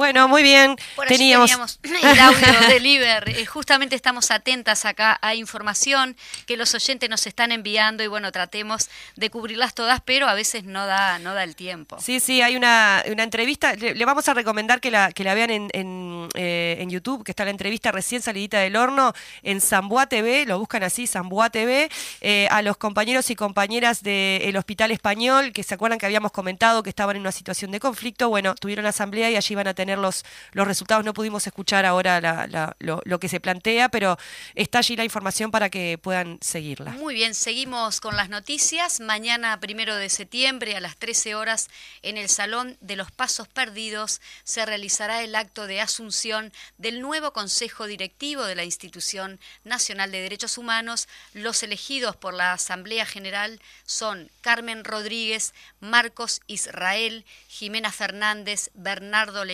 Bueno, 0.00 0.28
muy 0.28 0.42
bien. 0.42 0.76
teníamos... 1.08 1.78
el 1.82 2.18
audio 2.20 2.68
de 2.70 2.80
Liber. 2.80 3.28
Eh, 3.28 3.44
justamente 3.44 3.94
estamos 3.94 4.30
atentas 4.30 4.86
acá 4.86 5.18
a 5.20 5.34
información 5.34 6.16
que 6.46 6.56
los 6.56 6.74
oyentes 6.74 7.10
nos 7.10 7.26
están 7.26 7.52
enviando 7.52 8.02
y 8.02 8.06
bueno, 8.06 8.32
tratemos 8.32 8.88
de 9.16 9.28
cubrirlas 9.28 9.74
todas, 9.74 10.00
pero 10.00 10.26
a 10.26 10.32
veces 10.32 10.64
no 10.64 10.86
da, 10.86 11.18
no 11.18 11.34
da 11.34 11.44
el 11.44 11.54
tiempo. 11.54 11.98
Sí, 12.00 12.18
sí, 12.18 12.40
hay 12.40 12.56
una, 12.56 13.04
una 13.12 13.24
entrevista. 13.24 13.74
Le, 13.74 14.02
vamos 14.06 14.26
a 14.26 14.32
recomendar 14.32 14.80
que 14.80 14.90
la, 14.90 15.12
que 15.12 15.22
la 15.22 15.34
vean 15.34 15.50
en, 15.50 15.68
en, 15.74 16.28
eh, 16.32 16.78
en, 16.80 16.88
YouTube, 16.88 17.22
que 17.22 17.32
está 17.32 17.44
la 17.44 17.50
entrevista 17.50 17.92
recién 17.92 18.22
salidita 18.22 18.58
del 18.58 18.76
horno 18.76 19.12
en 19.42 19.60
Zamboa 19.60 20.06
TV, 20.06 20.46
lo 20.46 20.58
buscan 20.58 20.82
así, 20.82 21.06
Zamboa 21.06 21.50
TV, 21.50 21.90
eh, 22.22 22.48
a 22.50 22.62
los 22.62 22.78
compañeros 22.78 23.28
y 23.28 23.36
compañeras 23.36 24.02
del 24.02 24.56
Hospital 24.56 24.92
Español, 24.92 25.52
que 25.52 25.62
se 25.62 25.74
acuerdan 25.74 25.98
que 25.98 26.06
habíamos 26.06 26.32
comentado 26.32 26.82
que 26.82 26.88
estaban 26.88 27.16
en 27.16 27.20
una 27.20 27.32
situación 27.32 27.70
de 27.70 27.80
conflicto. 27.80 28.30
Bueno, 28.30 28.54
tuvieron 28.54 28.86
asamblea 28.86 29.30
y 29.30 29.36
allí 29.36 29.54
van 29.54 29.68
a 29.68 29.74
tener 29.74 29.89
los, 29.98 30.24
resultados. 30.52 31.04
No 31.04 31.14
pudimos 31.14 31.46
escuchar 31.46 31.86
ahora 31.86 32.46
lo, 32.78 33.20
que 33.20 33.28
se 33.28 33.40
plantea, 33.40 33.88
pero 33.88 34.18
está 34.54 34.78
allí 34.78 34.96
la 34.96 35.04
información 35.04 35.50
para 35.50 35.70
que 35.70 35.98
puedan 35.98 36.38
seguirla. 36.40 36.92
Muy 36.92 37.14
bien, 37.14 37.34
seguimos 37.34 38.00
con 38.00 38.16
las 38.16 38.28
noticias. 38.28 39.00
Mañana, 39.00 39.58
primero 39.60 39.96
de 39.96 40.08
septiembre, 40.08 40.76
a 40.76 40.80
las 40.80 40.96
13 40.96 41.34
horas, 41.34 41.68
en 42.02 42.16
el 42.16 42.28
Salón 42.28 42.76
de 42.80 42.96
los 42.96 43.10
Pasos 43.10 43.48
Perdidos, 43.48 44.20
se 44.44 44.64
realizará 44.66 45.22
el 45.22 45.34
acto 45.34 45.66
de 45.66 45.80
asunción 45.80 46.52
del 46.78 47.00
nuevo 47.00 47.32
Consejo 47.32 47.86
Directivo 47.86 48.44
de 48.44 48.54
la 48.54 48.64
Institución 48.64 49.40
Nacional 49.64 50.12
de 50.12 50.20
Derechos 50.20 50.58
Humanos. 50.58 51.08
Los 51.34 51.62
elegidos 51.62 52.16
por 52.16 52.34
la 52.34 52.52
Asamblea 52.52 53.06
General 53.06 53.60
son 53.84 54.30
Carmen 54.40 54.84
Rodríguez, 54.84 55.54
Marcos 55.80 56.40
Israel, 56.46 57.24
Jimena 57.48 57.92
Fernández, 57.92 58.70
Bernardo 58.74 59.44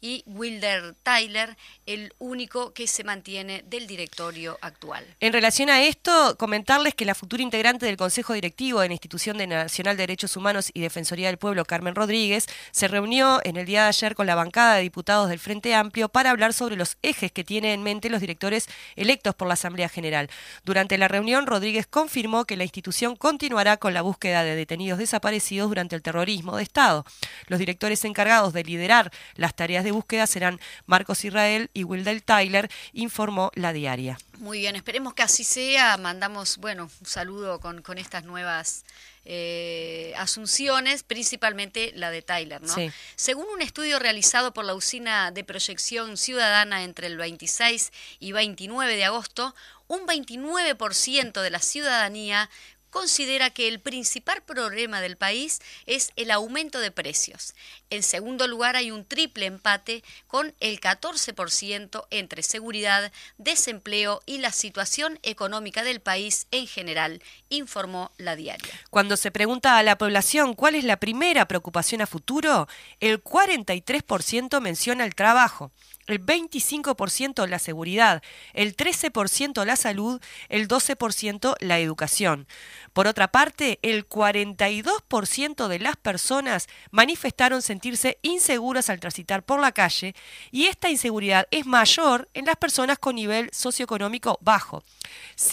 Y 0.00 0.22
Wilder 0.26 0.94
Tyler, 1.02 1.56
el 1.86 2.12
único 2.18 2.72
que 2.72 2.86
se 2.86 3.02
mantiene 3.02 3.64
del 3.66 3.86
directorio 3.86 4.58
actual. 4.60 5.04
En 5.18 5.32
relación 5.32 5.70
a 5.70 5.82
esto, 5.82 6.36
comentarles 6.38 6.94
que 6.94 7.04
la 7.04 7.14
futura 7.14 7.42
integrante 7.42 7.86
del 7.86 7.96
Consejo 7.96 8.32
Directivo 8.32 8.80
de 8.80 8.88
la 8.88 8.94
Institución 8.94 9.36
Nacional 9.36 9.96
de 9.96 10.02
Derechos 10.04 10.36
Humanos 10.36 10.70
y 10.72 10.80
Defensoría 10.80 11.28
del 11.28 11.38
Pueblo, 11.38 11.64
Carmen 11.64 11.94
Rodríguez, 11.94 12.46
se 12.70 12.86
reunió 12.86 13.40
en 13.44 13.56
el 13.56 13.66
día 13.66 13.82
de 13.82 13.88
ayer 13.88 14.14
con 14.14 14.26
la 14.26 14.36
bancada 14.36 14.76
de 14.76 14.82
diputados 14.82 15.28
del 15.28 15.40
Frente 15.40 15.74
Amplio 15.74 16.08
para 16.08 16.30
hablar 16.30 16.52
sobre 16.52 16.76
los 16.76 16.96
ejes 17.02 17.32
que 17.32 17.42
tienen 17.42 17.72
en 17.72 17.82
mente 17.82 18.10
los 18.10 18.20
directores 18.20 18.68
electos 18.94 19.34
por 19.34 19.48
la 19.48 19.54
Asamblea 19.54 19.88
General. 19.88 20.30
Durante 20.64 20.96
la 20.96 21.08
reunión, 21.08 21.46
Rodríguez 21.46 21.86
confirmó 21.86 22.44
que 22.44 22.56
la 22.56 22.64
institución 22.64 23.16
continuará 23.16 23.78
con 23.78 23.94
la 23.94 24.02
búsqueda 24.02 24.44
de 24.44 24.54
detenidos 24.54 24.98
desaparecidos 24.98 25.68
durante 25.68 25.96
el 25.96 26.02
terrorismo 26.02 26.56
de 26.56 26.62
Estado. 26.62 27.04
Los 27.48 27.58
directores 27.58 28.04
encargados 28.04 28.52
de 28.52 28.64
liderar 28.64 29.10
las 29.34 29.54
tareas 29.54 29.84
de 29.84 29.90
búsqueda 29.90 30.26
serán 30.26 30.60
Marcos 30.86 31.24
Israel 31.24 31.70
y 31.74 31.84
Wildell 31.84 32.22
Tyler, 32.22 32.70
informó 32.92 33.50
la 33.54 33.72
diaria. 33.72 34.18
Muy 34.38 34.58
bien, 34.58 34.76
esperemos 34.76 35.14
que 35.14 35.22
así 35.22 35.44
sea. 35.44 35.96
Mandamos, 35.96 36.58
bueno, 36.58 36.90
un 37.00 37.06
saludo 37.06 37.60
con, 37.60 37.82
con 37.82 37.98
estas 37.98 38.24
nuevas 38.24 38.84
eh, 39.26 40.12
asunciones, 40.18 41.02
principalmente 41.02 41.92
la 41.94 42.10
de 42.10 42.20
Tyler. 42.20 42.60
¿no? 42.60 42.74
Según 43.16 43.46
un 43.54 43.62
estudio 43.62 43.98
realizado 43.98 44.52
por 44.52 44.66
la 44.66 44.74
Usina 44.74 45.30
de 45.30 45.44
Proyección 45.44 46.18
Ciudadana 46.18 46.84
entre 46.84 47.06
el 47.06 47.16
26 47.16 47.90
y 48.18 48.32
29 48.32 48.96
de 48.96 49.04
agosto, 49.06 49.54
un 49.86 50.00
29% 50.06 51.40
de 51.40 51.50
la 51.50 51.60
ciudadanía 51.60 52.50
considera 52.94 53.50
que 53.50 53.66
el 53.66 53.80
principal 53.80 54.40
problema 54.42 55.00
del 55.00 55.16
país 55.16 55.60
es 55.86 56.12
el 56.14 56.30
aumento 56.30 56.78
de 56.78 56.92
precios. 56.92 57.52
En 57.90 58.04
segundo 58.04 58.46
lugar, 58.46 58.76
hay 58.76 58.92
un 58.92 59.04
triple 59.04 59.46
empate 59.46 60.04
con 60.28 60.54
el 60.60 60.80
14% 60.80 62.06
entre 62.10 62.44
seguridad, 62.44 63.10
desempleo 63.36 64.22
y 64.26 64.38
la 64.38 64.52
situación 64.52 65.18
económica 65.24 65.82
del 65.82 65.98
país 65.98 66.46
en 66.52 66.68
general, 66.68 67.20
informó 67.48 68.12
la 68.16 68.36
diaria. 68.36 68.72
Cuando 68.90 69.16
se 69.16 69.32
pregunta 69.32 69.76
a 69.76 69.82
la 69.82 69.98
población 69.98 70.54
cuál 70.54 70.76
es 70.76 70.84
la 70.84 70.98
primera 70.98 71.48
preocupación 71.48 72.00
a 72.00 72.06
futuro, 72.06 72.68
el 73.00 73.20
43% 73.24 74.60
menciona 74.60 75.04
el 75.04 75.16
trabajo. 75.16 75.72
El 76.06 76.24
25% 76.24 77.46
la 77.46 77.58
seguridad, 77.58 78.22
el 78.52 78.76
13% 78.76 79.64
la 79.64 79.76
salud, 79.76 80.20
el 80.48 80.68
12% 80.68 81.54
la 81.60 81.78
educación. 81.78 82.46
Por 82.92 83.06
otra 83.06 83.28
parte, 83.28 83.78
el 83.82 84.08
42% 84.08 85.68
de 85.68 85.78
las 85.78 85.96
personas 85.96 86.68
manifestaron 86.90 87.62
sentirse 87.62 88.18
inseguras 88.22 88.90
al 88.90 89.00
transitar 89.00 89.42
por 89.42 89.60
la 89.60 89.72
calle 89.72 90.14
y 90.50 90.66
esta 90.66 90.90
inseguridad 90.90 91.46
es 91.50 91.66
mayor 91.66 92.28
en 92.34 92.44
las 92.46 92.56
personas 92.56 92.98
con 92.98 93.16
nivel 93.16 93.50
socioeconómico 93.52 94.38
bajo. 94.40 94.82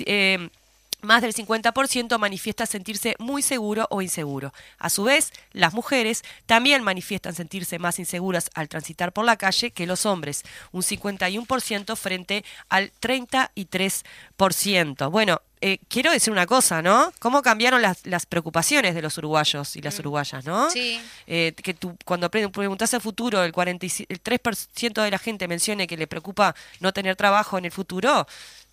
Eh, 0.06 0.50
más 1.02 1.22
del 1.22 1.34
50% 1.34 2.18
manifiesta 2.18 2.66
sentirse 2.66 3.16
muy 3.20 3.42
seguro 3.42 3.88
o 3.90 4.02
inseguro. 4.02 4.54
A 4.78 4.90
su 4.90 5.04
vez, 5.04 5.32
las 5.52 5.74
mujeres 5.74 6.24
también 6.46 6.84
manifiestan 6.84 7.36
sentirse 7.36 7.80
más 7.80 8.00
inseguras 8.00 8.50
al 8.54 8.70
transitar 8.70 9.12
por 9.14 9.26
la 9.26 9.38
calle 9.38 9.72
que 9.72 9.86
los 9.88 10.06
hombres, 10.06 10.44
un 10.72 10.82
51% 10.84 11.96
frente 11.96 12.44
al 12.70 12.92
33%. 14.38 15.10
Bueno, 15.12 15.42
eh, 15.64 15.78
quiero 15.90 16.12
decir 16.12 16.32
una 16.34 16.48
cosa, 16.48 16.82
¿no? 16.82 17.14
¿Cómo 17.20 17.44
cambiaron 17.44 17.82
las, 17.84 18.06
las 18.08 18.26
preocupaciones 18.26 18.96
de 18.96 19.02
los 19.04 19.16
uruguayos 19.20 19.76
y 19.76 19.82
las 19.82 20.00
uruguayas, 20.00 20.44
¿no? 20.44 20.72
Sí. 20.72 21.00
Eh, 21.28 21.54
que 21.62 21.76
tú, 21.76 21.96
cuando 22.04 22.32
pre- 22.32 22.50
preguntas 22.50 22.92
al 22.96 23.02
futuro, 23.02 23.44
el, 23.44 23.52
47 23.52 24.12
el 24.12 24.24
3% 24.24 25.04
de 25.04 25.12
la 25.12 25.20
gente 25.20 25.48
mencione 25.48 25.86
que 25.86 25.98
le 25.98 26.08
preocupa 26.08 26.56
no 26.80 26.92
tener 26.94 27.16
trabajo 27.16 27.60
en 27.60 27.66
el 27.66 27.72
futuro, 27.72 28.26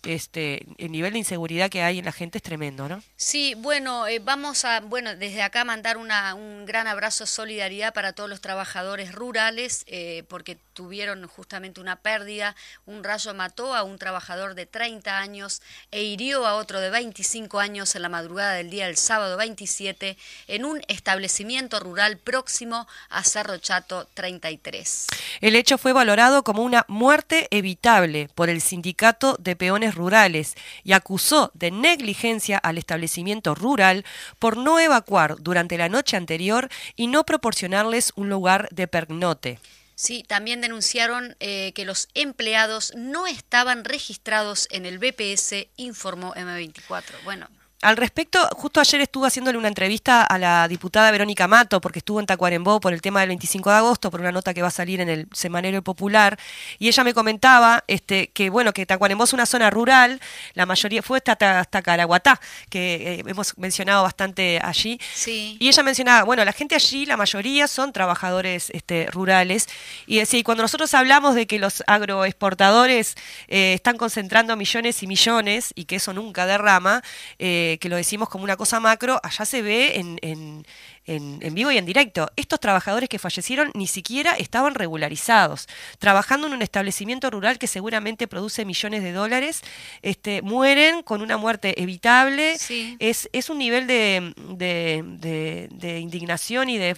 este, 0.03 0.65
el 0.77 0.91
nivel 0.91 1.13
de 1.13 1.19
inseguridad 1.19 1.69
que 1.69 1.81
hay 1.81 1.99
en 1.99 2.05
la 2.05 2.11
gente 2.11 2.37
es 2.37 2.43
tremendo, 2.43 2.87
¿no? 2.87 3.01
Sí, 3.15 3.55
bueno, 3.55 4.07
eh, 4.07 4.19
vamos 4.19 4.65
a, 4.65 4.79
bueno, 4.81 5.15
desde 5.15 5.41
acá 5.41 5.63
mandar 5.65 5.97
una, 5.97 6.33
un 6.35 6.65
gran 6.65 6.87
abrazo, 6.87 7.25
solidaridad 7.25 7.93
para 7.93 8.13
todos 8.13 8.29
los 8.29 8.41
trabajadores 8.41 9.13
rurales, 9.13 9.83
eh, 9.87 10.23
porque 10.29 10.57
tuvieron 10.73 11.27
justamente 11.27 11.81
una 11.81 11.97
pérdida. 11.97 12.55
Un 12.85 13.03
rayo 13.03 13.33
mató 13.33 13.75
a 13.75 13.83
un 13.83 13.97
trabajador 13.97 14.55
de 14.55 14.65
30 14.65 15.17
años 15.17 15.61
e 15.91 16.03
hirió 16.03 16.47
a 16.47 16.55
otro 16.55 16.79
de 16.79 16.89
25 16.89 17.59
años 17.59 17.95
en 17.95 18.01
la 18.01 18.09
madrugada 18.09 18.53
del 18.53 18.69
día 18.69 18.85
del 18.85 18.95
sábado 18.95 19.35
27 19.35 20.17
en 20.47 20.63
un 20.63 20.81
establecimiento 20.87 21.79
rural 21.81 22.17
próximo 22.17 22.87
a 23.09 23.23
Cerro 23.23 23.57
Chato 23.57 24.07
33. 24.13 25.07
El 25.41 25.55
hecho 25.55 25.77
fue 25.77 25.91
valorado 25.91 26.43
como 26.43 26.63
una 26.63 26.85
muerte 26.87 27.47
evitable 27.51 28.29
por 28.33 28.49
el 28.49 28.61
sindicato 28.61 29.35
de 29.39 29.55
peones 29.55 29.88
rurales 29.95 30.55
y 30.83 30.93
acusó 30.93 31.51
de 31.53 31.71
negligencia 31.71 32.57
al 32.57 32.77
establecimiento 32.77 33.55
rural 33.55 34.05
por 34.39 34.57
no 34.57 34.79
evacuar 34.79 35.35
durante 35.39 35.77
la 35.77 35.89
noche 35.89 36.17
anterior 36.17 36.69
y 36.95 37.07
no 37.07 37.25
proporcionarles 37.25 38.13
un 38.15 38.29
lugar 38.29 38.69
de 38.71 38.87
pernote. 38.87 39.59
Sí, 39.95 40.23
también 40.25 40.61
denunciaron 40.61 41.35
eh, 41.41 41.73
que 41.73 41.83
los 41.83 42.07
empleados 42.13 42.93
no 42.95 43.27
estaban 43.27 43.83
registrados 43.83 44.67
en 44.71 44.85
el 44.85 44.97
BPS, 44.97 45.67
informó 45.75 46.33
M24. 46.35 47.03
Bueno, 47.25 47.49
Al 47.81 47.95
respecto, 47.95 48.45
justo 48.57 48.81
ayer 48.81 48.99
estuve 48.99 49.27
haciéndole 49.27 49.57
una 49.57 49.69
entrevista 49.69 50.23
a 50.23 50.37
la 50.37 50.67
diputada 50.67 51.11
Verónica 51.11 51.47
Mato, 51.47 51.79
porque 51.79 51.99
estuvo 51.99 52.19
en 52.19 52.25
Tacuarembó 52.25 52.81
por 52.81 52.91
el 52.91 53.01
tema 53.01 53.21
del 53.21 53.29
25 53.29 53.69
de 53.69 53.75
agosto, 53.77 54.11
por 54.11 54.19
una 54.19 54.33
nota 54.33 54.53
que 54.53 54.61
va 54.61 54.67
a 54.67 54.71
salir 54.71 54.99
en 54.99 55.07
el 55.07 55.27
Semanario 55.31 55.81
Popular, 55.81 56.37
y 56.77 56.89
ella 56.89 57.05
me 57.05 57.13
comentaba 57.13 57.85
este, 57.87 58.31
que, 58.31 58.49
bueno, 58.49 58.73
que 58.73 58.85
Tacuarembó 58.85 59.23
es 59.23 59.31
una 59.31 59.45
zona 59.45 59.69
rural, 59.69 60.19
la 60.55 60.65
mayoría 60.65 61.01
fue 61.01 61.19
hasta, 61.25 61.59
hasta 61.61 61.81
Caraguatá, 61.81 62.41
que 62.69 62.95
eh, 62.95 63.23
hemos 63.25 63.57
mencionado 63.57 64.03
bastante 64.03 64.59
allí, 64.61 64.99
sí. 65.13 65.55
y 65.57 65.69
ella 65.69 65.81
mencionaba, 65.81 66.23
bueno, 66.23 66.43
la 66.43 66.51
gente 66.51 66.75
allí, 66.75 67.05
la 67.05 67.15
mayoría 67.15 67.69
son 67.69 67.93
trabajadores 67.93 68.71
este, 68.71 69.07
rurales. 69.09 69.69
Y 70.05 70.17
decía, 70.17 70.39
y 70.39 70.43
cuando 70.43 70.63
nosotros 70.63 70.93
hablamos 70.93 71.33
de 71.33 71.47
que 71.47 71.59
los 71.59 71.81
agroexportadores 71.87 73.15
eh, 73.47 73.73
están 73.73 73.97
concentrando 73.97 74.57
millones 74.57 75.01
y 75.01 75.07
millones 75.07 75.71
y 75.75 75.85
que 75.85 75.95
eso 75.95 76.11
nunca 76.11 76.45
derrama, 76.45 77.03
eh, 77.37 77.68
que 77.77 77.89
lo 77.89 77.95
decimos 77.95 78.29
como 78.29 78.43
una 78.43 78.57
cosa 78.57 78.79
macro, 78.79 79.19
allá 79.23 79.45
se 79.45 79.61
ve 79.61 79.99
en, 80.21 80.65
en- 81.05 81.39
en 81.41 81.53
vivo 81.53 81.71
y 81.71 81.77
en 81.77 81.85
directo. 81.85 82.29
Estos 82.35 82.59
trabajadores 82.59 83.09
que 83.09 83.19
fallecieron 83.19 83.71
ni 83.73 83.87
siquiera 83.87 84.33
estaban 84.33 84.75
regularizados, 84.75 85.67
trabajando 85.97 86.47
en 86.47 86.53
un 86.53 86.61
establecimiento 86.61 87.29
rural 87.29 87.57
que 87.59 87.67
seguramente 87.67 88.27
produce 88.27 88.65
millones 88.65 89.03
de 89.03 89.11
dólares, 89.11 89.61
este, 90.01 90.41
mueren 90.41 91.01
con 91.03 91.21
una 91.21 91.37
muerte 91.37 91.81
evitable. 91.81 92.57
Sí. 92.57 92.95
Es, 92.99 93.29
es 93.33 93.49
un 93.49 93.57
nivel 93.57 93.87
de, 93.87 94.33
de- 94.37 95.03
de- 95.05 95.67
de 95.71 95.99
indignación 95.99 96.69
y 96.69 96.77
de, 96.77 96.95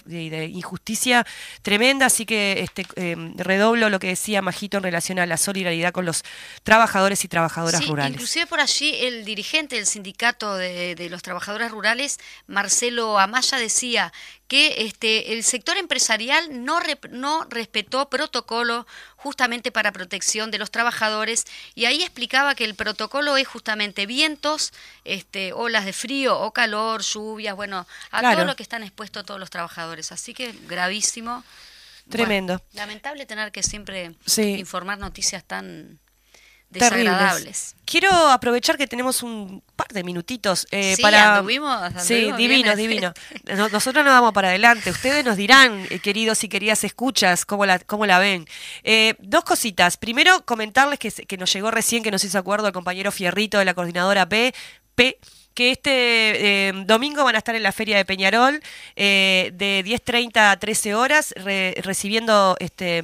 injusticia 0.52 1.26
tremenda, 1.62 2.06
así 2.06 2.26
que 2.26 2.60
este, 2.60 2.86
eh, 2.96 3.16
redoblo 3.36 3.88
lo 3.90 3.98
que 3.98 4.08
decía 4.08 4.42
Majito 4.42 4.76
en 4.78 4.82
relación 4.82 5.18
a 5.18 5.26
la 5.26 5.36
solidaridad 5.36 5.92
con 5.92 6.04
los 6.04 6.24
trabajadores 6.62 7.24
y 7.24 7.28
trabajadoras 7.28 7.80
Sí, 7.82 7.86
rurales. 7.86 8.12
Inclusive 8.14 8.46
por 8.46 8.60
allí 8.60 8.94
el 9.00 9.24
dirigente 9.24 9.76
del 9.76 9.86
sindicato 9.86 10.56
de, 10.56 10.94
de 10.94 11.10
los 11.10 11.22
trabajadores 11.22 11.70
rurales, 11.70 12.18
Marcelo 12.46 13.18
Amaya, 13.18 13.58
decía 13.58 14.01
que 14.48 14.86
este, 14.86 15.34
el 15.34 15.44
sector 15.44 15.76
empresarial 15.76 16.64
no, 16.64 16.80
rep- 16.80 17.10
no 17.10 17.44
respetó 17.50 18.08
protocolo 18.10 18.86
justamente 19.16 19.70
para 19.70 19.92
protección 19.92 20.50
de 20.50 20.58
los 20.58 20.70
trabajadores 20.70 21.44
y 21.74 21.84
ahí 21.84 22.02
explicaba 22.02 22.54
que 22.54 22.64
el 22.64 22.74
protocolo 22.74 23.36
es 23.36 23.46
justamente 23.46 24.06
vientos, 24.06 24.72
este, 25.04 25.52
olas 25.52 25.84
de 25.84 25.92
frío 25.92 26.38
o 26.40 26.52
calor, 26.52 27.02
lluvias, 27.02 27.54
bueno, 27.54 27.86
a 28.10 28.20
Claro. 28.20 28.38
todo 28.38 28.46
lo 28.46 28.56
que 28.56 28.62
están 28.64 28.82
expuestos 28.82 29.24
todos 29.24 29.38
los 29.38 29.50
trabajadores. 29.50 30.10
Así 30.12 30.34
que 30.34 30.52
gravísimo. 30.66 31.44
Tremendo. 32.08 32.54
Bueno, 32.58 32.68
lamentable 32.72 33.26
tener 33.26 33.52
que 33.52 33.62
siempre 33.62 34.14
Sí. 34.26 34.56
informar 34.58 34.98
noticias 34.98 35.44
tan 35.44 36.00
Terribles. 36.72 37.04
desagradables. 37.12 37.76
Quiero 37.84 38.10
aprovechar 38.30 38.78
que 38.78 38.86
tenemos 38.86 39.22
un 39.22 39.62
par 39.76 39.88
de 39.88 40.02
minutitos 40.04 40.66
eh, 40.70 40.94
Sí, 40.96 41.02
para. 41.02 41.38
anduvimos- 41.40 41.78
sí, 42.02 42.14
anduvimos 42.30 42.38
divino, 42.38 42.76
bien. 42.76 42.76
divino. 42.76 43.12
No- 43.56 43.68
Nosotros 43.68 44.04
nos 44.04 44.12
vamos 44.14 44.32
para 44.32 44.48
adelante. 44.48 44.90
Ustedes 44.90 45.24
nos 45.24 45.36
dirán, 45.36 45.86
eh, 45.90 45.98
queridos 45.98 46.42
y 46.44 46.48
queridas 46.48 46.84
escuchas, 46.84 47.44
cómo 47.44 47.66
la, 47.66 47.78
cómo 47.80 48.06
la 48.06 48.18
ven. 48.18 48.46
Eh, 48.84 49.14
dos 49.18 49.44
cositas. 49.44 49.96
Primero, 49.96 50.44
comentarles 50.46 50.98
que, 50.98 51.36
nos 51.36 51.52
llegó 51.52 51.70
recién, 51.70 52.02
que 52.02 52.10
nos 52.10 52.24
hizo 52.24 52.38
acuerdo 52.38 52.66
el 52.68 52.72
compañero 52.72 53.12
Fierrito 53.12 53.58
de 53.58 53.64
la 53.66 53.74
coordinadora 53.74 54.26
P. 54.28 54.54
P 54.94 55.18
que 55.54 55.70
este 55.70 56.68
eh, 56.68 56.72
domingo 56.86 57.24
van 57.24 57.34
a 57.34 57.38
estar 57.38 57.54
en 57.54 57.62
la 57.62 57.72
Feria 57.72 57.98
de 57.98 58.06
Peñarol 58.06 58.62
eh, 58.96 59.50
de 59.52 59.82
10.30 59.84 60.50
a 60.50 60.56
13 60.58 60.94
horas 60.94 61.34
re- 61.36 61.74
recibiendo 61.82 62.56
este, 62.58 63.02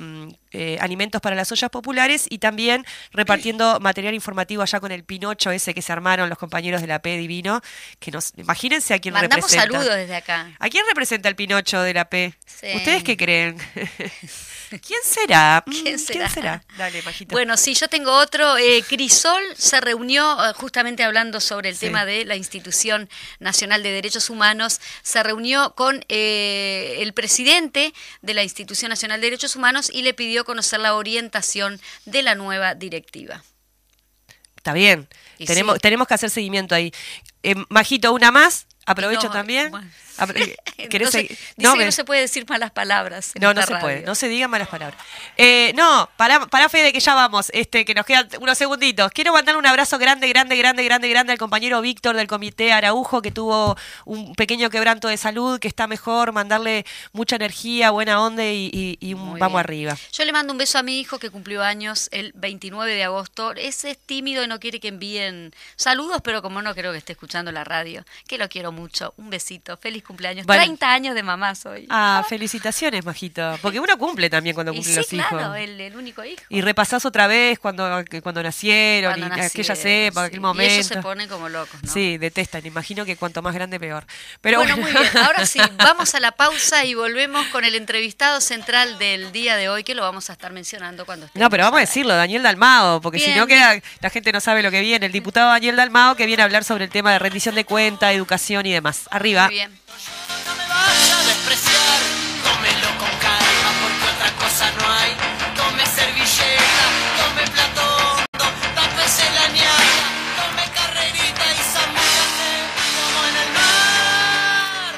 eh, 0.52 0.78
alimentos 0.80 1.20
para 1.20 1.37
las 1.37 1.50
ollas 1.52 1.70
populares 1.70 2.26
y 2.28 2.38
también 2.38 2.84
repartiendo 3.12 3.78
material 3.80 4.14
informativo 4.14 4.62
allá 4.62 4.80
con 4.80 4.92
el 4.92 5.04
Pinocho 5.04 5.50
ese 5.50 5.74
que 5.74 5.82
se 5.82 5.92
armaron 5.92 6.28
los 6.28 6.38
compañeros 6.38 6.80
de 6.80 6.87
la 6.87 7.00
P 7.00 7.16
Divino, 7.18 7.61
que 7.98 8.11
nos 8.11 8.32
imagínense 8.37 8.94
a 8.94 8.98
quién 8.98 9.14
Mandamos 9.14 9.50
representa. 9.50 9.78
saludos 9.78 9.96
desde 9.96 10.16
acá. 10.16 10.52
¿A 10.58 10.68
quién 10.68 10.84
representa 10.88 11.28
el 11.28 11.37
Pinocho 11.37 11.80
de 11.82 11.94
la 11.94 12.08
P? 12.08 12.34
Sí. 12.46 12.66
¿Ustedes 12.76 13.02
qué 13.04 13.16
creen? 13.16 13.56
¿Quién 14.87 15.00
será? 15.04 15.62
Mm, 15.66 15.70
¿Quién 15.82 15.98
será? 15.98 16.62
Dale, 16.76 17.02
Majito. 17.02 17.32
Bueno, 17.32 17.56
sí, 17.56 17.74
yo 17.74 17.88
tengo 17.88 18.12
otro. 18.12 18.56
Eh, 18.58 18.84
Crisol 18.87 19.42
se 19.56 19.80
reunió, 19.80 20.37
eh, 20.44 20.52
justamente 20.54 21.02
hablando 21.04 21.40
sobre 21.40 21.70
el 21.70 21.74
Sí. 21.76 21.87
tema 21.87 22.04
de 22.04 22.24
la 22.24 22.37
Institución 22.37 23.08
Nacional 23.38 23.82
de 23.82 23.92
Derechos 23.92 24.28
Humanos, 24.30 24.80
se 25.02 25.22
reunió 25.22 25.74
con 25.74 26.04
eh, 26.08 26.96
el 27.00 27.12
presidente 27.14 27.94
de 28.22 28.34
la 28.34 28.42
Institución 28.42 28.90
Nacional 28.90 29.20
de 29.20 29.26
Derechos 29.28 29.56
Humanos 29.56 29.90
y 29.92 30.02
le 30.02 30.12
pidió 30.14 30.38
conocer 30.44 30.81
la 30.81 30.94
orientación 30.94 31.81
de 32.05 32.22
la 32.22 32.35
nueva 32.35 32.74
directiva. 32.74 33.42
Está 34.57 34.72
bien. 34.72 35.09
Tenemos, 35.46 35.74
sí. 35.74 35.81
tenemos 35.81 36.07
que 36.09 36.14
hacer 36.14 36.31
seguimiento 36.31 36.74
ahí. 36.74 36.92
Eh, 37.42 37.55
Majito, 37.68 38.12
una 38.12 38.31
más. 38.31 38.66
Aprovecho 38.87 39.29
No, 39.29 39.33
también. 39.33 39.70
bueno. 39.70 39.88
Apro- 40.18 40.57
¿Querés 40.90 41.07
no, 41.07 41.11
se, 41.12 41.18
seguir? 41.18 41.31
dice 41.31 41.54
No, 41.59 41.74
que 41.76 41.85
no 41.85 41.92
se 41.92 42.04
puede 42.04 42.20
decir 42.22 42.44
malas 42.48 42.70
palabras. 42.70 43.33
en 43.35 43.42
No, 43.42 43.54
no 43.54 43.62
se 43.62 43.76
puede, 43.76 44.02
no 44.02 44.14
se 44.14 44.28
digan 44.28 44.50
malas 44.50 44.68
palabras. 44.68 45.00
Eh, 45.37 45.72
no, 45.76 46.09
para, 46.16 46.46
para 46.46 46.68
Fede, 46.68 46.92
que 46.92 47.00
ya 47.00 47.14
vamos, 47.14 47.50
este, 47.54 47.85
que 47.85 47.94
nos 47.94 48.07
quedan 48.07 48.28
unos 48.40 48.57
segunditos. 48.59 49.11
Quiero 49.12 49.33
mandar 49.33 49.57
un 49.57 49.66
abrazo 49.66 49.98
grande, 49.98 50.28
grande, 50.28 50.57
grande, 50.57 50.85
grande, 50.85 51.09
grande 51.09 51.33
al 51.33 51.38
compañero 51.38 51.81
Víctor 51.81 52.16
del 52.16 52.26
Comité 52.26 52.72
Araujo, 52.72 53.22
que 53.22 53.31
tuvo 53.31 53.76
un 54.04 54.35
pequeño 54.35 54.70
quebranto 54.70 55.09
de 55.09 55.16
salud, 55.16 55.59
que 55.59 55.68
está 55.68 55.87
mejor, 55.87 56.33
mandarle 56.33 56.85
mucha 57.12 57.37
energía, 57.37 57.90
buena 57.90 58.22
onda 58.22 58.44
y, 58.44 58.70
y- 58.72 58.98
y 59.00 59.14
un 59.14 59.38
vamos 59.38 59.48
bien. 59.52 59.59
arriba. 59.59 59.96
Yo 60.12 60.24
le 60.24 60.33
mando 60.33 60.52
un 60.52 60.59
beso 60.59 60.78
a 60.78 60.83
mi 60.83 61.00
hijo 61.00 61.18
que 61.18 61.31
cumplió 61.31 61.62
años 61.62 62.09
el 62.12 62.33
29 62.35 62.92
de 62.94 63.04
agosto. 63.04 63.52
Ese 63.54 63.90
es 63.90 63.98
tímido 63.98 64.42
y 64.44 64.48
no 64.48 64.59
quiere 64.61 64.81
que 64.81 64.88
envíen 64.88 65.52
saludos, 65.76 66.20
pero 66.22 66.42
como 66.42 66.62
no 66.62 66.74
creo 66.74 66.92
que 66.92 66.98
esté 66.98 67.12
escuchando 67.12 67.52
la 67.52 67.64
radio, 67.64 68.04
que 68.26 68.38
lo 68.38 68.48
quiero 68.48 68.72
mucho. 68.72 69.14
Un 69.16 69.31
besito. 69.31 69.76
Feliz 69.76 70.02
cumpleaños. 70.08 70.46
Bueno. 70.46 70.62
30 70.62 70.92
años 70.92 71.14
de 71.14 71.22
mamá 71.22 71.54
soy. 71.54 71.86
Ah, 71.90 72.24
felicitaciones, 72.28 73.04
Majito. 73.04 73.56
Porque 73.62 73.78
uno 73.78 73.96
cumple 73.96 74.28
también 74.28 74.54
cuando 74.54 74.72
y 74.72 74.76
cumple 74.76 74.92
sí, 74.92 74.98
los 74.98 75.06
claro, 75.06 75.38
hijos. 75.38 75.56
el, 75.58 75.80
el 75.80 75.96
único 75.96 76.24
hijo. 76.24 76.42
Y 76.48 76.62
repasás 76.62 77.04
otra 77.04 77.26
vez 77.26 77.58
cuando, 77.58 78.02
cuando 78.22 78.42
nacieron 78.42 79.12
Cuando 79.12 79.36
y 79.36 79.40
aquella 79.40 79.74
nacieron, 79.74 80.06
época, 80.06 80.24
aquel 80.24 80.38
sí. 80.38 80.40
momento. 80.40 80.72
Y 80.72 80.74
ellos 80.74 80.86
se 80.86 80.96
ponen 81.02 81.28
como 81.28 81.48
locos, 81.48 81.80
¿no? 81.82 81.92
Sí, 81.92 82.18
detestan. 82.18 82.66
Imagino 82.66 83.04
que 83.04 83.16
cuanto 83.16 83.42
más 83.42 83.54
grande, 83.54 83.78
peor. 83.78 84.04
Pero 84.40 84.58
bueno, 84.58 84.76
bueno, 84.76 84.90
muy 84.90 85.02
bien. 85.02 85.16
Ahora 85.24 85.46
sí, 85.46 85.60
vamos 85.76 86.14
a 86.14 86.20
la 86.20 86.32
pausa 86.32 86.84
y 86.84 86.94
volvemos 86.94 87.46
con 87.48 87.64
el 87.64 87.74
entrevistado 87.74 88.40
central 88.40 88.98
del 88.98 89.30
día 89.30 89.56
de 89.56 89.68
hoy, 89.68 89.84
que 89.84 89.94
lo 89.94 90.02
vamos 90.02 90.30
a 90.30 90.32
estar 90.32 90.52
mencionando 90.52 91.04
cuando 91.04 91.26
estemos 91.26 91.44
No, 91.44 91.50
pero 91.50 91.64
vamos 91.64 91.78
a 91.78 91.80
decirlo, 91.82 92.14
Daniel 92.14 92.42
Dalmao, 92.42 93.00
porque 93.00 93.18
si 93.18 93.34
no 93.34 93.46
queda, 93.46 93.78
la 94.00 94.10
gente 94.10 94.32
no 94.32 94.40
sabe 94.40 94.62
lo 94.62 94.70
que 94.70 94.80
viene. 94.80 95.06
El 95.06 95.12
diputado 95.12 95.50
Daniel 95.50 95.76
Dalmao 95.76 96.16
que 96.16 96.26
viene 96.26 96.42
a 96.42 96.46
hablar 96.46 96.64
sobre 96.64 96.84
el 96.84 96.90
tema 96.90 97.12
de 97.12 97.18
rendición 97.18 97.54
de 97.54 97.64
cuenta, 97.64 98.12
educación 98.12 98.66
y 98.66 98.72
demás. 98.72 99.08
Arriba. 99.10 99.46
Muy 99.46 99.54
bien. 99.54 99.78
No 101.48 101.54
me 101.54 101.61
vaya 101.61 101.70
a 101.70 101.98
despreciar, 101.98 102.00
tómelo 102.44 102.88
con 102.98 103.11
calma 103.20 103.70
porque 103.80 104.04
otra 104.14 104.30
cosa 104.44 104.70
no 104.78 104.92
hay. 104.92 105.16
Tome 105.56 105.87
servilleta, 105.87 106.84
tome 107.16 107.42
plato 107.48 107.82
hondo, 107.96 108.44
tápese 108.74 109.24
la 109.32 109.46
tome 110.37 110.64
carrerita 110.74 111.44
y 111.52 111.62
zambullase 111.72 112.50
como 112.84 113.24
en 113.28 113.37
el 113.37 113.50
mar. 113.54 114.94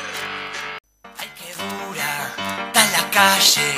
Ay, 1.21 1.31
qué 1.39 1.55
dura, 1.55 2.35
está 2.67 2.85
la 2.99 3.11
calle. 3.11 3.75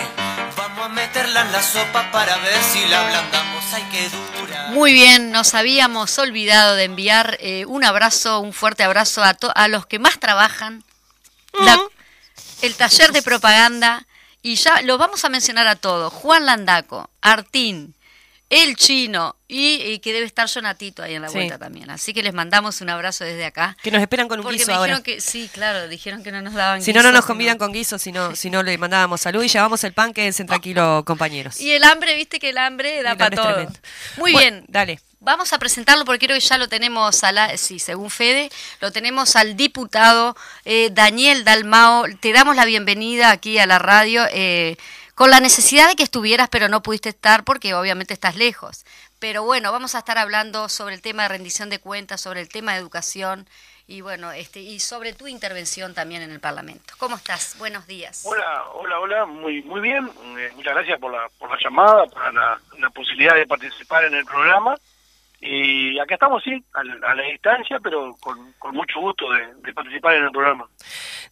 Vamos 0.56 0.86
a 0.86 0.88
meterla 0.88 1.40
en 1.42 1.52
la 1.52 1.62
sopa 1.62 2.10
para 2.10 2.36
ver 2.38 2.62
si 2.72 2.86
la 2.86 3.00
ablandamos. 3.00 3.64
Ay, 3.74 3.84
qué 3.92 4.08
dura. 4.08 4.68
Muy 4.70 4.92
bien, 4.94 5.30
nos 5.30 5.52
habíamos 5.54 6.18
olvidado 6.18 6.74
de 6.74 6.84
enviar 6.84 7.36
eh, 7.40 7.66
un 7.66 7.84
abrazo, 7.84 8.40
un 8.40 8.52
fuerte 8.54 8.82
abrazo 8.82 9.22
a, 9.22 9.34
to- 9.34 9.52
a 9.54 9.68
los 9.68 9.84
que 9.86 9.98
más 9.98 10.18
trabajan, 10.18 10.84
la- 11.60 11.78
el 12.62 12.74
taller 12.74 13.12
de 13.12 13.22
propaganda, 13.22 14.06
y 14.42 14.54
ya 14.56 14.80
los 14.82 14.98
vamos 14.98 15.24
a 15.24 15.28
mencionar 15.28 15.66
a 15.68 15.76
todos, 15.76 16.12
Juan 16.12 16.46
Landaco, 16.46 17.10
Artín, 17.20 17.94
el 18.50 18.76
chino, 18.76 19.36
y, 19.48 19.76
y 19.76 19.98
que 20.00 20.12
debe 20.12 20.26
estar 20.26 20.46
Jonatito 20.46 21.02
ahí 21.02 21.14
en 21.14 21.22
la 21.22 21.28
Sí. 21.28 21.34
vuelta 21.36 21.58
también. 21.58 21.88
Así 21.90 22.12
que 22.12 22.22
les 22.22 22.34
mandamos 22.34 22.80
un 22.82 22.90
abrazo 22.90 23.24
desde 23.24 23.46
acá. 23.46 23.76
Que 23.82 23.90
nos 23.90 24.02
esperan 24.02 24.28
con 24.28 24.40
un 24.40 24.42
Porque 24.44 24.58
guiso 24.58 24.66
me 24.72 24.74
dijeron 24.74 24.90
ahora. 24.96 25.02
que, 25.04 25.20
sí, 25.22 25.48
claro, 25.52 25.88
dijeron 25.88 26.22
que 26.22 26.32
no 26.32 26.42
nos 26.42 26.52
daban 26.52 26.82
Si 26.82 26.92
no, 26.92 27.02
no 27.02 27.12
nos 27.12 27.20
sino- 27.20 27.26
convidan 27.28 27.56
con 27.56 27.72
guiso, 27.72 27.98
si 27.98 28.12
no, 28.12 28.36
si 28.36 28.50
no 28.50 28.62
le 28.62 28.76
mandábamos 28.76 29.22
salud 29.22 29.42
y 29.42 29.48
llevamos 29.48 29.82
el 29.84 29.94
pan, 29.94 30.12
quédense 30.12 30.44
tranquilos, 30.44 31.02
compañeros. 31.06 31.60
Y 31.60 31.70
el 31.70 31.82
hambre, 31.84 32.14
viste 32.16 32.38
que 32.38 32.50
el 32.50 32.58
hambre 32.58 33.02
da 33.02 33.16
para 33.16 33.34
todo. 33.36 33.66
Muy 34.18 34.32
Bueno, 34.32 34.50
bien. 34.50 34.64
Dale. 34.68 35.00
Vamos 35.24 35.52
a 35.52 35.58
presentarlo 35.60 36.04
porque 36.04 36.26
creo 36.26 36.36
que 36.36 36.40
ya 36.40 36.58
lo 36.58 36.68
tenemos, 36.68 37.22
a 37.22 37.30
la, 37.30 37.56
sí, 37.56 37.78
según 37.78 38.10
Fede, 38.10 38.50
lo 38.80 38.90
tenemos 38.90 39.36
al 39.36 39.56
diputado 39.56 40.34
eh, 40.64 40.90
Daniel 40.90 41.44
Dalmao. 41.44 42.06
Te 42.18 42.32
damos 42.32 42.56
la 42.56 42.64
bienvenida 42.64 43.30
aquí 43.30 43.56
a 43.60 43.66
la 43.66 43.78
radio 43.78 44.24
eh, 44.32 44.76
con 45.14 45.30
la 45.30 45.38
necesidad 45.38 45.86
de 45.86 45.94
que 45.94 46.02
estuvieras, 46.02 46.48
pero 46.48 46.68
no 46.68 46.82
pudiste 46.82 47.10
estar 47.10 47.44
porque 47.44 47.72
obviamente 47.72 48.12
estás 48.12 48.34
lejos. 48.34 48.84
Pero 49.20 49.44
bueno, 49.44 49.70
vamos 49.70 49.94
a 49.94 49.98
estar 49.98 50.18
hablando 50.18 50.68
sobre 50.68 50.96
el 50.96 51.02
tema 51.02 51.22
de 51.22 51.28
rendición 51.28 51.70
de 51.70 51.78
cuentas, 51.78 52.20
sobre 52.20 52.40
el 52.40 52.48
tema 52.48 52.72
de 52.72 52.80
educación 52.80 53.46
y 53.86 54.00
bueno, 54.00 54.32
este 54.32 54.58
y 54.58 54.80
sobre 54.80 55.12
tu 55.12 55.28
intervención 55.28 55.94
también 55.94 56.22
en 56.22 56.32
el 56.32 56.40
Parlamento. 56.40 56.94
¿Cómo 56.98 57.14
estás? 57.14 57.56
Buenos 57.58 57.86
días. 57.86 58.22
Hola, 58.24 58.64
hola, 58.74 58.98
hola, 58.98 59.26
muy 59.26 59.62
muy 59.62 59.80
bien. 59.80 60.10
Eh, 60.36 60.50
muchas 60.56 60.74
gracias 60.74 60.98
por 60.98 61.12
la, 61.12 61.28
por 61.38 61.48
la 61.48 61.58
llamada, 61.62 62.06
por 62.06 62.34
la, 62.34 62.60
la 62.80 62.90
posibilidad 62.90 63.36
de 63.36 63.46
participar 63.46 64.04
en 64.06 64.14
el 64.14 64.24
programa. 64.24 64.74
Y 65.44 65.98
acá 65.98 66.14
estamos, 66.14 66.40
sí, 66.44 66.62
a, 66.72 66.84
la- 66.84 67.08
a 67.08 67.14
la 67.16 67.24
distancia, 67.24 67.80
pero 67.82 68.16
con, 68.20 68.54
mucho 68.72 69.00
gusto 69.00 69.26
de, 69.32 69.72
participar 69.72 70.14
en 70.14 70.24
el 70.24 70.30
programa. 70.30 70.68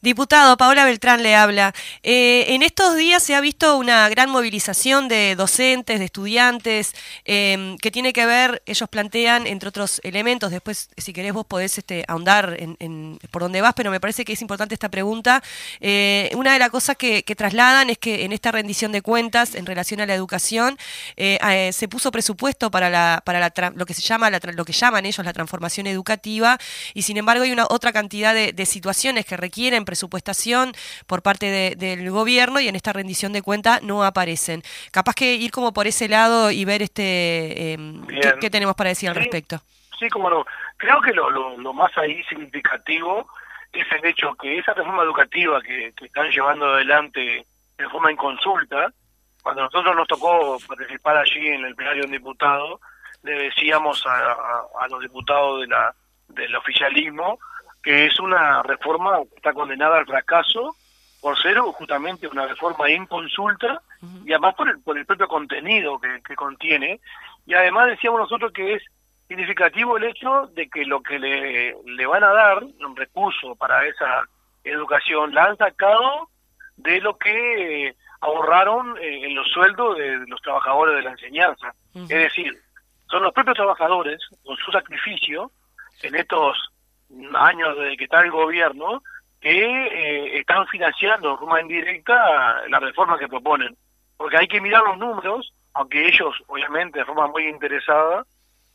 Diputado, 0.01 0.57
Paola 0.57 0.85
Beltrán 0.85 1.23
le 1.23 1.37
habla. 1.37 1.73
Eh, 2.03 2.47
en 2.55 2.63
estos 2.65 2.97
días 2.97 3.23
se 3.23 3.37
ha 3.37 3.41
visto 3.41 3.77
una 3.77 4.09
gran 4.09 4.29
movilización 4.29 5.07
de 5.07 5.37
docentes, 5.37 6.01
de 6.01 6.05
estudiantes, 6.07 6.95
eh, 7.25 7.77
que 7.81 7.91
tiene 7.93 8.13
que 8.13 8.27
ver, 8.27 8.63
ellos 8.67 8.89
plantean, 8.89 9.47
entre 9.47 9.69
otros 9.69 10.01
elementos, 10.03 10.51
después 10.51 10.91
si 10.97 11.13
querés 11.13 11.33
vos 11.33 11.47
podés 11.47 11.79
este, 11.79 12.05
ahondar 12.09 12.57
en, 12.59 12.77
en 12.81 13.19
por 13.31 13.43
dónde 13.43 13.61
vas, 13.61 13.75
pero 13.75 13.91
me 13.91 14.01
parece 14.01 14.25
que 14.25 14.33
es 14.33 14.43
importante 14.43 14.75
esta 14.75 14.89
pregunta. 14.89 15.43
Eh, 15.81 16.31
una 16.35 16.53
de 16.53 16.59
las 16.59 16.71
cosas 16.71 16.97
que, 16.97 17.23
trasladan 17.37 17.91
es 17.91 17.99
que 17.99 18.25
en 18.25 18.33
esta 18.33 18.51
rendición 18.51 18.93
de 18.93 19.03
cuentas 19.03 19.55
en 19.55 19.65
relación 19.65 20.01
a 20.01 20.07
la 20.07 20.15
educación 20.15 20.77
eh, 21.17 21.39
eh, 21.49 21.73
se 21.73 21.89
puso 21.89 22.11
presupuesto 22.11 22.71
para, 22.71 22.91
la, 22.91 23.23
para 23.25 23.39
la 23.39 23.51
lo 23.75 23.87
que 23.87 23.95
se 23.95 24.00
llama, 24.01 24.29
la 24.31 24.41
lo 24.55 24.65
que 24.65 24.73
llaman 24.73 25.07
ellos 25.07 25.25
la 25.25 25.33
transformación 25.33 25.87
educativa 25.87 26.59
y 26.95 27.03
sin 27.03 27.17
embargo 27.17 27.45
hay 27.45 27.53
una 27.53 27.67
otra 27.71 27.93
cantidad 27.93 28.35
de, 28.35 28.53
de 28.53 28.67
situaciones 28.67 29.25
que 29.27 29.37
requieren 29.37 29.85
presupuestación 29.85 30.73
por 31.07 31.23
parte 31.23 31.47
de- 31.47 31.77
del 31.77 32.11
gobierno 32.11 32.59
y 32.61 32.69
en 32.69 32.77
esta 32.77 32.93
rendición 32.93 33.33
de 33.33 33.43
cuenta 33.43 33.81
no 33.83 34.03
aparecen. 34.05 34.63
Capaz 34.91 35.15
que 35.15 35.35
ir 35.35 35.51
como 35.51 35.73
por 35.73 35.87
ese 35.87 36.09
lado 36.09 36.51
y 36.51 36.65
ver 36.65 36.83
este 36.83 37.77
Bien. 37.79 38.07
¿qué, 38.07 38.35
qué 38.41 38.51
tenemos 38.51 38.75
para 38.75 38.91
decir 38.91 39.09
al 39.09 39.15
Sí. 39.15 39.21
respecto. 39.21 39.61
Sí, 39.99 40.09
como 40.09 40.31
no. 40.31 40.47
Creo 40.79 41.01
que 41.03 41.13
lo, 41.13 41.29
lo, 41.31 41.59
lo 41.59 41.73
más 41.75 41.91
ahí 41.99 42.23
significativo 42.25 43.29
es 43.73 43.87
el 43.93 44.05
hecho 44.07 44.35
que 44.35 44.59
esa 44.59 44.73
reforma 44.73 45.03
educativa 45.03 45.61
que, 45.63 45.93
que 45.97 46.07
están 46.07 46.31
llevando 46.31 46.67
adelante 46.67 47.45
de 47.79 47.89
forma 47.89 48.11
inconsulta, 48.11 48.93
cuando 49.43 49.63
nosotros 49.65 49.95
nos 49.95 50.09
tocó 50.09 50.59
participar 50.67 51.17
allí 51.19 51.47
en 51.49 51.65
el 51.65 51.75
plenario 51.75 52.03
de 52.03 52.07
un 52.07 52.13
diputado, 52.13 52.81
le 53.23 53.33
decíamos 53.45 54.05
a, 54.07 54.33
a- 54.33 54.65
a 54.81 54.89
los 54.89 55.01
diputados 55.01 55.61
de 55.61 55.67
la, 55.67 55.95
del 56.29 56.55
oficialismo 56.57 57.39
que 57.83 58.07
es 58.07 58.21
una 58.21 58.63
reforma 58.63 59.19
que 59.31 59.37
está 59.37 59.53
condenada 59.55 59.99
al 59.99 60.07
fracaso 60.07 60.77
por 61.21 61.39
ser 61.41 61.59
justamente 61.59 62.27
una 62.29 62.47
reforma 62.47 62.91
inconsulta 62.91 63.83
y 64.27 64.33
además 64.33 64.55
por 64.55 64.69
el, 64.69 64.81
por 64.81 64.97
el 64.99 65.05
propio 65.07 65.29
contenido 65.29 65.99
que, 66.01 66.21
que 66.27 66.35
contiene. 66.35 67.01
Y 67.47 67.55
además 67.55 67.89
decíamos 67.89 68.21
nosotros 68.21 68.53
que 68.53 68.75
es 68.75 68.83
significativo 69.29 69.97
el 69.97 70.05
hecho 70.05 70.47
de 70.55 70.69
que 70.69 70.85
lo 70.85 71.03
que 71.03 71.19
le, 71.19 71.75
le 71.85 72.07
van 72.07 72.25
a 72.25 72.33
dar, 72.33 72.63
un 72.65 72.97
recurso 72.97 73.55
para 73.57 73.87
esa 73.87 74.25
educación, 74.65 75.35
la 75.35 75.45
han 75.45 75.57
sacado 75.57 76.29
de 76.77 77.01
lo 77.01 77.17
que 77.19 77.89
eh, 77.89 77.97
ahorraron 78.21 78.97
eh, 78.99 79.27
en 79.27 79.35
los 79.35 79.49
sueldos 79.49 79.97
de 79.99 80.19
los 80.27 80.41
trabajadores 80.43 80.97
de 80.97 81.03
la 81.03 81.11
enseñanza. 81.13 81.75
Es 81.95 82.09
decir, 82.09 82.55
son 83.11 83.23
los 83.23 83.33
propios 83.33 83.57
trabajadores, 83.57 84.21
con 84.45 84.57
su 84.57 84.71
sacrificio, 84.71 85.51
en 86.03 86.15
estos 86.15 86.57
años 87.35 87.77
desde 87.77 87.97
que 87.97 88.05
está 88.05 88.21
el 88.21 88.31
gobierno, 88.31 89.03
que 89.41 89.61
eh, 89.61 90.39
están 90.39 90.67
financiando 90.69 91.33
de 91.33 91.37
forma 91.39 91.61
indirecta 91.61 92.63
la 92.69 92.79
reforma 92.79 93.19
que 93.19 93.29
proponen. 93.29 93.77
Porque 94.17 94.37
hay 94.37 94.47
que 94.47 94.61
mirar 94.61 94.83
los 94.85 94.99
números, 94.99 95.53
aunque 95.75 96.07
ellos, 96.07 96.35
obviamente, 96.47 96.99
de 96.99 97.05
forma 97.05 97.27
muy 97.27 97.49
interesada, 97.49 98.25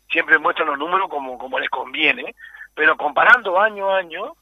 siempre 0.09 0.37
muestran 0.37 0.67
los 0.67 0.77
números 0.77 1.09
como, 1.09 1.37
como 1.37 1.59
les 1.59 1.69
conviene, 1.69 2.35
pero 2.73 2.97
comparando 2.97 3.59
año 3.59 3.89
a 3.89 3.97
año, 3.97 4.33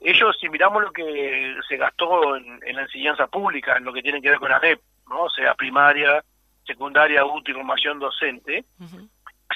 ellos, 0.00 0.36
si 0.40 0.48
miramos 0.48 0.82
lo 0.82 0.92
que 0.92 1.56
se 1.68 1.76
gastó 1.76 2.36
en, 2.36 2.60
en 2.64 2.76
la 2.76 2.82
enseñanza 2.82 3.26
pública, 3.26 3.76
en 3.76 3.84
lo 3.84 3.92
que 3.92 4.02
tiene 4.02 4.22
que 4.22 4.30
ver 4.30 4.38
con 4.38 4.52
ANEP, 4.52 4.80
¿no? 5.08 5.24
o 5.24 5.30
sea, 5.30 5.54
primaria, 5.54 6.22
secundaria, 6.70 7.24
útil, 7.24 7.54
formación 7.54 7.98
docente. 7.98 8.64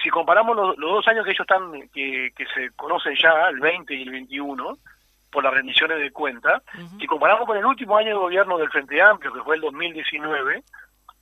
Si 0.04 0.10
comparamos 0.10 0.54
los, 0.54 0.78
los 0.78 0.90
dos 0.92 1.08
años 1.08 1.24
que 1.24 1.32
ellos 1.32 1.40
están, 1.48 1.72
que, 1.92 2.30
que 2.36 2.46
se 2.54 2.70
conocen 2.76 3.16
ya, 3.16 3.48
el 3.48 3.58
20 3.58 3.92
y 3.94 4.02
el 4.02 4.10
21, 4.10 4.76
por 5.32 5.42
las 5.42 5.52
rendiciones 5.52 5.98
de 5.98 6.12
cuenta, 6.12 6.62
si 7.00 7.06
comparamos 7.08 7.46
con 7.46 7.56
el 7.58 7.64
último 7.64 7.96
año 7.96 8.10
de 8.10 8.14
gobierno 8.14 8.56
del 8.58 8.70
Frente 8.70 9.02
Amplio, 9.02 9.32
que 9.32 9.42
fue 9.42 9.56
el 9.56 9.62
2019, 9.62 10.62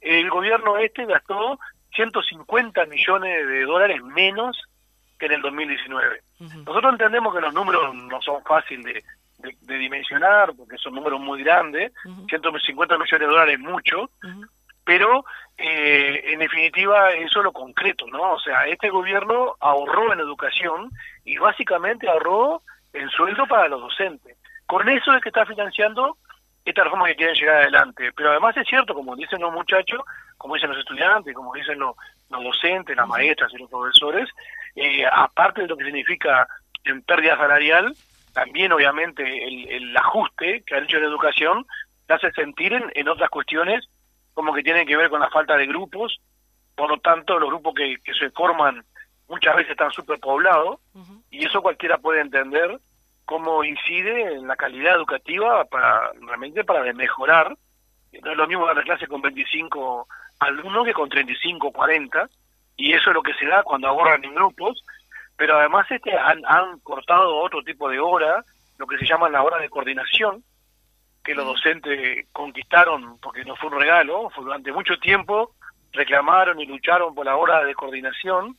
el 0.02 0.28
gobierno 0.28 0.76
este 0.76 1.06
gastó 1.06 1.58
150 1.94 2.84
millones 2.86 3.46
de 3.46 3.62
dólares 3.64 4.02
menos 4.02 4.60
que 5.18 5.26
en 5.26 5.32
el 5.32 5.42
2019. 5.42 6.20
Ujú. 6.40 6.58
Nosotros 6.64 6.92
entendemos 6.92 7.34
que 7.34 7.40
los 7.40 7.54
números 7.54 7.94
no 7.94 8.20
son 8.20 8.42
fáciles 8.44 8.84
de, 8.84 9.04
de- 9.48 9.56
de 9.60 9.78
dimensionar, 9.78 10.52
porque 10.56 10.76
son 10.78 10.94
números 10.94 11.20
muy 11.20 11.42
grandes, 11.42 11.92
Ujú. 12.04 12.26
150 12.28 12.98
millones 12.98 13.20
de 13.20 13.26
dólares 13.32 13.54
es 13.54 13.60
mucho. 13.60 14.10
Pero 14.84 15.24
eh, 15.58 16.22
en 16.32 16.38
definitiva 16.40 17.12
eso 17.12 17.40
es 17.40 17.44
lo 17.44 17.52
concreto, 17.52 18.06
¿no? 18.08 18.32
O 18.32 18.40
sea, 18.40 18.66
este 18.66 18.90
gobierno 18.90 19.56
ahorró 19.60 20.12
en 20.12 20.20
educación 20.20 20.90
y 21.24 21.38
básicamente 21.38 22.08
ahorró 22.08 22.62
en 22.92 23.08
sueldo 23.10 23.46
para 23.46 23.68
los 23.68 23.80
docentes. 23.80 24.36
Con 24.66 24.88
eso 24.88 25.14
es 25.14 25.22
que 25.22 25.28
está 25.28 25.46
financiando 25.46 26.16
esta 26.64 26.84
reforma 26.84 27.06
que 27.06 27.16
quieren 27.16 27.34
llegar 27.34 27.56
adelante. 27.56 28.12
Pero 28.12 28.30
además 28.30 28.56
es 28.56 28.66
cierto, 28.66 28.94
como 28.94 29.16
dicen 29.16 29.40
los 29.40 29.52
muchachos, 29.52 30.00
como 30.38 30.54
dicen 30.54 30.70
los 30.70 30.78
estudiantes, 30.78 31.34
como 31.34 31.52
dicen 31.54 31.78
los, 31.78 31.94
los 32.30 32.44
docentes, 32.44 32.96
las 32.96 33.08
maestras 33.08 33.52
y 33.52 33.58
los 33.58 33.70
profesores, 33.70 34.28
eh, 34.76 35.04
aparte 35.10 35.62
de 35.62 35.68
lo 35.68 35.76
que 35.76 35.84
significa 35.84 36.46
en 36.84 37.02
pérdida 37.02 37.36
salarial, 37.36 37.94
también 38.32 38.72
obviamente 38.72 39.22
el, 39.22 39.68
el 39.68 39.96
ajuste 39.96 40.62
que 40.66 40.74
ha 40.74 40.78
hecho 40.78 40.98
la 40.98 41.06
educación 41.06 41.66
hace 42.12 42.30
sentir 42.32 42.72
en, 42.72 42.90
en 42.94 43.08
otras 43.08 43.30
cuestiones 43.30 43.88
como 44.34 44.52
que 44.54 44.62
tienen 44.62 44.86
que 44.86 44.96
ver 44.96 45.10
con 45.10 45.20
la 45.20 45.30
falta 45.30 45.56
de 45.56 45.66
grupos, 45.66 46.20
por 46.74 46.88
lo 46.88 46.98
tanto 46.98 47.38
los 47.38 47.50
grupos 47.50 47.74
que, 47.74 47.96
que 48.02 48.14
se 48.14 48.30
forman 48.30 48.84
muchas 49.28 49.56
veces 49.56 49.72
están 49.72 49.90
superpoblados 49.92 50.78
Ujú. 50.94 51.22
y 51.30 51.44
eso 51.46 51.62
cualquiera 51.62 51.98
puede 51.98 52.20
entender 52.20 52.78
cómo 53.24 53.64
incide 53.64 54.34
en 54.34 54.46
la 54.46 54.56
calidad 54.56 54.96
educativa 54.96 55.64
para 55.64 56.12
realmente 56.20 56.64
para 56.64 56.92
mejorar. 56.92 57.56
No 58.22 58.30
es 58.30 58.36
lo 58.36 58.46
mismo 58.46 58.66
dar 58.66 58.76
la 58.76 58.82
clase 58.82 59.06
con 59.06 59.22
25 59.22 60.06
alumnos 60.40 60.84
que 60.84 60.92
con 60.92 61.08
35, 61.08 61.70
40, 61.72 62.28
y 62.76 62.92
eso 62.92 63.10
es 63.10 63.14
lo 63.14 63.22
que 63.22 63.32
se 63.34 63.46
da 63.46 63.62
cuando 63.62 63.88
abordan 63.88 64.24
en 64.24 64.34
grupos, 64.34 64.84
pero 65.36 65.58
además 65.58 65.90
este 65.90 66.16
han, 66.16 66.42
han 66.46 66.78
cortado 66.80 67.36
otro 67.38 67.62
tipo 67.62 67.88
de 67.88 68.00
hora, 68.00 68.44
lo 68.76 68.86
que 68.86 68.98
se 68.98 69.06
llama 69.06 69.30
la 69.30 69.42
hora 69.42 69.58
de 69.58 69.70
coordinación, 69.70 70.42
que 71.22 71.34
los 71.34 71.46
docentes 71.46 72.26
conquistaron 72.32 73.18
porque 73.18 73.44
no 73.44 73.56
fue 73.56 73.70
un 73.70 73.80
regalo, 73.80 74.30
fue 74.30 74.44
durante 74.44 74.72
mucho 74.72 74.98
tiempo 74.98 75.54
reclamaron 75.92 76.60
y 76.60 76.66
lucharon 76.66 77.14
por 77.14 77.26
la 77.26 77.36
hora 77.36 77.64
de 77.64 77.74
coordinación, 77.74 78.56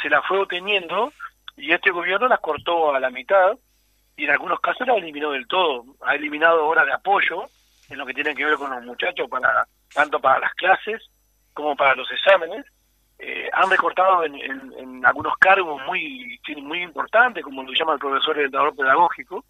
se 0.00 0.10
la 0.10 0.22
fue 0.22 0.40
obteniendo 0.40 1.12
y 1.56 1.72
este 1.72 1.90
gobierno 1.90 2.28
las 2.28 2.40
cortó 2.40 2.94
a 2.94 3.00
la 3.00 3.10
mitad 3.10 3.56
y 4.16 4.24
en 4.24 4.30
algunos 4.30 4.60
casos 4.60 4.86
la 4.86 4.94
eliminó 4.94 5.30
del 5.30 5.46
todo. 5.46 5.84
Ha 6.02 6.14
eliminado 6.14 6.66
horas 6.66 6.86
de 6.86 6.92
apoyo 6.92 7.44
en 7.88 7.98
lo 7.98 8.06
que 8.06 8.14
tiene 8.14 8.34
que 8.34 8.44
ver 8.44 8.56
con 8.56 8.70
los 8.70 8.82
muchachos, 8.84 9.28
para 9.28 9.66
tanto 9.94 10.20
para 10.20 10.40
las 10.40 10.54
clases 10.54 11.02
como 11.54 11.76
para 11.76 11.94
los 11.94 12.10
exámenes. 12.10 12.64
Eh, 13.18 13.48
han 13.52 13.70
recortado 13.70 14.24
en, 14.24 14.34
en, 14.34 15.06
algunos 15.06 15.36
cargos 15.38 15.80
muy 15.86 16.40
muy 16.56 16.82
importantes, 16.82 17.44
como 17.44 17.62
lo 17.62 17.72
llama 17.72 17.92
el 17.94 17.98
profesor 17.98 18.36
orientador 18.36 18.74
pedagógico, 18.74 19.44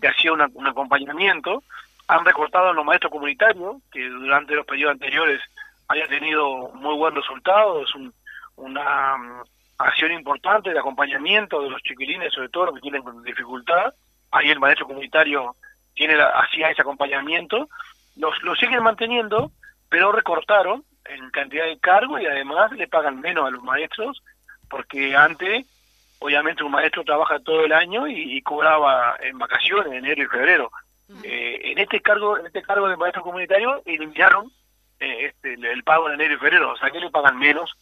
que 0.00 0.08
hacía 0.08 0.32
un 0.32 0.66
acompañamiento. 0.66 1.62
Han 2.08 2.24
recortado 2.24 2.68
a 2.68 2.72
los 2.72 2.84
maestros 2.84 3.12
comunitarios, 3.12 3.76
que 3.90 4.06
durante 4.08 4.54
los 4.54 4.66
periodos 4.66 4.94
anteriores 4.94 5.40
haya 5.88 6.06
tenido 6.08 6.68
muy 6.74 6.96
buen 6.96 7.14
resultado. 7.14 7.82
Es 7.82 7.94
un, 7.94 8.12
una 8.56 9.16
mm, 9.16 9.42
acción 9.78 10.12
importante 10.12 10.72
de 10.72 10.78
acompañamiento 10.78 11.62
de 11.62 11.70
los 11.70 11.82
chiquilines, 11.82 12.32
sobre 12.32 12.48
todo 12.48 12.66
los 12.66 12.74
que 12.76 12.80
tienen 12.80 13.02
dificultad. 13.22 13.94
Ahí 14.30 14.50
el 14.50 14.60
maestro 14.60 14.86
comunitario 14.86 15.56
tiene 15.94 16.16
hacía 16.20 16.70
ese 16.70 16.82
acompañamiento. 16.82 17.68
Los, 18.16 18.42
lo 18.42 18.54
siguen 18.56 18.82
manteniendo, 18.82 19.52
pero 19.88 20.12
recortaron 20.12 20.84
en 21.04 21.30
cantidad 21.30 21.66
de 21.66 21.78
cargo 21.78 22.18
y 22.18 22.26
además 22.26 22.72
le 22.72 22.88
pagan 22.88 23.20
menos 23.20 23.46
a 23.46 23.50
los 23.50 23.62
maestros, 23.62 24.22
porque 24.68 25.16
antes, 25.16 25.66
obviamente, 26.18 26.62
un 26.62 26.72
maestro 26.72 27.04
trabaja 27.04 27.40
todo 27.40 27.64
el 27.64 27.72
año 27.72 28.06
y, 28.06 28.40
cobraba 28.42 29.16
en 29.20 29.38
vacaciones, 29.38 29.86
en 29.86 30.04
enero 30.04 30.22
y 30.22 30.26
febrero. 30.26 30.70
Eh, 31.22 31.72
en 31.72 31.78
este 31.78 32.00
cargo 32.00 32.38
en 32.38 32.46
este 32.46 32.62
cargo 32.62 32.88
de 32.88 32.96
maestro 32.96 33.22
comunitario 33.22 33.82
eliminaron 33.84 34.50
eh, 35.00 35.26
este, 35.26 35.54
el 35.54 35.82
pago 35.82 36.08
en 36.08 36.14
enero 36.14 36.34
y 36.34 36.38
febrero, 36.38 36.72
o 36.72 36.76
sea 36.76 36.90
que 36.90 37.00
le 37.00 37.10
pagan 37.10 37.38
menos. 37.38 37.72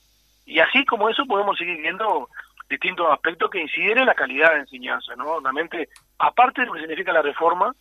Y 0.46 0.58
así 0.58 0.84
como 0.84 1.08
eso 1.08 1.24
podemos 1.26 1.56
seguir 1.58 1.78
viendo 1.80 2.28
distintos 2.68 3.06
aspectos 3.10 3.50
que 3.50 3.60
inciden 3.60 3.98
en 3.98 4.06
la 4.06 4.14
calidad 4.14 4.52
de 4.54 4.60
enseñanza, 4.60 5.14
¿no? 5.16 5.40
Realmente, 5.40 5.88
aparte 6.18 6.62
de 6.62 6.68
lo 6.68 6.72
que 6.72 6.80
significa 6.80 7.12
la 7.12 7.22
reforma, 7.22 7.74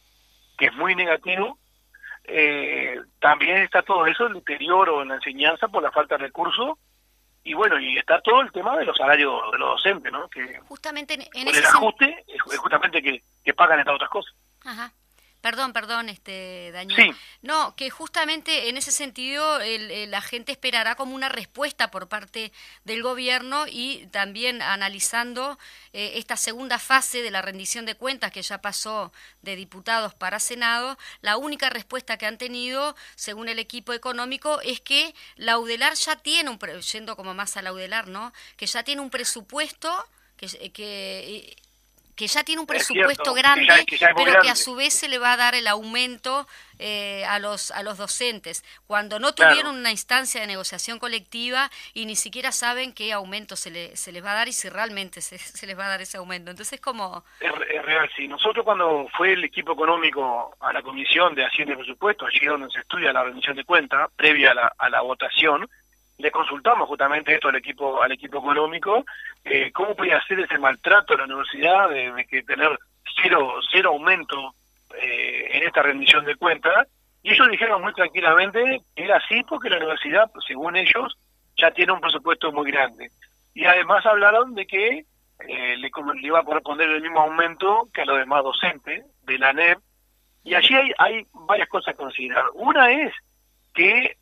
que 0.57 0.65
es 0.65 0.75
muy 0.75 0.95
negativo, 0.95 1.57
eh, 2.25 2.99
también 3.19 3.57
está 3.57 3.81
todo 3.81 4.05
eso, 4.07 4.27
el 4.27 4.33
deterioro 4.33 5.01
en 5.01 5.09
la 5.09 5.15
enseñanza 5.15 5.67
por 5.67 5.81
la 5.81 5.91
falta 5.91 6.17
de 6.17 6.25
recursos 6.25 6.77
y 7.43 7.53
bueno, 7.53 7.79
y 7.79 7.97
está 7.97 8.21
todo 8.21 8.41
el 8.41 8.51
tema 8.51 8.77
de 8.77 8.85
los 8.85 8.97
salarios 8.97 9.51
de 9.51 9.57
los 9.57 9.69
docentes, 9.69 10.11
¿no? 10.11 10.27
Que 10.27 10.59
justamente 10.67 11.13
en, 11.13 11.47
el 11.47 11.65
ajuste 11.65 12.25
es 12.27 12.41
justamente 12.57 13.01
que, 13.01 13.23
que 13.43 13.53
pagan 13.53 13.79
estas 13.79 13.95
otras 13.95 14.09
cosas. 14.09 14.35
Ajá. 14.65 14.91
Perdón, 15.41 15.71
perdón, 15.71 16.09
este 16.09 16.71
Daniel. 16.73 17.15
No, 17.41 17.73
que 17.77 17.89
justamente 17.89 18.67
en 18.67 18.75
ese 18.75 18.91
sentido 18.91 19.59
la 20.07 20.21
gente 20.21 20.51
esperará 20.51 20.95
como 20.95 21.15
una 21.15 21.29
respuesta 21.29 21.91
por 21.91 22.09
parte 22.09 22.51
del 22.83 23.01
gobierno 23.01 23.65
y 23.67 24.07
también 24.07 24.61
analizando 24.61 25.57
eh, 25.93 26.13
esta 26.15 26.35
segunda 26.35 26.77
fase 26.77 27.21
de 27.21 27.31
la 27.31 27.41
rendición 27.41 27.85
de 27.85 27.95
cuentas 27.95 28.31
que 28.31 28.41
ya 28.41 28.59
pasó 28.59 29.13
de 29.41 29.55
diputados 29.55 30.13
para 30.13 30.41
Senado, 30.41 30.97
la 31.21 31.37
única 31.37 31.69
respuesta 31.69 32.17
que 32.17 32.25
han 32.25 32.37
tenido, 32.37 32.95
según 33.15 33.47
el 33.47 33.59
equipo 33.59 33.93
económico, 33.93 34.59
es 34.61 34.81
que 34.81 35.15
la 35.37 35.57
UDELAR 35.57 35.93
ya 35.93 36.17
tiene 36.17 36.49
un, 36.49 36.59
yendo 36.59 37.15
como 37.15 37.33
más 37.33 37.55
a 37.55 37.61
la 37.61 37.71
UDELAR, 37.71 38.07
¿no? 38.07 38.33
Que 38.57 38.65
ya 38.65 38.83
tiene 38.83 39.01
un 39.01 39.09
presupuesto 39.09 40.05
que, 40.35 40.71
que 40.71 41.55
que 42.20 42.28
ya 42.28 42.43
tiene 42.43 42.59
un 42.59 42.67
presupuesto 42.67 43.34
grande, 43.34 43.86
pero 43.88 44.41
que 44.41 44.49
a 44.49 44.55
su 44.55 44.76
vez 44.76 44.93
se 44.93 45.07
le 45.07 45.20
va 45.20 45.32
a 45.32 45.38
dar 45.38 45.55
el 45.55 45.67
aumento 45.67 46.45
eh, 46.78 47.24
a 47.24 47.39
los 47.39 47.72
a 47.72 47.82
los 47.82 47.97
docentes, 47.97 48.65
cuando 48.88 49.20
no 49.20 49.34
tuvieron 49.34 49.78
una 49.78 49.91
instancia 49.91 50.41
de 50.41 50.47
negociación 50.47 50.99
colectiva 50.99 51.72
y 51.93 52.05
ni 52.05 52.17
siquiera 52.17 52.51
saben 52.51 52.91
qué 52.91 53.13
aumento 53.13 53.55
se, 53.55 53.72
le, 53.72 53.95
se 53.95 54.11
les 54.11 54.22
va 54.22 54.32
a 54.32 54.36
dar 54.36 54.49
y 54.49 54.51
si 54.51 54.67
realmente 54.67 55.22
se, 55.22 55.38
se 55.38 55.65
les 55.65 55.80
va 55.80 55.86
a 55.86 55.89
dar 55.89 56.01
ese 56.01 56.17
aumento. 56.17 56.51
Entonces, 56.51 56.82
como... 56.82 57.24
Es, 57.39 57.86
real, 57.86 58.09
sí. 58.17 58.28
Nosotros 58.28 58.65
cuando 58.65 59.07
fue 59.15 59.32
el 59.32 59.45
equipo 59.45 59.72
económico 59.72 60.57
a 60.59 60.74
la 60.74 60.82
Comisión 60.82 61.36
de 61.36 61.45
Hacienda 61.45 61.74
y 61.74 61.78
Presupuesto, 61.78 62.26
allí 62.26 62.45
donde 62.45 62.70
se 62.70 62.80
estudia 62.80 63.13
la 63.13 63.24
rendición 63.24 63.55
de 63.55 63.63
cuentas, 63.63 64.09
previa 64.17 64.51
a 64.51 64.55
la, 64.55 64.74
a 64.78 64.89
la 64.89 64.99
votación, 64.99 65.70
le 66.20 66.32
consultamos 66.32 66.88
justamente 66.88 67.34
esto 67.34 67.47
al 67.47 67.55
equipo 67.55 68.01
al 68.03 68.11
equipo 68.11 68.39
económico 68.39 69.05
eh, 69.45 69.72
cómo 69.72 69.95
podía 69.95 70.17
hacer 70.17 70.39
ese 70.41 70.57
maltrato 70.59 71.13
a 71.13 71.17
la 71.17 71.24
universidad 71.24 71.89
de, 71.89 72.26
que 72.30 72.43
tener 72.43 72.78
cero 73.22 73.55
cero 73.72 73.91
aumento 73.91 74.53
eh, 75.01 75.47
en 75.53 75.63
esta 75.63 75.82
rendición 75.82 76.26
de 76.26 76.36
cuentas 76.36 76.88
y 77.24 77.32
ellos 77.32 77.49
dijeron 77.49 77.82
muy 77.82 77.93
tranquilamente 77.93 78.82
que 78.95 79.03
era 79.03 79.17
así 79.17 79.43
porque 79.43 79.70
la 79.70 79.78
universidad 79.78 80.30
según 80.45 80.76
ellos 80.76 81.17
ya 81.55 81.72
tiene 81.72 81.91
un 81.91 81.99
presupuesto 81.99 82.53
muy 82.53 82.72
grande. 82.72 83.11
Y 83.53 83.65
además 83.65 84.05
hablaron 84.05 84.55
de 84.55 84.65
que 84.65 85.05
eh, 85.47 85.78
le, 85.78 85.91
iba 86.22 86.39
a 86.39 86.43
corresponder 86.43 86.89
el 86.89 87.01
mismo 87.01 87.20
aumento 87.20 87.89
que 87.93 88.01
a 88.01 88.05
los 88.05 88.17
demás 88.17 88.43
docentes 88.43 89.05
de 89.24 89.38
la 89.38 89.51
NEP 89.51 89.80
y 90.45 90.55
allí 90.55 90.74
hay, 90.74 90.91
hay 90.97 91.28
varias 91.34 91.67
cosas 91.67 91.93
a 91.93 91.97
considerar. 91.97 92.45
Una 92.53 92.91
es 92.91 93.13
que 93.74 94.17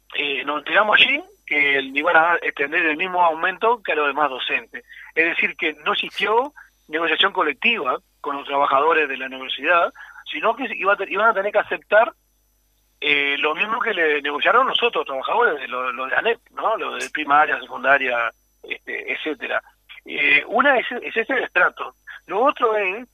nos 0.46 0.60
enteramos 0.60 1.00
allí 1.00 1.24
que 1.48 1.80
iban 1.82 2.16
a 2.16 2.36
extender 2.42 2.86
el 2.86 2.98
mismo 2.98 3.24
aumento 3.24 3.82
que 3.82 3.94
a 3.94 3.96
los 3.96 4.08
demás 4.08 4.30
docentes. 4.30 4.84
Es 5.16 5.26
decir, 5.26 5.56
que 5.56 5.74
no 5.86 5.94
existió 5.94 6.54
negociación 6.90 7.32
colectiva 7.32 7.98
con 8.22 8.36
los 8.36 8.46
trabajadores 8.46 9.08
de 9.08 9.18
la 9.18 9.28
universidad, 9.28 9.94
sino 10.32 10.56
que 10.56 10.68
iban 10.76 11.30
a 11.30 11.34
tener 11.34 11.52
que 11.52 11.60
aceptar 11.60 12.14
eh, 13.00 13.38
lo 13.40 13.56
mismo 13.56 13.80
que 13.80 13.94
le 13.94 14.22
negociaron 14.22 14.68
nosotros, 14.68 15.06
trabajadores, 15.06 15.70
lo, 15.70 15.92
lo 15.94 16.08
de 16.08 16.16
ANEP, 16.16 16.40
¿no? 16.52 16.76
lo 16.78 16.96
de 16.96 17.10
primaria, 17.12 17.60
secundaria, 17.62 18.32
este, 18.64 19.14
etcétera. 19.14 19.62
Eh, 20.06 20.44
una 20.48 20.78
es, 20.78 20.86
es 21.02 21.16
ese 21.16 21.44
estrato. 21.44 21.96
Lo 22.26 22.44
otro 22.44 22.76
es 22.76 23.08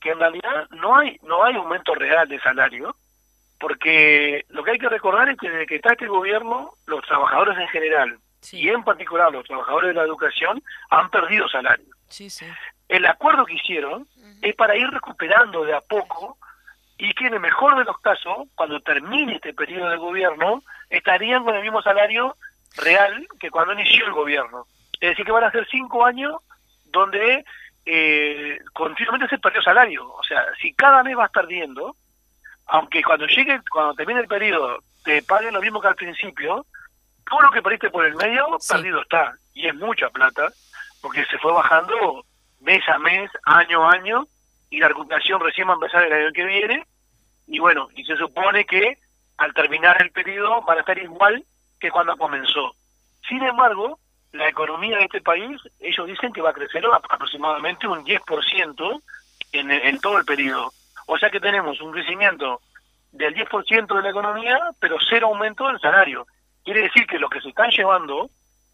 que 0.00 0.10
en 0.10 0.18
realidad 0.18 0.68
no 0.70 0.96
hay 0.96 1.18
no 1.22 1.44
hay 1.44 1.54
aumento 1.54 1.94
real 1.94 2.28
de 2.28 2.40
salario, 2.40 2.96
porque 3.58 4.44
lo 4.48 4.62
que 4.62 4.72
hay 4.72 4.78
que 4.78 4.88
recordar 4.88 5.28
es 5.28 5.38
que 5.38 5.50
desde 5.50 5.66
que 5.66 5.76
está 5.76 5.92
este 5.92 6.06
gobierno, 6.06 6.74
los 6.86 7.04
trabajadores 7.06 7.58
en 7.58 7.68
general, 7.68 8.18
y 8.52 8.68
en 8.68 8.84
particular 8.84 9.32
los 9.32 9.46
trabajadores 9.46 9.88
de 9.88 9.94
la 9.94 10.04
educación, 10.04 10.62
han 10.90 11.10
perdido 11.10 11.48
salario. 11.48 11.86
El 12.88 13.06
acuerdo 13.06 13.44
que 13.44 13.54
hicieron 13.54 14.06
es 14.42 14.54
para 14.54 14.76
ir 14.76 14.88
recuperando 14.88 15.64
de 15.64 15.74
a 15.74 15.80
poco 15.80 16.38
y 16.98 17.12
que 17.14 17.26
en 17.26 17.34
el 17.34 17.40
mejor 17.40 17.76
de 17.76 17.84
los 17.84 17.98
casos, 17.98 18.48
cuando 18.54 18.80
termine 18.80 19.36
este 19.36 19.52
periodo 19.52 19.90
de 19.90 19.96
gobierno, 19.96 20.62
estarían 20.88 21.44
con 21.44 21.54
el 21.56 21.62
mismo 21.62 21.82
salario 21.82 22.36
real 22.76 23.26
que 23.40 23.50
cuando 23.50 23.72
inició 23.72 24.06
el 24.06 24.12
gobierno. 24.12 24.66
Es 25.00 25.10
decir, 25.10 25.24
que 25.24 25.32
van 25.32 25.44
a 25.44 25.50
ser 25.50 25.66
cinco 25.70 26.04
años 26.04 26.36
donde 26.86 27.44
eh, 27.84 28.58
continuamente 28.72 29.28
se 29.28 29.38
perdió 29.38 29.60
salario. 29.62 30.10
O 30.12 30.22
sea, 30.22 30.44
si 30.60 30.72
cada 30.72 31.02
mes 31.02 31.16
vas 31.16 31.30
perdiendo, 31.30 31.96
aunque 32.66 33.02
cuando 33.02 33.26
llegue, 33.26 33.60
cuando 33.70 33.94
termine 33.94 34.20
el 34.20 34.28
periodo, 34.28 34.78
te 35.04 35.22
paguen 35.22 35.54
lo 35.54 35.60
mismo 35.60 35.80
que 35.80 35.88
al 35.88 35.94
principio, 35.94 36.66
todo 37.28 37.40
lo 37.40 37.50
que 37.50 37.62
perdiste 37.62 37.90
por 37.90 38.04
el 38.04 38.16
medio, 38.16 38.58
perdido 38.68 39.02
está. 39.02 39.36
Y 39.54 39.66
es 39.66 39.74
mucha 39.74 40.10
plata, 40.10 40.52
porque 41.00 41.24
se 41.26 41.38
fue 41.38 41.52
bajando 41.52 42.24
mes 42.60 42.82
a 42.88 42.98
mes, 42.98 43.30
año 43.44 43.88
a 43.88 43.92
año, 43.92 44.26
y 44.70 44.80
la 44.80 44.88
recuperación 44.88 45.40
recién 45.40 45.68
va 45.68 45.72
a 45.72 45.74
empezar 45.74 46.02
el 46.02 46.12
año 46.12 46.32
que 46.32 46.44
viene. 46.44 46.86
Y 47.46 47.60
bueno, 47.60 47.88
y 47.94 48.04
se 48.04 48.16
supone 48.16 48.64
que 48.64 48.98
al 49.38 49.54
terminar 49.54 50.00
el 50.02 50.10
periodo 50.10 50.62
van 50.62 50.78
a 50.78 50.80
estar 50.80 50.98
igual 50.98 51.44
que 51.78 51.90
cuando 51.90 52.16
comenzó. 52.16 52.74
Sin 53.28 53.42
embargo, 53.42 53.98
la 54.32 54.48
economía 54.48 54.98
de 54.98 55.04
este 55.04 55.20
país, 55.20 55.60
ellos 55.78 56.06
dicen 56.06 56.32
que 56.32 56.40
va 56.40 56.50
a 56.50 56.54
crecer 56.54 56.84
aproximadamente 56.92 57.86
un 57.86 58.04
10% 58.04 59.02
en, 59.52 59.70
en 59.70 60.00
todo 60.00 60.18
el 60.18 60.24
periodo. 60.24 60.72
O 61.06 61.18
sea 61.18 61.30
que 61.30 61.40
tenemos 61.40 61.80
un 61.80 61.92
crecimiento 61.92 62.60
del 63.12 63.34
10% 63.34 63.96
de 63.96 64.02
la 64.02 64.10
economía, 64.10 64.58
pero 64.78 64.96
cero 65.08 65.28
aumento 65.28 65.66
del 65.68 65.80
salario. 65.80 66.26
Quiere 66.64 66.82
decir 66.82 67.06
que 67.06 67.18
los 67.18 67.30
que 67.30 67.40
se 67.40 67.48
están 67.48 67.70
llevando 67.70 68.28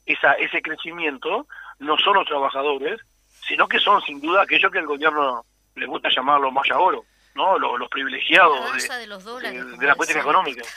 esa, 0.07 0.33
ese 0.33 0.61
crecimiento 0.63 1.47
no 1.79 1.97
son 1.99 2.15
los 2.15 2.27
trabajadores, 2.27 3.01
sino 3.47 3.69
que 3.69 3.79
son 3.79 4.01
sin 4.03 4.21
duda 4.21 4.43
aquellos 4.43 4.73
que 4.73 4.79
el 4.79 4.87
gobierno 4.87 5.45
le 5.75 5.87
gusta 5.87 6.09
llamar 6.09 6.41
los 6.41 6.53
oro, 6.75 7.05
¿no? 7.35 7.59
Los, 7.59 7.89
privilegiados 7.89 8.59
de, 8.73 9.65
de, 9.79 9.87
la 9.87 9.95
política 9.95 10.21
económica. 10.21 10.63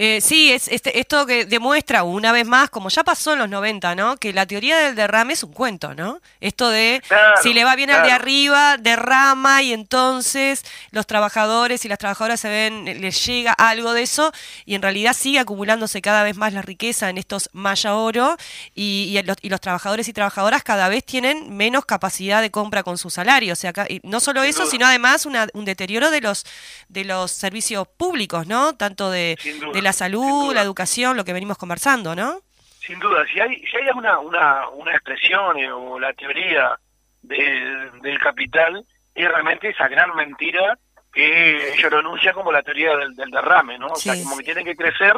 Eh, 0.00 0.20
sí, 0.20 0.52
es 0.52 0.68
este, 0.68 1.00
esto 1.00 1.26
que 1.26 1.44
demuestra 1.44 2.04
una 2.04 2.30
vez 2.30 2.46
más, 2.46 2.70
como 2.70 2.88
ya 2.88 3.02
pasó 3.02 3.32
en 3.32 3.40
los 3.40 3.48
90, 3.48 3.96
¿no? 3.96 4.16
Que 4.16 4.32
la 4.32 4.46
teoría 4.46 4.78
del 4.78 4.94
derrame 4.94 5.32
es 5.32 5.42
un 5.42 5.52
cuento, 5.52 5.92
¿no? 5.94 6.20
Esto 6.40 6.70
de 6.70 7.02
Claro, 7.08 7.34
si 7.42 7.52
le 7.52 7.64
va 7.64 7.74
bien 7.74 7.90
al 7.90 8.02
de 8.06 8.12
arriba, 8.12 8.76
derrama 8.78 9.62
y 9.62 9.72
entonces 9.72 10.64
los 10.92 11.04
trabajadores 11.06 11.84
y 11.84 11.88
las 11.88 11.98
trabajadoras 11.98 12.38
se 12.38 12.48
ven, 12.48 12.84
les 13.00 13.26
llega 13.26 13.52
algo 13.52 13.92
de 13.92 14.02
eso 14.02 14.32
y 14.64 14.76
en 14.76 14.82
realidad 14.82 15.14
sigue 15.14 15.40
acumulándose 15.40 16.00
cada 16.00 16.22
vez 16.22 16.36
más 16.36 16.52
la 16.52 16.62
riqueza 16.62 17.10
en 17.10 17.18
estos 17.18 17.50
maya 17.52 17.94
oro 17.96 18.36
y, 18.76 19.16
y 19.18 19.22
los, 19.24 19.36
y 19.42 19.48
los 19.48 19.60
trabajadores 19.60 20.06
y 20.08 20.12
trabajadoras 20.12 20.62
cada 20.62 20.88
vez 20.88 21.04
tienen 21.04 21.56
menos 21.56 21.84
capacidad 21.84 22.40
de 22.40 22.50
compra 22.52 22.84
con 22.84 22.98
su 22.98 23.10
salario. 23.10 23.52
O 23.52 23.56
sea, 23.56 23.72
y 23.88 24.00
no 24.04 24.20
solo 24.20 24.44
eso, 24.44 24.64
sino 24.70 24.86
además 24.86 25.26
una- 25.26 25.48
un 25.54 25.64
deterioro 25.64 26.12
de 26.12 26.20
los, 26.20 26.46
de 26.88 27.04
los 27.04 27.32
servicios 27.32 27.88
públicos, 27.96 28.46
¿no? 28.46 28.74
Tanto 28.76 29.10
de, 29.10 29.36
de 29.72 29.82
la 29.82 29.87
sin 29.92 29.98
salud, 29.98 30.54
la 30.54 30.62
educación, 30.62 31.16
lo 31.16 31.24
que 31.24 31.32
venimos 31.32 31.58
conversando, 31.58 32.14
¿no? 32.14 32.40
Sin 32.80 32.98
duda, 33.00 33.24
si 33.32 33.38
hay, 33.40 33.56
si 33.66 33.76
hay 33.76 33.88
una, 33.94 34.18
una, 34.18 34.68
una 34.70 34.92
expresión 34.92 35.58
eh, 35.58 35.70
o 35.70 35.98
la 35.98 36.12
teoría 36.14 36.78
del- 37.22 38.00
del 38.00 38.18
capital, 38.18 38.84
es 39.14 39.28
realmente 39.28 39.68
esa 39.68 39.88
gran 39.88 40.14
mentira 40.14 40.78
que 41.12 41.74
ellos 41.74 41.90
lo 41.90 41.98
anuncian 41.98 42.34
como 42.34 42.52
la 42.52 42.62
teoría 42.62 42.96
del, 42.96 43.14
del 43.16 43.30
derrame, 43.30 43.78
¿no? 43.78 43.88
O 43.88 43.96
sea, 43.96 44.14
Sí. 44.14 44.22
como 44.24 44.36
que 44.38 44.44
tienen 44.44 44.64
que 44.64 44.76
crecer 44.76 45.14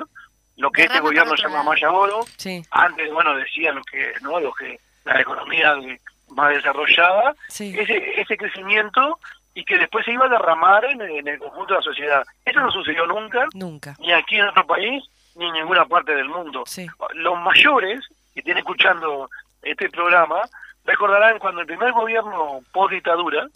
lo 0.57 0.71
que 0.71 0.83
este 0.83 0.95
Derrama 0.95 1.09
gobierno 1.09 1.31
para 1.31 1.41
otro 1.43 1.49
llama. 1.51 1.62
Maya 1.71 1.91
Oro. 1.91 2.21
Sí, 2.37 2.62
Antes, 2.71 3.12
bueno, 3.12 3.37
decían 3.37 3.75
los 3.77 3.87
que, 3.87 4.12
¿no? 4.23 4.41
Los 4.41 4.55
que 4.57 4.79
la 5.05 5.21
economía 5.21 5.75
de- 5.77 6.01
más 6.31 6.51
desarrollada, 6.55 7.35
sí. 7.49 7.75
ese, 7.79 8.21
ese 8.21 8.37
crecimiento 8.37 9.18
y 9.61 9.64
que 9.66 9.76
después 9.76 10.06
se 10.06 10.12
iba 10.12 10.24
a 10.24 10.28
derramar 10.30 10.82
en, 10.86 11.02
en 11.02 11.28
el 11.28 11.38
conjunto 11.38 11.74
de 11.74 11.80
la 11.80 11.84
sociedad. 11.84 12.24
Eso 12.46 12.61
no 12.61 12.70
sucedió 12.72 13.06
nunca, 13.06 13.44
Nunca. 13.52 13.94
ni 14.00 14.11
aquí 14.11 14.36
en 14.36 14.42
nuestro 14.44 14.66
país, 14.66 15.04
ni 15.34 15.46
en 15.46 15.52
ninguna 15.52 15.84
parte 15.84 16.14
del 16.14 16.28
mundo. 16.30 16.62
Sí. 16.66 16.86
Los 17.14 17.38
mayores 17.40 18.00
que 18.32 18.40
estén 18.40 18.56
escuchando 18.56 19.28
este 19.61 19.90
programa 19.90 20.40
recordarán 20.86 21.38
cuando 21.38 21.61
el 21.61 21.66
primer 21.66 21.92
gobierno 21.92 22.61
post 22.72 22.92
dictadura, 22.94 23.48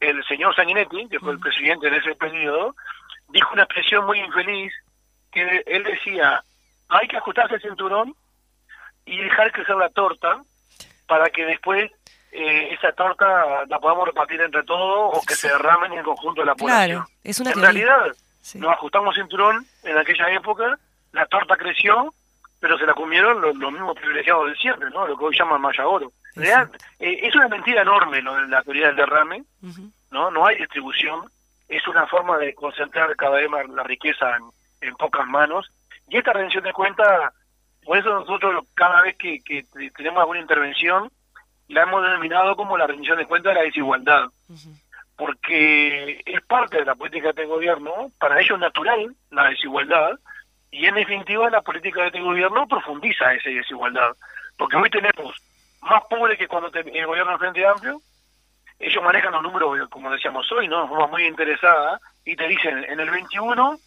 el 0.00 0.22
señor 0.24 0.54
Sanguinetti, 0.54 1.08
que 1.08 1.18
fue 1.20 1.32
el 1.32 1.38
presidente 1.40 1.88
en 1.88 1.94
ese 1.94 2.14
periodo, 2.16 2.74
dijo 3.28 3.50
una 3.54 3.62
expresión 3.62 4.04
muy 4.04 4.18
infeliz 4.20 4.74
que 5.32 5.62
él 5.66 5.84
decía, 5.84 6.42
hay 6.90 7.08
que 7.08 7.16
ajustarse 7.16 7.54
el 7.54 7.62
cinturón 7.62 8.14
y 9.06 9.16
dejar 9.22 9.52
crecer 9.52 9.76
la 9.76 9.88
torta 9.88 10.42
para 11.06 11.30
que 11.30 11.46
después 11.46 11.90
eh, 12.32 12.74
esa 12.74 12.92
torta 12.92 13.64
la 13.66 13.78
podamos 13.78 14.06
repartir 14.06 14.40
entre 14.40 14.62
todos 14.64 15.16
o 15.18 15.22
que 15.26 15.34
se 15.34 15.48
derrame 15.48 15.86
en 15.88 15.92
el 15.94 16.04
conjunto 16.04 16.42
de 16.42 16.46
la 16.46 16.54
población. 16.54 17.02
Claro, 17.02 17.06
es 17.24 17.40
una 17.40 17.50
en 17.50 17.60
teoría. 17.60 17.70
realidad, 17.94 18.16
Sí. 18.40 18.58
nos 18.58 18.72
ajustamos 18.72 19.14
cinturón 19.14 19.66
en 19.82 19.98
aquella 19.98 20.30
época, 20.30 20.78
la 21.12 21.26
torta 21.26 21.56
creció, 21.56 22.14
pero 22.58 22.78
se 22.78 22.86
la 22.86 22.94
comieron 22.94 23.40
los, 23.40 23.54
los 23.56 23.72
mismos 23.72 23.94
privilegiados 23.96 24.48
de 24.48 24.56
siempre, 24.56 24.88
¿no? 24.90 25.06
Lo 25.06 25.16
que 25.18 25.24
hoy 25.24 25.36
llaman 25.38 25.60
Maya 25.60 25.86
Oro. 25.86 26.10
En 26.36 26.42
realidad, 26.42 26.70
eh, 27.00 27.18
es 27.22 27.34
una 27.34 27.48
mentira 27.48 27.82
enorme 27.82 28.22
lo 28.22 28.34
de 28.36 28.48
la 28.48 28.62
teoría 28.62 28.86
del 28.88 28.96
derrame. 28.96 29.44
¿no? 30.10 30.30
No 30.30 30.46
hay 30.46 30.56
distribución, 30.56 31.30
es 31.68 31.86
una 31.86 32.06
forma 32.06 32.38
de 32.38 32.54
concentrar 32.54 33.14
cada 33.16 33.36
vez 33.36 33.48
más 33.50 33.68
la 33.68 33.82
riqueza 33.82 34.36
en, 34.36 34.42
en 34.88 34.94
pocas 34.96 35.26
manos. 35.26 35.70
Y 36.08 36.16
esta 36.18 36.32
rendición 36.32 36.64
de 36.64 36.72
cuentas, 36.72 37.32
por 37.84 37.98
eso 37.98 38.08
nosotros 38.10 38.64
cada 38.74 39.02
vez 39.02 39.16
que, 39.16 39.40
que 39.44 39.64
tenemos 39.96 40.20
alguna 40.20 40.40
intervención, 40.40 41.10
la 41.72 41.82
hemos 41.82 42.02
denominado 42.02 42.56
como 42.56 42.76
la 42.78 42.86
rendición 42.86 43.18
de 43.18 43.26
cuentas 43.26 43.54
de 43.54 43.60
la 43.60 43.64
desigualdad 43.66 44.24
porque 45.16 46.22
es 46.24 46.40
parte 46.42 46.78
de 46.78 46.84
la 46.84 46.94
política 46.94 47.24
de 47.24 47.30
este 47.30 47.44
gobierno, 47.44 48.10
para 48.18 48.40
ellos 48.40 48.58
natural 48.58 49.14
la 49.30 49.50
desigualdad, 49.50 50.18
y 50.70 50.86
en 50.86 50.94
definitiva 50.94 51.50
la 51.50 51.60
política 51.62 52.00
de 52.00 52.06
este 52.06 52.20
gobierno 52.20 52.66
profundiza 52.66 53.34
esa 53.34 53.50
desigualdad, 53.50 54.12
porque 54.56 54.76
hoy 54.76 54.88
tenemos 54.88 55.34
más 55.82 56.02
pobres 56.08 56.38
que 56.38 56.48
cuando 56.48 56.70
te- 56.70 56.80
el 56.98 57.06
gobierno 57.06 57.32
del 57.32 57.38
Frente 57.40 57.66
Amplio, 57.66 58.00
ellos 58.78 59.04
manejan 59.04 59.32
los 59.32 59.42
números, 59.42 59.88
como 59.90 60.10
decíamos 60.10 60.50
hoy, 60.52 60.68
¿no? 60.68 60.82
de 60.82 60.88
forma 60.88 61.06
muy 61.08 61.24
interesada, 61.26 62.00
y 62.24 62.34
te 62.34 62.48
dicen, 62.48 62.84
en 62.88 62.98
el 63.00 63.10
21 63.10 63.78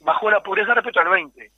bajó 0.00 0.30
la 0.30 0.40
pobreza 0.42 0.74
respecto 0.74 1.00
al 1.00 1.08
20, 1.08 1.50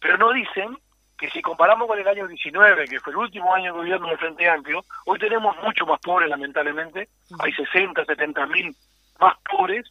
pero 0.00 0.16
no 0.16 0.32
dicen 0.32 0.78
que 1.18 1.30
si 1.30 1.40
comparamos 1.40 1.88
con 1.88 1.98
el 1.98 2.06
año 2.06 2.26
19, 2.26 2.86
que 2.86 3.00
fue 3.00 3.12
el 3.12 3.18
último 3.18 3.54
año 3.54 3.72
de 3.72 3.78
gobierno 3.78 4.08
del 4.08 4.18
Frente 4.18 4.48
Amplio, 4.48 4.84
hoy 5.06 5.18
tenemos 5.18 5.56
mucho 5.62 5.86
más 5.86 6.00
pobres, 6.00 6.28
lamentablemente. 6.28 7.08
Hay 7.38 7.52
60, 7.52 8.04
70 8.04 8.46
mil 8.46 8.74
más 9.18 9.34
pobres 9.50 9.90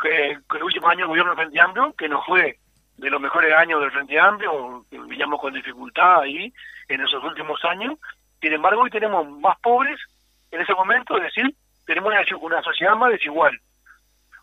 que, 0.00 0.38
que 0.48 0.56
el 0.56 0.62
último 0.62 0.88
año 0.88 1.00
de 1.00 1.08
gobierno 1.08 1.34
del 1.34 1.44
Frente 1.44 1.60
Amplio, 1.60 1.94
que 1.96 2.08
no 2.08 2.22
fue 2.22 2.58
de 2.96 3.10
los 3.10 3.20
mejores 3.20 3.52
años 3.54 3.80
del 3.80 3.90
Frente 3.90 4.18
Amplio, 4.18 4.84
que 4.90 4.98
veníamos 4.98 5.40
con 5.40 5.54
dificultad 5.54 6.20
ahí 6.20 6.52
en 6.88 7.00
esos 7.00 7.22
últimos 7.24 7.64
años. 7.64 7.98
Sin 8.40 8.52
embargo, 8.52 8.82
hoy 8.82 8.90
tenemos 8.90 9.28
más 9.40 9.58
pobres 9.60 9.98
en 10.50 10.60
ese 10.60 10.74
momento, 10.74 11.16
es 11.16 11.24
decir, 11.24 11.54
tenemos 11.86 12.12
una, 12.12 12.38
una 12.40 12.62
sociedad 12.62 12.94
más 12.94 13.10
desigual. 13.10 13.58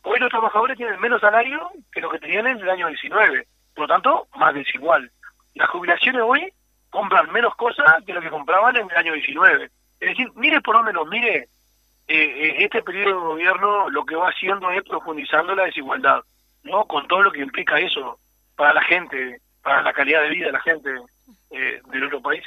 Hoy 0.03 0.19
los 0.19 0.29
trabajadores 0.29 0.77
tienen 0.77 0.99
menos 0.99 1.21
salario 1.21 1.69
que 1.91 2.01
lo 2.01 2.09
que 2.09 2.19
tenían 2.19 2.47
en 2.47 2.59
el 2.59 2.69
año 2.69 2.87
19, 2.87 3.47
por 3.75 3.83
lo 3.83 3.87
tanto, 3.87 4.27
más 4.35 4.53
desigual. 4.53 5.11
Las 5.57 5.69
jubilaciones 5.69 6.21
hoy 6.25 6.51
compran 6.89 7.31
menos 7.31 7.55
cosas 7.55 7.85
que 8.05 8.13
lo 8.13 8.21
que 8.21 8.29
compraban 8.29 8.75
en 8.77 8.89
el 8.89 8.97
año 8.97 9.13
19. 9.13 9.65
Es 9.99 10.09
decir, 10.09 10.31
mire 10.35 10.61
por 10.61 10.75
donde 10.75 10.93
nos 10.93 11.07
mire, 11.07 11.35
eh, 11.37 11.47
eh, 12.07 12.55
este 12.59 12.81
periodo 12.83 13.07
de 13.07 13.27
gobierno 13.27 13.89
lo 13.89 14.05
que 14.05 14.15
va 14.15 14.29
haciendo 14.29 14.69
es 14.71 14.83
profundizando 14.83 15.53
la 15.55 15.65
desigualdad, 15.65 16.21
¿no? 16.63 16.85
Con 16.85 17.07
todo 17.07 17.23
lo 17.23 17.31
que 17.31 17.41
implica 17.41 17.79
eso 17.79 18.19
para 18.55 18.73
la 18.73 18.83
gente, 18.83 19.41
para 19.61 19.81
la 19.81 19.93
calidad 19.93 20.21
de 20.23 20.29
vida 20.29 20.45
de 20.47 20.51
la 20.53 20.61
gente 20.61 20.89
eh, 21.51 21.81
de 21.85 21.99
nuestro 21.99 22.21
país. 22.21 22.43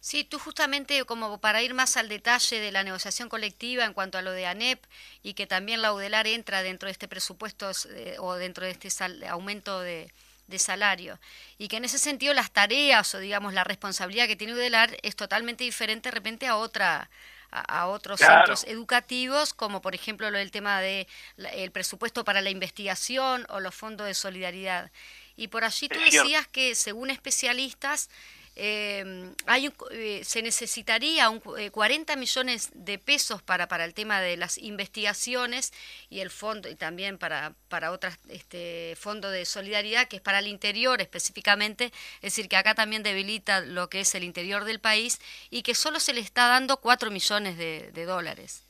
Sí, 0.00 0.22
tú 0.22 0.38
justamente 0.38 1.02
como 1.06 1.40
para 1.40 1.62
ir 1.62 1.72
más 1.72 1.96
al 1.96 2.10
detalle 2.10 2.60
de 2.60 2.70
la 2.72 2.82
negociación 2.82 3.30
colectiva 3.30 3.86
en 3.86 3.94
cuanto 3.94 4.18
a 4.18 4.22
lo 4.22 4.32
de 4.32 4.46
ANEP 4.46 4.84
y 5.22 5.32
que 5.32 5.46
también 5.46 5.80
la 5.80 5.94
UDELAR 5.94 6.26
entra 6.26 6.62
dentro 6.62 6.88
de 6.88 6.92
este 6.92 7.08
presupuesto 7.08 7.70
eh, 7.94 8.16
o 8.18 8.34
dentro 8.34 8.66
de 8.66 8.72
este 8.72 8.90
sal- 8.90 9.24
aumento 9.30 9.80
de, 9.80 10.12
de 10.46 10.58
salario. 10.58 11.18
Y 11.58 11.68
que 11.68 11.76
en 11.78 11.84
ese 11.84 11.98
sentido 11.98 12.34
las 12.34 12.50
tareas 12.50 13.14
o 13.14 13.18
digamos 13.18 13.54
la 13.54 13.64
responsabilidad 13.64 14.26
que 14.26 14.36
tiene 14.36 14.54
UDELAR 14.54 14.96
es 15.02 15.16
totalmente 15.16 15.64
diferente 15.64 16.08
de 16.08 16.14
repente 16.14 16.46
a 16.46 16.56
otra 16.56 17.08
a, 17.56 17.86
otros 17.86 18.18
Claro. 18.18 18.34
centros 18.38 18.64
educativos 18.64 19.54
como 19.54 19.80
por 19.80 19.94
ejemplo 19.94 20.28
lo 20.28 20.38
del 20.38 20.50
tema 20.50 20.80
de 20.80 21.06
la- 21.36 21.50
el 21.50 21.70
presupuesto 21.70 22.24
para 22.24 22.40
la 22.42 22.50
investigación 22.50 23.46
o 23.48 23.60
los 23.60 23.72
fondos 23.76 24.08
de 24.08 24.14
solidaridad. 24.14 24.90
Y 25.36 25.46
por 25.48 25.62
allí 25.62 25.88
tú 25.88 26.00
decías 26.00 26.48
que 26.48 26.74
según 26.74 27.10
especialistas 27.10 28.10
eh, 28.56 29.32
hay 29.46 29.72
eh, 29.90 30.20
se 30.22 30.42
necesitaría 30.42 31.28
un, 31.28 31.42
eh, 31.58 31.70
40 31.70 32.14
millones 32.16 32.70
de 32.74 32.98
pesos 32.98 33.42
para, 33.42 33.66
para 33.66 33.84
el 33.84 33.94
tema 33.94 34.20
de 34.20 34.36
las 34.36 34.58
investigaciones 34.58 35.72
y 36.08 36.20
el 36.20 36.30
fondo 36.30 36.68
y 36.68 36.76
también 36.76 37.18
para, 37.18 37.54
para 37.68 37.90
otras 37.90 38.18
este 38.28 38.94
fondo 38.96 39.30
de 39.30 39.44
solidaridad 39.44 40.06
que 40.06 40.16
es 40.16 40.22
para 40.22 40.38
el 40.38 40.46
interior 40.46 41.00
específicamente, 41.00 41.86
es 41.86 42.34
decir 42.34 42.48
que 42.48 42.56
acá 42.56 42.74
también 42.74 43.02
debilita 43.02 43.60
lo 43.60 43.88
que 43.88 44.00
es 44.00 44.14
el 44.14 44.22
interior 44.22 44.64
del 44.64 44.78
país 44.78 45.20
y 45.50 45.62
que 45.62 45.74
solo 45.74 45.98
se 45.98 46.14
le 46.14 46.20
está 46.20 46.46
dando 46.46 46.76
4 46.76 47.10
millones 47.10 47.58
de, 47.58 47.90
de 47.92 48.04
dólares. 48.04 48.64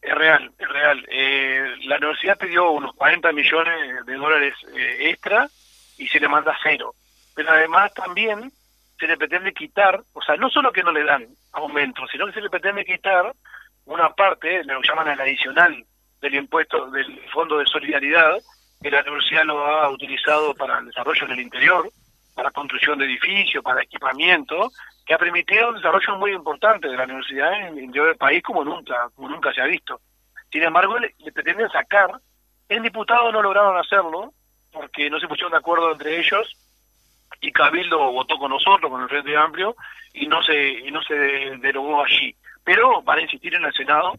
Es 0.00 0.14
real, 0.14 0.52
es 0.56 0.68
real. 0.68 1.04
Eh, 1.10 1.74
la 1.84 1.96
universidad 1.96 2.38
pidió 2.38 2.70
unos 2.70 2.94
40 2.94 3.32
millones 3.32 4.06
de 4.06 4.14
dólares 4.14 4.54
eh, 4.74 5.10
extra 5.10 5.48
y 5.96 6.06
se 6.08 6.20
le 6.20 6.28
manda 6.28 6.56
cero. 6.62 6.94
Pero 7.34 7.50
además 7.50 7.92
también 7.94 8.52
se 8.98 9.06
le 9.06 9.16
pretende 9.16 9.52
quitar, 9.52 10.02
o 10.12 10.22
sea, 10.22 10.36
no 10.36 10.50
solo 10.50 10.72
que 10.72 10.82
no 10.82 10.92
le 10.92 11.04
dan 11.04 11.26
aumento, 11.52 12.06
sino 12.08 12.26
que 12.26 12.32
se 12.32 12.40
le 12.40 12.50
pretende 12.50 12.84
quitar 12.84 13.32
una 13.84 14.10
parte, 14.10 14.64
lo 14.64 14.82
llaman 14.82 15.08
el 15.08 15.20
adicional 15.20 15.84
del 16.20 16.34
impuesto 16.34 16.90
del 16.90 17.20
Fondo 17.30 17.58
de 17.58 17.66
Solidaridad, 17.66 18.38
que 18.82 18.90
la 18.90 19.00
universidad 19.02 19.44
lo 19.44 19.64
ha 19.64 19.88
utilizado 19.90 20.54
para 20.54 20.78
el 20.78 20.86
desarrollo 20.86 21.26
en 21.26 21.32
el 21.32 21.40
interior, 21.40 21.88
para 22.34 22.50
construcción 22.50 22.98
de 22.98 23.06
edificios, 23.06 23.64
para 23.64 23.82
equipamiento, 23.82 24.70
que 25.06 25.14
ha 25.14 25.18
permitido 25.18 25.70
un 25.70 25.76
desarrollo 25.76 26.16
muy 26.18 26.32
importante 26.32 26.88
de 26.88 26.96
la 26.96 27.04
universidad 27.04 27.52
en 27.68 27.78
el 27.78 28.16
país 28.16 28.42
como 28.42 28.62
nunca, 28.62 29.08
como 29.14 29.28
nunca 29.28 29.52
se 29.52 29.60
ha 29.60 29.66
visto. 29.66 30.00
Sin 30.50 30.62
embargo, 30.62 30.98
le, 30.98 31.14
pretenden 31.32 31.68
sacar, 31.70 32.10
en 32.68 32.82
diputados 32.82 33.32
no 33.32 33.42
lograron 33.42 33.76
hacerlo, 33.78 34.32
porque 34.72 35.08
no 35.10 35.18
se 35.18 35.28
pusieron 35.28 35.52
de 35.52 35.58
acuerdo 35.58 35.92
entre 35.92 36.18
ellos, 36.18 36.56
y 37.40 37.52
Cabildo 37.52 37.98
votó 38.12 38.38
con 38.38 38.50
nosotros, 38.50 38.90
con 38.90 39.02
el 39.02 39.08
Frente 39.08 39.36
Amplio, 39.36 39.76
y 40.12 40.26
no 40.26 40.42
se, 40.42 40.68
y 40.70 40.90
no 40.90 41.02
se 41.02 41.14
derogó 41.14 42.04
allí. 42.04 42.34
Pero 42.64 43.02
van 43.02 43.18
a 43.18 43.22
insistir 43.22 43.54
en 43.54 43.64
el 43.64 43.72
Senado. 43.72 44.14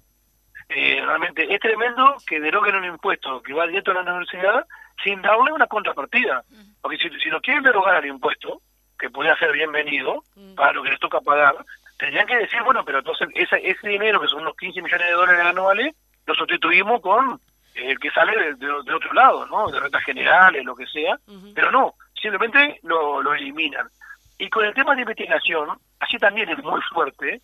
Eh, 0.70 1.02
realmente 1.04 1.52
es 1.54 1.60
tremendo 1.60 2.16
que 2.28 2.40
deroguen 2.40 2.76
un 2.76 2.86
impuesto 2.86 3.42
que 3.42 3.54
va 3.54 3.66
directo 3.66 3.92
a 3.92 3.96
la 3.96 4.02
universidad 4.02 4.66
sin 5.04 5.22
darle 5.22 5.52
una 5.52 5.68
contrapartida. 5.68 6.44
Porque 6.82 6.98
si, 6.98 7.10
si 7.20 7.30
lo 7.30 7.42
quieren 7.42 7.64
derogar 7.64 7.96
al 7.96 8.06
impuesto, 8.06 8.62
que 8.98 9.10
podría 9.10 9.36
ser 9.38 9.52
bienvenido 9.54 10.24
para 10.56 10.74
lo 10.74 10.84
que 10.84 10.92
les 10.92 11.00
toca 11.00 11.22
pagar, 11.22 11.56
tendrían 11.98 12.28
que 12.28 12.38
decir, 12.38 12.62
bueno, 12.64 12.84
pero 12.86 13.00
entonces 13.00 13.28
ese, 13.34 13.68
ese 13.68 13.88
dinero, 13.90 14.22
que 14.22 14.28
son 14.28 14.42
unos 14.42 14.56
15 14.58 14.82
millones 14.82 15.08
de 15.08 15.14
dólares 15.14 15.46
anuales, 15.46 15.96
lo 16.28 16.36
sustituimos 16.36 17.02
con 17.02 17.40
el 17.76 17.98
que 18.00 18.12
sale 18.12 18.38
de, 18.38 18.54
de- 18.56 18.84
de 18.84 18.94
otro 18.94 19.14
lado, 19.14 19.46
¿no? 19.48 19.68
De 19.72 19.80
rentas 19.80 20.04
generales, 20.04 20.64
lo 20.66 20.76
que 20.76 20.86
sea. 20.88 21.18
Pero 21.56 21.72
no, 21.72 21.96
simplemente 22.22 22.80
lo, 22.84 23.22
lo 23.22 23.34
eliminan. 23.34 23.88
Y 24.38 24.50
con 24.50 24.66
el 24.66 24.74
tema 24.74 24.96
de 24.96 25.02
investigación, 25.02 25.78
así 26.00 26.18
también 26.18 26.50
es 26.50 26.64
muy 26.64 26.82
fuerte, 26.94 27.42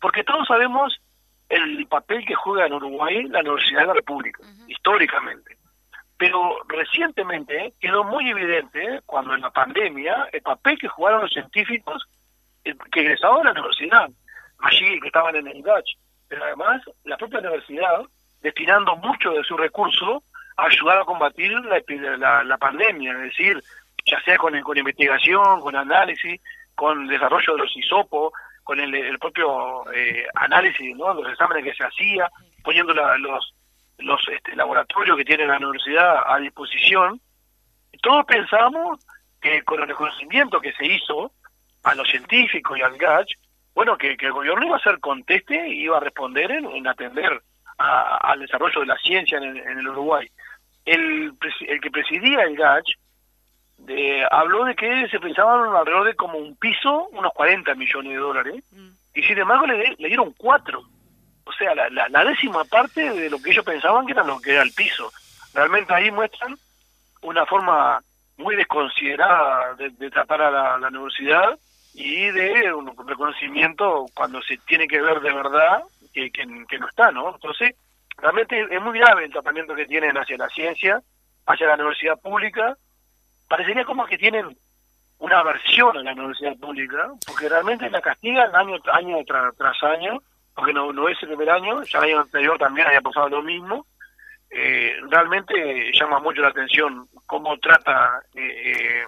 porque 0.00 0.24
todos 0.24 0.46
sabemos 0.46 1.00
el 1.48 1.86
papel 1.86 2.24
que 2.24 2.34
juega 2.34 2.66
en 2.66 2.74
Uruguay 2.74 3.24
la 3.24 3.40
Universidad 3.40 3.80
de 3.80 3.86
la 3.86 3.94
República, 3.94 4.42
históricamente. 4.66 5.56
Pero 6.18 6.62
recientemente 6.68 7.74
quedó 7.80 8.04
muy 8.04 8.28
evidente, 8.30 9.00
cuando 9.04 9.34
en 9.34 9.42
la 9.42 9.50
pandemia, 9.50 10.28
el 10.32 10.42
papel 10.42 10.78
que 10.78 10.88
jugaron 10.88 11.22
los 11.22 11.32
científicos 11.32 12.08
eh, 12.64 12.74
que 12.90 13.00
egresaban 13.00 13.38
de 13.38 13.44
la 13.44 13.50
universidad, 13.52 14.08
allí 14.60 15.00
que 15.00 15.08
estaban 15.08 15.36
en 15.36 15.46
el 15.46 15.62
GACH, 15.62 15.96
pero 16.28 16.44
además 16.44 16.82
la 17.04 17.16
propia 17.16 17.40
universidad 17.40 18.02
destinando 18.40 18.96
mucho 18.96 19.30
de 19.30 19.44
su 19.44 19.56
recurso 19.56 20.16
a 20.16 20.20
ayudar 20.56 20.98
a 20.98 21.04
combatir 21.04 21.52
la, 21.52 22.44
la, 22.44 22.58
pandemia, 22.58 23.12
es 23.12 23.20
decir, 23.20 23.62
ya 24.04 24.20
sea 24.22 24.38
con, 24.38 24.58
con 24.62 24.76
investigación, 24.76 25.60
con 25.60 25.76
análisis, 25.76 26.40
con 26.74 27.06
desarrollo 27.06 27.54
de 27.54 27.58
los 27.58 27.76
hisopos, 27.76 28.32
con 28.64 28.80
el, 28.80 29.18
propio 29.18 29.84
eh, 29.92 30.26
análisis, 30.34 30.96
¿no? 30.96 31.14
los 31.14 31.30
exámenes 31.30 31.64
que 31.64 31.74
se 31.74 31.84
hacía, 31.84 32.28
poniendo 32.64 32.92
los, 32.94 33.54
los 33.98 34.28
este, 34.28 34.56
laboratorios 34.56 35.16
que 35.16 35.24
tiene 35.24 35.46
la 35.46 35.56
universidad 35.56 36.22
a 36.26 36.38
disposición. 36.38 37.20
Todos 38.02 38.24
pensamos 38.26 39.06
que 39.40 39.62
con 39.62 39.80
el 39.80 39.88
reconocimiento 39.88 40.60
que 40.60 40.72
se 40.72 40.84
hizo 40.84 41.32
a 41.84 41.94
los 41.94 42.08
científicos 42.08 42.76
y 42.76 42.82
al 42.82 42.98
GACH, 42.98 43.34
bueno, 43.74 43.96
que, 43.96 44.16
el 44.18 44.32
gobierno 44.32 44.66
iba 44.66 44.76
a 44.76 44.78
hacer 44.78 44.98
conteste 45.00 45.68
y 45.68 45.84
iba 45.84 45.98
a 45.98 46.00
responder 46.00 46.50
en, 46.50 46.86
atender 46.88 47.40
al 47.78 48.40
desarrollo 48.40 48.80
de 48.80 48.86
la 48.86 48.96
ciencia 48.96 49.38
en 49.38 49.78
el, 49.78 49.88
Uruguay. 49.88 50.28
El, 50.86 51.34
el 51.68 51.80
que 51.80 51.90
presidía 51.90 52.42
el 52.42 52.56
GACH 52.56 52.96
de, 53.78 54.26
habló 54.30 54.64
de 54.64 54.74
que 54.74 55.08
se 55.08 55.20
pensaban 55.20 55.74
alrededor 55.74 56.06
de 56.06 56.14
como 56.14 56.38
un 56.38 56.56
piso, 56.56 57.08
unos 57.12 57.32
40 57.34 57.74
millones 57.74 58.12
de 58.12 58.18
dólares, 58.18 58.64
mm. 58.72 58.88
y 59.14 59.22
sin 59.22 59.38
embargo 59.38 59.66
le, 59.66 59.96
le 59.98 60.08
dieron 60.08 60.32
cuatro. 60.32 60.82
O 61.44 61.52
sea, 61.52 61.74
la, 61.74 61.88
la, 62.08 62.24
décima 62.24 62.64
parte 62.64 63.08
de 63.08 63.30
lo 63.30 63.40
que 63.40 63.50
ellos 63.50 63.64
pensaban 63.64 64.04
que 64.06 64.12
era 64.12 64.24
lo 64.24 64.40
que 64.40 64.52
era 64.52 64.62
el 64.62 64.72
piso. 64.72 65.12
Realmente 65.54 65.94
ahí 65.94 66.10
muestran 66.10 66.56
una 67.22 67.46
forma 67.46 68.00
muy 68.36 68.56
desconsiderada 68.56 69.74
de, 69.74 70.10
tratar 70.10 70.42
a 70.42 70.78
la, 70.78 70.88
universidad 70.88 71.58
y 71.94 72.26
de 72.26 72.72
un 72.74 72.92
reconocimiento 73.06 74.06
cuando 74.12 74.42
se 74.42 74.58
tiene 74.66 74.86
que 74.88 75.00
ver 75.00 75.20
de 75.20 75.32
verdad 75.32 75.84
que, 76.12 76.30
que, 76.30 76.44
que 76.68 76.78
no 76.78 76.88
está, 76.88 77.10
¿no? 77.12 77.34
Entonces, 77.34 77.74
realmente 78.18 78.66
es 78.70 78.82
muy 78.82 78.98
grave 78.98 79.24
el 79.24 79.32
tratamiento 79.32 79.74
que 79.74 79.86
tienen 79.86 80.16
hacia 80.16 80.36
la 80.36 80.48
ciencia, 80.48 81.00
hacia 81.46 81.66
la 81.66 81.74
universidad 81.74 82.18
pública, 82.20 82.76
parecería 83.48 83.84
como 83.84 84.06
que 84.06 84.18
tienen 84.18 84.56
una 85.18 85.38
aversión 85.38 85.96
a 85.96 86.02
la 86.02 86.12
universidad 86.12 86.56
pública, 86.56 87.10
porque 87.26 87.48
realmente 87.48 87.88
la 87.88 88.00
castigan 88.00 88.54
año, 88.54 88.76
año 88.92 89.16
tras 89.24 89.82
año, 89.82 90.20
porque 90.54 90.72
no, 90.72 90.92
no 90.92 91.08
es 91.08 91.20
el 91.22 91.28
primer 91.28 91.50
año, 91.50 91.82
ya 91.84 91.98
el 91.98 92.04
año 92.04 92.20
anterior 92.20 92.58
también 92.58 92.86
había 92.86 93.00
pasado 93.00 93.28
lo 93.28 93.42
mismo. 93.42 93.86
Eh, 94.50 94.94
realmente 95.10 95.90
llama 95.92 96.20
mucho 96.20 96.40
la 96.40 96.48
atención 96.48 97.08
cómo 97.26 97.58
trata 97.58 98.22
eh, 98.34 98.62
eh, 98.64 99.04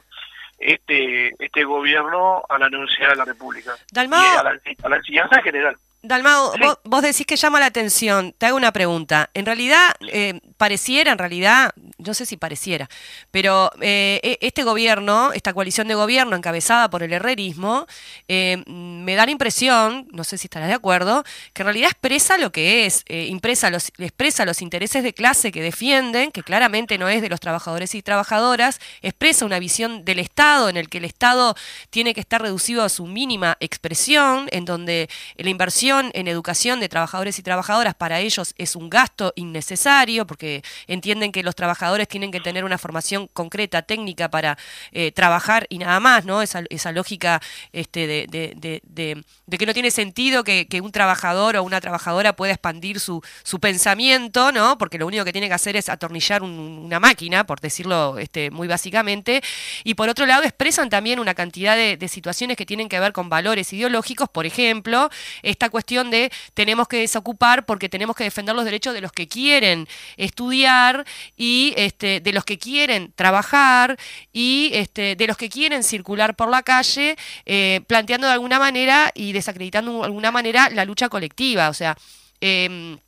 este 0.58 1.32
este 1.38 1.62
gobierno 1.62 2.42
a 2.48 2.58
la 2.58 2.66
Universidad 2.66 3.10
de 3.10 3.16
la 3.16 3.24
República 3.24 3.76
y 3.94 3.98
a 3.98 4.42
la, 4.42 4.60
a 4.82 4.88
la 4.88 4.96
enseñanza 4.96 5.36
en 5.36 5.42
general. 5.42 5.76
Dalmao, 6.00 6.52
vos, 6.84 7.02
decís 7.02 7.26
que 7.26 7.34
llama 7.34 7.58
la 7.58 7.66
atención. 7.66 8.32
Te 8.38 8.46
hago 8.46 8.56
una 8.56 8.70
pregunta. 8.70 9.30
En 9.34 9.44
realidad, 9.44 9.96
eh, 10.12 10.40
pareciera, 10.56 11.10
en 11.10 11.18
realidad, 11.18 11.72
no 11.98 12.14
sé 12.14 12.24
si 12.24 12.36
pareciera, 12.36 12.88
pero 13.32 13.72
eh, 13.80 14.20
e, 14.22 14.38
este 14.40 14.62
gobierno, 14.62 15.32
esta 15.32 15.52
coalición 15.52 15.88
de 15.88 15.96
gobierno 15.96 16.36
encabezada 16.36 16.88
por 16.88 17.02
el 17.02 17.12
herrerismo, 17.12 17.88
eh, 18.28 18.62
me 18.68 19.16
da 19.16 19.26
la 19.26 19.32
impresión, 19.32 20.06
no 20.12 20.22
sé 20.22 20.38
si 20.38 20.46
estarás 20.46 20.68
de 20.68 20.74
acuerdo, 20.74 21.24
que 21.52 21.62
en 21.62 21.66
realidad 21.66 21.90
expresa 21.90 22.38
lo 22.38 22.52
que 22.52 22.86
es, 22.86 23.04
impresa 23.08 23.68
los, 23.68 23.90
expresa 23.98 24.44
los 24.44 24.62
intereses 24.62 25.02
de 25.02 25.12
clase 25.12 25.50
que 25.50 25.62
defienden, 25.62 26.30
que 26.30 26.44
claramente 26.44 26.96
no 26.96 27.08
es 27.08 27.22
de 27.22 27.28
los 27.28 27.40
trabajadores 27.40 27.96
y 27.96 28.02
trabajadoras, 28.02 28.78
expresa 29.02 29.44
una 29.44 29.58
visión 29.58 30.04
del 30.04 30.20
Estado 30.20 30.68
en 30.68 30.76
el 30.76 30.88
que 30.88 30.98
el 30.98 31.06
Estado 31.06 31.56
tiene 31.90 32.14
que 32.14 32.20
estar 32.20 32.40
reducido 32.40 32.84
a 32.84 32.88
su 32.88 33.06
mínima 33.06 33.56
expresión, 33.58 34.48
en 34.52 34.64
donde 34.64 35.10
la 35.36 35.50
inversión 35.50 35.87
en 35.88 36.28
educación 36.28 36.80
de 36.80 36.88
trabajadores 36.88 37.38
y 37.38 37.42
trabajadoras 37.42 37.94
para 37.94 38.20
ellos 38.20 38.54
es 38.58 38.76
un 38.76 38.90
gasto 38.90 39.32
innecesario 39.36 40.26
porque 40.26 40.62
entienden 40.86 41.32
que 41.32 41.42
los 41.42 41.54
trabajadores 41.54 42.08
tienen 42.08 42.30
que 42.30 42.40
tener 42.40 42.64
una 42.64 42.78
formación 42.78 43.28
concreta, 43.32 43.82
técnica 43.82 44.30
para 44.30 44.58
eh, 44.92 45.12
trabajar 45.12 45.66
y 45.70 45.78
nada 45.78 45.98
más, 46.00 46.24
¿no? 46.24 46.42
Esa, 46.42 46.62
esa 46.68 46.92
lógica 46.92 47.40
este, 47.72 48.06
de, 48.06 48.26
de, 48.28 49.58
que 49.58 49.66
no 49.66 49.74
tiene 49.74 49.90
sentido 49.90 50.44
que, 50.44 50.68
que, 50.68 50.80
un 50.80 50.92
trabajador 50.92 51.56
o 51.56 51.62
una 51.62 51.80
trabajadora 51.80 52.36
pueda 52.36 52.52
expandir 52.52 53.00
su, 53.00 53.22
su 53.42 53.58
pensamiento, 53.58 54.52
¿no? 54.52 54.78
Porque 54.78 54.98
lo 54.98 55.06
único 55.06 55.24
que 55.24 55.32
tiene 55.32 55.48
que 55.48 55.54
hacer 55.54 55.76
es 55.76 55.88
atornillar 55.88 56.42
una 56.42 57.00
máquina, 57.00 57.44
por 57.44 57.60
decirlo 57.60 58.18
este, 58.18 58.50
muy 58.50 58.68
básicamente. 58.68 59.42
Y 59.84 59.94
por 59.94 60.08
otro 60.08 60.26
lado, 60.26 60.42
expresan 60.44 60.90
también 60.90 61.18
una 61.18 61.34
cantidad 61.34 61.76
de, 61.76 62.08
situaciones 62.08 62.56
que 62.56 62.64
tienen 62.64 62.88
que 62.88 62.98
ver 62.98 63.12
con 63.12 63.28
valores 63.28 63.72
ideológicos, 63.72 64.28
por 64.28 64.46
ejemplo, 64.46 65.10
esta 65.42 65.68
cuestión 65.68 65.77
cuestión 65.78 66.10
de 66.10 66.32
tenemos 66.54 66.88
que 66.88 66.96
desocupar 66.96 67.64
porque 67.64 67.88
tenemos 67.88 68.16
que 68.16 68.24
defender 68.24 68.52
los 68.56 68.64
derechos 68.64 68.94
de 68.94 69.00
los 69.00 69.12
que 69.12 69.28
quieren 69.28 69.86
estudiar 70.16 71.06
y 71.36 71.72
este, 71.76 72.18
de 72.20 72.32
los 72.32 72.44
que 72.44 72.58
quieren 72.58 73.12
trabajar 73.14 73.96
y 74.32 74.70
este, 74.74 75.14
de 75.14 75.26
los 75.28 75.36
que 75.36 75.48
quieren 75.48 75.84
circular 75.84 76.34
por 76.34 76.50
la 76.50 76.64
calle, 76.64 77.16
eh, 77.46 77.80
planteando 77.86 78.26
de 78.26 78.32
alguna 78.32 78.58
manera 78.58 79.12
y 79.14 79.30
desacreditando 79.30 80.00
de 80.00 80.04
alguna 80.06 80.32
manera 80.32 80.68
la 80.68 80.84
lucha 80.84 81.08
colectiva. 81.08 81.68
O 81.68 81.74
sea, 81.74 81.96
em, 82.40 82.98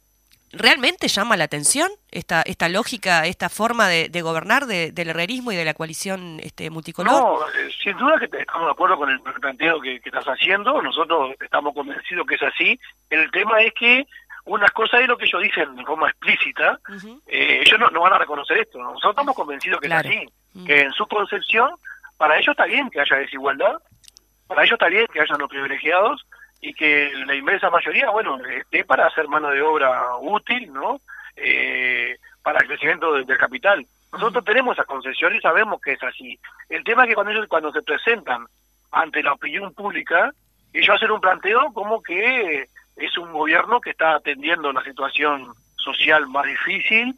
¿Realmente 0.53 1.07
llama 1.07 1.37
la 1.37 1.45
atención 1.45 1.91
esta, 2.11 2.43
esta 2.43 2.69
lógica, 2.69 3.25
esta 3.27 3.49
forma 3.49 3.87
de, 3.87 4.23
gobernar 4.23 4.67
del 4.67 5.09
herrerismo 5.09 5.53
y 5.53 5.57
de 5.57 5.65
la 5.65 5.75
coalición 5.75 6.41
este, 6.43 6.71
multicolor? 6.71 7.13
No, 7.13 7.49
eh, 7.49 7.71
sin 7.83 7.97
duda 7.97 8.19
que 8.19 8.25
estamos 8.25 8.67
de 8.67 8.73
acuerdo 8.73 8.97
con 8.97 9.11
el 9.11 9.21
planteo 9.21 9.81
que, 9.81 10.01
estás 10.05 10.25
haciendo, 10.27 10.83
nosotros 10.83 11.37
estamos 11.41 11.73
convencidos 11.73 12.27
que 12.27 12.35
es 12.35 12.43
así. 12.43 12.81
El 13.11 13.31
tema 13.31 13.61
es 13.61 13.73
que 13.75 14.07
una 14.45 14.69
cosa 14.71 14.99
es 15.01 15.07
lo 15.07 15.17
que 15.17 15.27
ellos 15.27 15.43
dicen 15.43 15.77
de 15.77 15.85
forma 15.85 16.09
explícita, 16.09 16.81
eh, 17.29 17.63
ellos 17.65 17.79
no, 17.93 18.01
van 18.01 18.15
a 18.15 18.19
reconocer 18.19 18.59
esto, 18.59 18.79
nosotros 18.79 19.11
estamos 19.11 19.37
convencidos 19.37 19.81
que 19.81 19.87
es 19.87 19.93
así, 19.93 20.29
mm. 20.55 20.67
que 20.67 20.81
en 20.81 20.93
su 20.93 21.07
concepción, 21.07 21.71
para 22.17 22.37
ellos 22.37 22.49
está 22.49 22.65
bien 22.65 22.91
que 22.91 23.01
haya 23.01 23.17
desigualdad, 23.19 23.77
para 24.49 24.65
ellos 24.65 24.73
está 24.73 24.89
bien 24.89 25.07
que 25.13 25.21
haya 25.21 25.37
los 25.37 25.49
privilegiados, 25.49 26.27
y 26.61 26.75
que 26.75 27.11
la 27.27 27.35
inmensa 27.35 27.71
mayoría, 27.71 28.11
bueno, 28.11 28.39
esté 28.45 28.85
para 28.85 29.07
hacer 29.07 29.27
mano 29.29 29.51
de 29.51 29.63
obra 29.63 30.17
útil, 30.21 30.73
¿no? 30.73 31.01
Eh, 31.37 32.19
para 32.43 32.59
el 32.61 32.67
crecimiento 32.67 33.13
del, 33.15 33.27
capital. 33.39 33.87
Nosotros 34.13 34.45
tenemos 34.45 34.77
esa 34.77 34.85
concesión 34.85 35.35
y 35.35 35.41
sabemos 35.41 35.81
que 35.81 35.93
es 35.93 36.03
así. 36.03 36.39
El 36.69 36.85
tema 36.85 37.05
es 37.05 37.09
que 37.09 37.15
cuando 37.15 37.33
ellos 37.33 37.47
cuando 37.49 37.73
se 37.73 37.83
presentan 37.83 38.47
ante 38.91 39.23
la 39.23 39.33
opinión 39.33 39.73
pública, 39.73 40.33
ellos 40.73 40.95
hacen 40.95 41.11
un 41.11 41.21
planteo 41.21 41.73
como 41.73 42.03
que 42.03 42.69
es 42.97 43.19
un 43.19 43.33
gobierno 43.33 43.81
que 43.81 43.91
está 43.91 44.17
atendiendo 44.17 44.73
la 44.73 44.83
situación 44.83 45.53
social 45.77 46.27
más 46.27 46.45
difícil, 46.45 47.15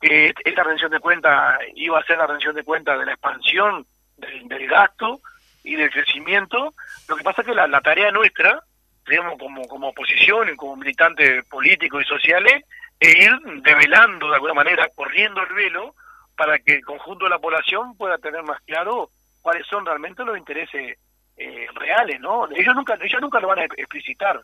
que 0.00 0.32
esta 0.44 0.62
rendición 0.62 0.92
de 0.92 1.00
cuenta 1.00 1.58
iba 1.74 1.98
a 1.98 2.04
ser 2.04 2.18
la 2.18 2.26
rendición 2.26 2.54
de 2.54 2.64
cuenta 2.64 2.96
de 2.96 3.06
la 3.06 3.12
expansión 3.12 3.86
del, 4.16 4.68
gasto 4.68 5.20
y 5.64 5.74
del 5.74 5.90
crecimiento. 5.90 6.72
Lo 7.08 7.16
que 7.16 7.24
pasa 7.24 7.42
es 7.42 7.48
que 7.48 7.54
la 7.54 7.80
tarea 7.80 8.10
nuestra 8.10 8.62
digamos, 9.08 9.38
como, 9.38 9.66
como 9.68 9.88
oposición 9.88 10.48
y 10.52 10.56
como 10.56 10.76
militantes 10.76 11.44
políticos 11.46 12.02
y 12.04 12.08
sociales, 12.08 12.64
e 12.98 13.10
ir 13.10 13.32
develando 13.62 14.28
de 14.28 14.34
alguna 14.34 14.54
manera, 14.54 14.88
corriendo 14.94 15.42
el 15.42 15.54
velo, 15.54 15.94
para 16.36 16.58
que 16.58 16.74
el 16.74 16.84
conjunto 16.84 17.24
de 17.24 17.30
la 17.30 17.38
población 17.38 17.96
pueda 17.96 18.18
tener 18.18 18.42
más 18.42 18.60
claro 18.62 19.10
cuáles 19.42 19.66
son 19.66 19.86
realmente 19.86 20.24
los 20.24 20.36
intereses 20.36 20.98
eh, 21.36 21.66
reales, 21.74 22.20
¿no? 22.20 22.48
Ellos 22.50 22.74
nunca, 22.74 22.98
ellos 23.00 23.20
nunca 23.20 23.40
lo 23.40 23.48
van 23.48 23.60
a 23.60 23.64
explicitar, 23.64 24.40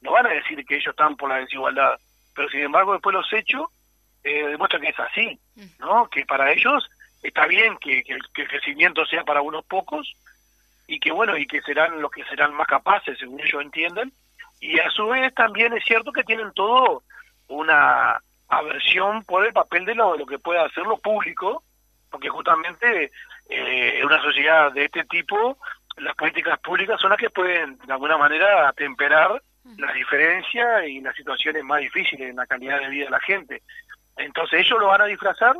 no 0.00 0.12
van 0.12 0.26
a 0.26 0.30
decir 0.30 0.64
que 0.64 0.76
ellos 0.76 0.90
están 0.90 1.16
por 1.16 1.28
la 1.28 1.38
desigualdad, 1.38 1.98
pero 2.34 2.48
sin 2.48 2.60
embargo 2.60 2.92
después 2.92 3.14
los 3.14 3.32
hechos 3.32 3.66
eh, 4.22 4.46
demuestran 4.48 4.82
que 4.82 4.88
es 4.88 4.98
así, 4.98 5.38
¿no? 5.78 6.08
Que 6.08 6.24
para 6.24 6.52
ellos 6.52 6.88
está 7.22 7.46
bien 7.46 7.76
que, 7.78 8.02
que 8.02 8.12
el 8.12 8.48
crecimiento 8.48 9.04
sea 9.06 9.24
para 9.24 9.42
unos 9.42 9.64
pocos, 9.64 10.14
y 10.86 11.00
que 11.00 11.12
bueno, 11.12 11.36
y 11.36 11.46
que 11.46 11.62
serán 11.62 12.00
los 12.00 12.10
que 12.10 12.24
serán 12.24 12.54
más 12.54 12.66
capaces, 12.66 13.18
según 13.18 13.40
ellos 13.40 13.62
entienden, 13.62 14.12
y 14.60 14.78
a 14.78 14.90
su 14.90 15.06
vez 15.08 15.34
también 15.34 15.72
es 15.72 15.84
cierto 15.84 16.12
que 16.12 16.24
tienen 16.24 16.52
todo 16.52 17.02
una 17.48 18.20
aversión 18.48 19.24
por 19.24 19.46
el 19.46 19.52
papel 19.52 19.84
de 19.84 19.94
lo, 19.94 20.16
lo 20.16 20.26
que 20.26 20.38
puede 20.38 20.60
hacer 20.60 20.84
lo 20.84 20.98
público, 20.98 21.62
porque 22.10 22.28
justamente 22.28 23.10
eh, 23.48 23.98
en 23.98 24.06
una 24.06 24.22
sociedad 24.22 24.72
de 24.72 24.84
este 24.84 25.04
tipo, 25.04 25.58
las 25.96 26.14
políticas 26.14 26.58
públicas 26.60 27.00
son 27.00 27.10
las 27.10 27.18
que 27.18 27.30
pueden 27.30 27.78
de 27.78 27.92
alguna 27.92 28.16
manera 28.16 28.68
atemperar 28.68 29.42
las 29.78 29.94
diferencias 29.94 30.86
y 30.86 31.00
las 31.00 31.16
situaciones 31.16 31.64
más 31.64 31.80
difíciles 31.80 32.30
en 32.30 32.36
la 32.36 32.46
calidad 32.46 32.80
de 32.80 32.88
vida 32.88 33.06
de 33.06 33.10
la 33.10 33.20
gente. 33.20 33.62
Entonces 34.16 34.60
ellos 34.60 34.78
lo 34.78 34.88
van 34.88 35.00
a 35.00 35.06
disfrazar 35.06 35.56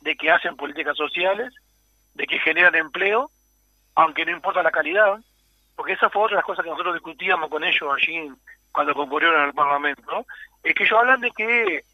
de 0.00 0.16
que 0.16 0.30
hacen 0.30 0.56
políticas 0.56 0.96
sociales, 0.96 1.52
de 2.14 2.26
que 2.26 2.38
generan 2.40 2.74
empleo, 2.74 3.30
aunque 3.94 4.24
no 4.24 4.32
importa 4.32 4.62
la 4.62 4.70
calidad, 4.70 5.18
porque 5.76 5.92
esa 5.92 6.10
fue 6.10 6.22
otra 6.22 6.36
de 6.36 6.38
las 6.38 6.46
cosas 6.46 6.64
que 6.64 6.70
nosotros 6.70 6.94
discutíamos 6.94 7.50
con 7.50 7.64
ellos 7.64 7.90
allí 7.94 8.30
cuando 8.72 8.94
concurrieron 8.94 9.40
al 9.40 9.52
Parlamento, 9.52 10.02
¿no? 10.10 10.26
es 10.62 10.74
que 10.74 10.84
ellos 10.84 10.98
hablan 10.98 11.20
de 11.20 11.30
que 11.30 11.84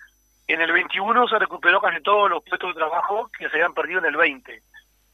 en 0.48 0.61
el 0.61 0.72
21 0.72 1.28
se 1.28 1.38
recuperó 1.38 1.80
casi 1.80 2.03
todos 2.03 2.30
los 2.30 2.42
puestos 2.42 2.74
de 2.74 2.80
trabajo 2.80 3.30
que 3.38 3.48
se 3.48 3.57
habían 3.57 3.74
perdido 3.74 4.01
en 4.01 4.07
el 4.07 4.16
20, 4.16 4.62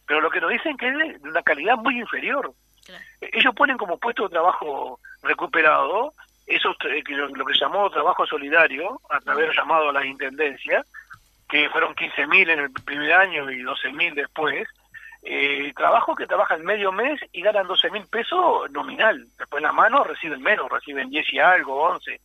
pero 0.07 0.21
lo 0.21 0.31
que 0.31 0.41
nos 0.41 0.51
dicen 0.51 0.77
que 0.77 0.89
es 0.89 1.23
de 1.23 1.29
una 1.29 1.43
calidad 1.43 1.77
muy 1.77 1.99
inferior. 1.99 2.53
Ellos 3.21 3.55
ponen 3.55 3.77
como 3.77 3.99
puesto 3.99 4.25
de 4.25 4.29
trabajo 4.29 5.01
recuperado 5.23 6.15
eso 6.47 6.71
eh, 6.89 7.03
lo, 7.09 7.45
que 7.45 7.59
llamó 7.59 7.91
trabajo 7.91 8.25
solidario, 8.27 9.01
a 9.11 9.21
través 9.21 9.49
del 9.49 9.57
llamado 9.57 9.89
a 9.89 9.93
la 9.93 10.07
intendencia, 10.07 10.85
que 11.49 11.69
fueron 11.71 11.95
15.000 11.95 12.51
en 12.51 12.59
el 12.61 12.71
primer 12.71 13.13
año 13.13 13.51
y 13.51 13.63
12.000 13.63 14.15
después, 14.15 14.69
eh, 15.29 15.73
trabajo 15.75 16.15
que 16.15 16.29
trabajan 16.29 16.65
medio 16.65 16.93
mes 16.93 17.21
y 17.33 17.43
ganan 17.43 17.67
12.000 17.67 18.09
pesos 18.09 18.71
nominal. 18.71 19.27
Después 19.37 19.59
en 19.59 19.67
la 19.67 19.73
mano 19.73 20.05
reciben 20.05 20.41
menos, 20.41 20.71
reciben 20.71 21.11
10 21.11 21.33
y 21.33 21.41
algo, 21.41 21.83
11. 21.83 22.21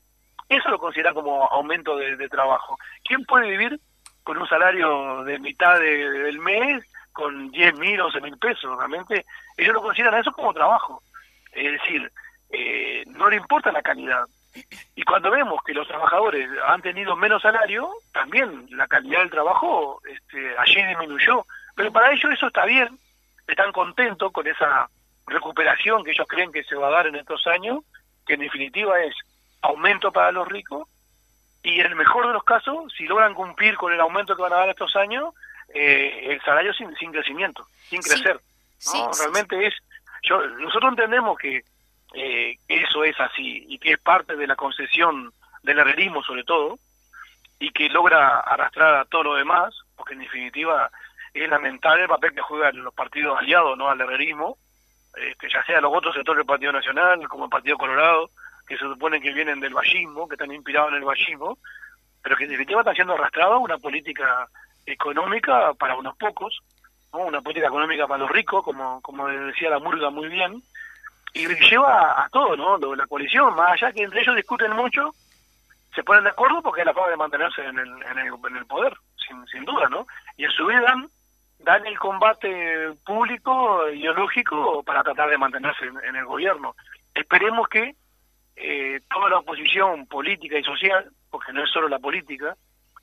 Eso 0.47 0.69
lo 0.69 0.77
consideran 0.77 1.15
como 1.15 1.47
aumento 1.47 1.97
de, 1.97 2.29
trabajo. 2.29 2.77
¿Quién 3.03 3.25
puede 3.25 3.49
vivir 3.49 3.79
con 4.21 4.37
un 4.37 4.47
salario 4.47 5.23
de 5.23 5.39
mitad 5.39 5.79
del 5.79 6.37
mes 6.37 6.85
con 7.11 7.51
10.000, 7.51 8.03
11.000 8.13 8.39
pesos? 8.39 8.77
Realmente 8.77 9.25
ellos 9.57 9.73
lo 9.73 9.81
consideran 9.81 10.19
eso 10.19 10.31
como 10.31 10.53
trabajo. 10.53 11.01
Es 11.53 11.71
decir, 11.71 12.11
eh, 12.51 13.03
no 13.07 13.31
le 13.31 13.37
importa 13.37 13.71
la 13.71 13.81
calidad. 13.81 14.25
Y 14.93 15.01
cuando 15.01 15.31
vemos 15.31 15.59
que 15.65 15.73
los 15.73 15.87
trabajadores 15.87 16.47
han 16.67 16.83
tenido 16.83 17.15
menos 17.15 17.41
salario, 17.41 17.89
también 18.13 18.67
la 18.69 18.85
calidad 18.85 19.21
del 19.21 19.31
trabajo 19.31 20.01
este, 20.07 20.55
allí 20.59 20.85
disminuyó. 20.85 21.47
Pero 21.75 21.91
para 21.91 22.11
ellos 22.11 22.31
eso 22.31 22.47
está 22.47 22.65
bien, 22.65 22.97
están 23.47 23.71
contentos 23.71 24.31
con 24.31 24.47
esa 24.47 24.89
recuperación 25.27 26.03
que 26.03 26.11
ellos 26.11 26.27
creen 26.27 26.51
que 26.51 26.63
se 26.63 26.75
va 26.75 26.87
a 26.87 26.91
dar 26.91 27.07
en 27.07 27.15
estos 27.15 27.45
años, 27.47 27.83
que 28.25 28.33
en 28.33 28.41
definitiva 28.41 28.99
es 29.01 29.15
aumento 29.61 30.11
para 30.11 30.31
los 30.31 30.47
ricos, 30.47 30.87
y 31.63 31.79
en 31.79 31.87
el 31.87 31.95
mejor 31.95 32.27
de 32.27 32.33
los 32.33 32.43
casos, 32.43 32.91
si 32.97 33.05
logran 33.05 33.33
cumplir 33.33 33.75
con 33.77 33.93
el 33.93 33.99
aumento 33.99 34.35
que 34.35 34.41
van 34.41 34.53
a 34.53 34.57
dar 34.57 34.69
estos 34.69 34.95
años, 34.95 35.33
eh, 35.73 36.27
el 36.29 36.41
salario 36.41 36.73
sin, 36.73 36.95
sin 36.95 37.11
crecimiento, 37.11 37.65
sin 37.87 38.01
crecer. 38.01 38.39
¿no? 38.93 39.11
Realmente 39.17 39.67
es, 39.67 39.75
yo, 40.23 40.41
nosotros 40.41 40.91
entendemos 40.91 41.37
que 41.37 41.63
eh, 42.13 42.57
eso 42.67 43.03
es 43.03 43.19
así 43.19 43.65
y 43.69 43.77
que 43.77 43.93
es 43.93 43.99
parte 43.99 44.35
de 44.35 44.47
la 44.47 44.55
concesión 44.55 45.31
del 45.63 45.79
herrerismo 45.79 46.23
sobre 46.23 46.43
todo 46.43 46.79
y 47.59 47.71
que 47.71 47.89
logra 47.89 48.39
arrastrar 48.39 48.95
a 48.95 49.05
todo 49.05 49.23
lo 49.23 49.35
demás, 49.35 49.73
porque 49.95 50.13
en 50.13 50.21
definitiva 50.21 50.89
es 51.33 51.49
lamentable 51.49 52.03
el 52.03 52.09
papel 52.09 52.33
que 52.33 52.41
juegan 52.41 52.83
los 52.83 52.93
partidos 52.93 53.37
aliados 53.37 53.77
no 53.77 53.89
al 53.89 54.01
herrerismo, 54.01 54.57
este, 55.15 55.49
ya 55.49 55.63
sea 55.63 55.81
los 55.81 55.93
otros 55.93 56.15
sectores 56.15 56.37
del 56.37 56.45
Partido 56.45 56.71
Nacional 56.71 57.27
como 57.27 57.45
el 57.45 57.49
Partido 57.49 57.77
Colorado, 57.77 58.29
que 58.67 58.77
se 58.77 58.83
supone 58.83 59.21
que 59.21 59.33
vienen 59.33 59.59
del 59.59 59.73
vallismo, 59.73 60.27
que 60.27 60.35
están 60.35 60.51
inspirados 60.51 60.91
en 60.91 60.97
el 60.97 61.03
vallismo, 61.03 61.57
pero 62.21 62.37
que 62.37 62.43
en 62.45 62.51
definitiva 62.51 62.81
están 62.81 62.95
siendo 62.95 63.13
arrastrados 63.13 63.55
a 63.55 63.59
una 63.59 63.77
política 63.77 64.47
económica 64.85 65.73
para 65.73 65.95
unos 65.95 66.15
pocos, 66.17 66.59
¿no? 67.13 67.19
una 67.19 67.41
política 67.41 67.67
económica 67.67 68.07
para 68.07 68.19
los 68.19 68.31
ricos, 68.31 68.63
como, 68.63 69.01
como 69.01 69.27
decía 69.27 69.69
la 69.69 69.79
Murga 69.79 70.09
muy 70.09 70.29
bien, 70.29 70.61
y 71.33 71.47
lleva 71.47 72.23
a, 72.23 72.29
todo, 72.29 72.57
¿no? 72.57 72.77
La 72.95 73.07
coalición, 73.07 73.55
más 73.55 73.71
allá 73.71 73.93
que 73.93 74.03
entre 74.03 74.21
ellos 74.21 74.35
discuten 74.35 74.73
mucho, 74.73 75.13
se 75.95 76.03
ponen 76.03 76.25
de 76.25 76.29
acuerdo 76.29 76.61
porque 76.61 76.81
es 76.81 76.85
la 76.85 76.93
forma 76.93 77.09
de 77.09 77.17
mantenerse 77.17 77.65
en 77.65 77.79
el, 77.79 77.87
en 78.03 78.17
el, 78.19 78.33
en 78.49 78.57
el 78.57 78.65
poder, 78.65 78.93
sin, 79.27 79.45
sin 79.47 79.63
duda, 79.65 79.87
¿no? 79.89 80.05
Y 80.37 80.45
a 80.45 80.51
su 80.51 80.65
vez 80.65 80.81
dan, 80.81 81.09
dan 81.63 81.85
el 81.85 81.97
combate 81.97 82.93
público, 83.05 83.89
ideológico, 83.89 84.83
para 84.83 85.03
tratar 85.03 85.29
de 85.29 85.37
mantenerse 85.37 85.85
en, 85.85 86.15
el 86.15 86.25
gobierno. 86.25 86.75
Esperemos 87.13 87.67
que 87.67 87.95
eh, 88.55 89.01
toda 89.09 89.29
la 89.29 89.39
oposición 89.39 90.07
política 90.07 90.57
y 90.57 90.63
social, 90.63 91.11
porque 91.29 91.53
no 91.53 91.63
es 91.63 91.69
solo 91.69 91.87
la 91.87 91.99
política, 91.99 92.55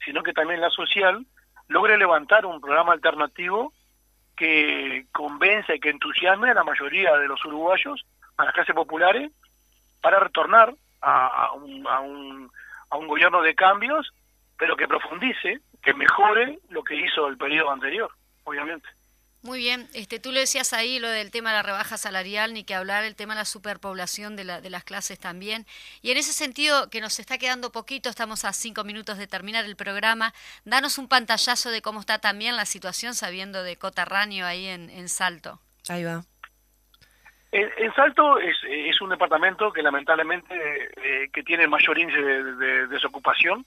sino 0.04 0.22
que 0.22 0.32
también 0.32 0.61
la 0.61 0.70
social, 0.70 1.24
logre 1.68 1.98
levantar 1.98 2.46
un 2.46 2.61
programa 2.61 2.92
alternativo 2.92 3.72
que 4.36 5.06
convenza 5.12 5.74
y 5.74 5.80
que 5.80 5.90
entusiasme 5.90 6.50
a 6.50 6.54
la 6.54 6.64
mayoría 6.64 7.16
de 7.16 7.26
los 7.26 7.44
uruguayos 7.44 8.06
a 8.36 8.44
las 8.44 8.54
clases 8.54 8.74
populares 8.74 9.32
para 10.00 10.20
retornar 10.20 10.74
a, 11.02 11.52
un, 11.54 11.86
a, 11.86 12.00
un, 12.00 12.50
a 12.90 12.96
un 12.96 13.09
gobierno 13.09 13.42
de 13.42 13.54
cambios, 13.54 14.12
pero 14.56 14.76
que 14.76 14.88
profundice, 14.88 15.61
que 15.82 15.94
mejore 15.94 16.59
lo 16.70 16.82
que 16.82 16.96
hizo 16.96 17.26
el 17.26 17.36
periodo 17.36 17.70
anterior, 17.70 18.11
obviamente. 18.49 18.88
Muy 19.42 19.61
bien, 19.61 19.88
este, 19.94 20.18
tú 20.18 20.32
lo 20.32 20.40
decías 20.40 20.72
ahí, 20.72 20.99
lo 20.99 21.09
del 21.09 21.30
tema 21.30 21.51
de 21.51 21.57
la 21.57 21.62
rebaja 21.62 21.96
salarial, 21.96 22.53
ni 22.53 22.64
que 22.64 22.74
hablar, 22.74 23.05
el 23.05 23.14
tema 23.14 23.34
de 23.34 23.40
la 23.40 23.44
superpoblación 23.44 24.34
de, 24.34 24.42
la, 24.42 24.61
de 24.61 24.68
las 24.68 24.82
clases 24.82 25.20
también. 25.20 25.64
Y 26.03 26.11
en 26.11 26.16
ese 26.16 26.32
sentido, 26.32 26.90
que 26.90 27.01
nos 27.01 27.20
está 27.20 27.38
quedando 27.38 27.70
poquito, 27.70 28.09
estamos 28.09 28.44
a 28.44 28.53
cinco 28.53 28.82
minutos 28.82 29.16
de 29.16 29.28
terminar 29.28 29.64
el 29.64 29.76
programa, 29.76 30.34
danos 30.64 30.99
un 30.99 31.09
pantallazo 31.09 31.70
de 31.70 31.82
cómo 31.82 32.01
está 32.01 32.18
también 32.18 32.57
la 32.57 32.66
situación, 32.66 33.14
sabiendo 33.14 33.62
de 33.62 33.76
Cotarraño 33.76 34.44
ahí 34.44 34.66
en, 34.66 34.90
en 34.90 35.09
Salto. 35.09 35.61
Ahí 35.88 36.03
va. 36.03 36.24
En, 37.51 37.94
Salto 37.94 38.38
es, 38.40 38.57
es, 38.68 39.01
un 39.01 39.09
departamento 39.09 39.72
que 39.72 39.82
lamentablemente 39.82 40.55
eh, 40.96 41.30
que 41.32 41.42
tiene 41.42 41.66
mayor 41.66 41.99
índice 41.99 42.20
de, 42.20 42.86
desocupación. 42.88 43.64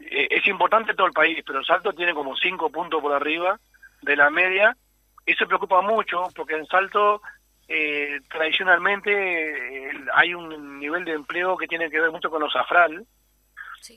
Eh, 0.00 0.28
es 0.30 0.46
importante 0.46 0.94
todo 0.94 1.08
el 1.08 1.12
país, 1.12 1.42
pero 1.46 1.62
Salto 1.62 1.92
tiene 1.92 2.14
como 2.14 2.36
cinco 2.36 2.70
puntos 2.70 3.02
por 3.02 3.12
arriba 3.12 3.58
de 4.02 4.16
la 4.16 4.30
media. 4.30 4.76
Eso 5.24 5.46
preocupa 5.46 5.80
mucho 5.80 6.28
porque 6.34 6.56
en 6.56 6.66
Salto 6.66 7.22
eh, 7.68 8.20
tradicionalmente 8.28 9.90
hay 10.14 10.34
un 10.34 10.78
nivel 10.78 11.04
de 11.04 11.12
empleo 11.12 11.56
que 11.56 11.68
tiene 11.68 11.90
que 11.90 12.00
ver 12.00 12.10
mucho 12.10 12.30
con 12.30 12.42
los 12.42 12.54
afral, 12.54 13.06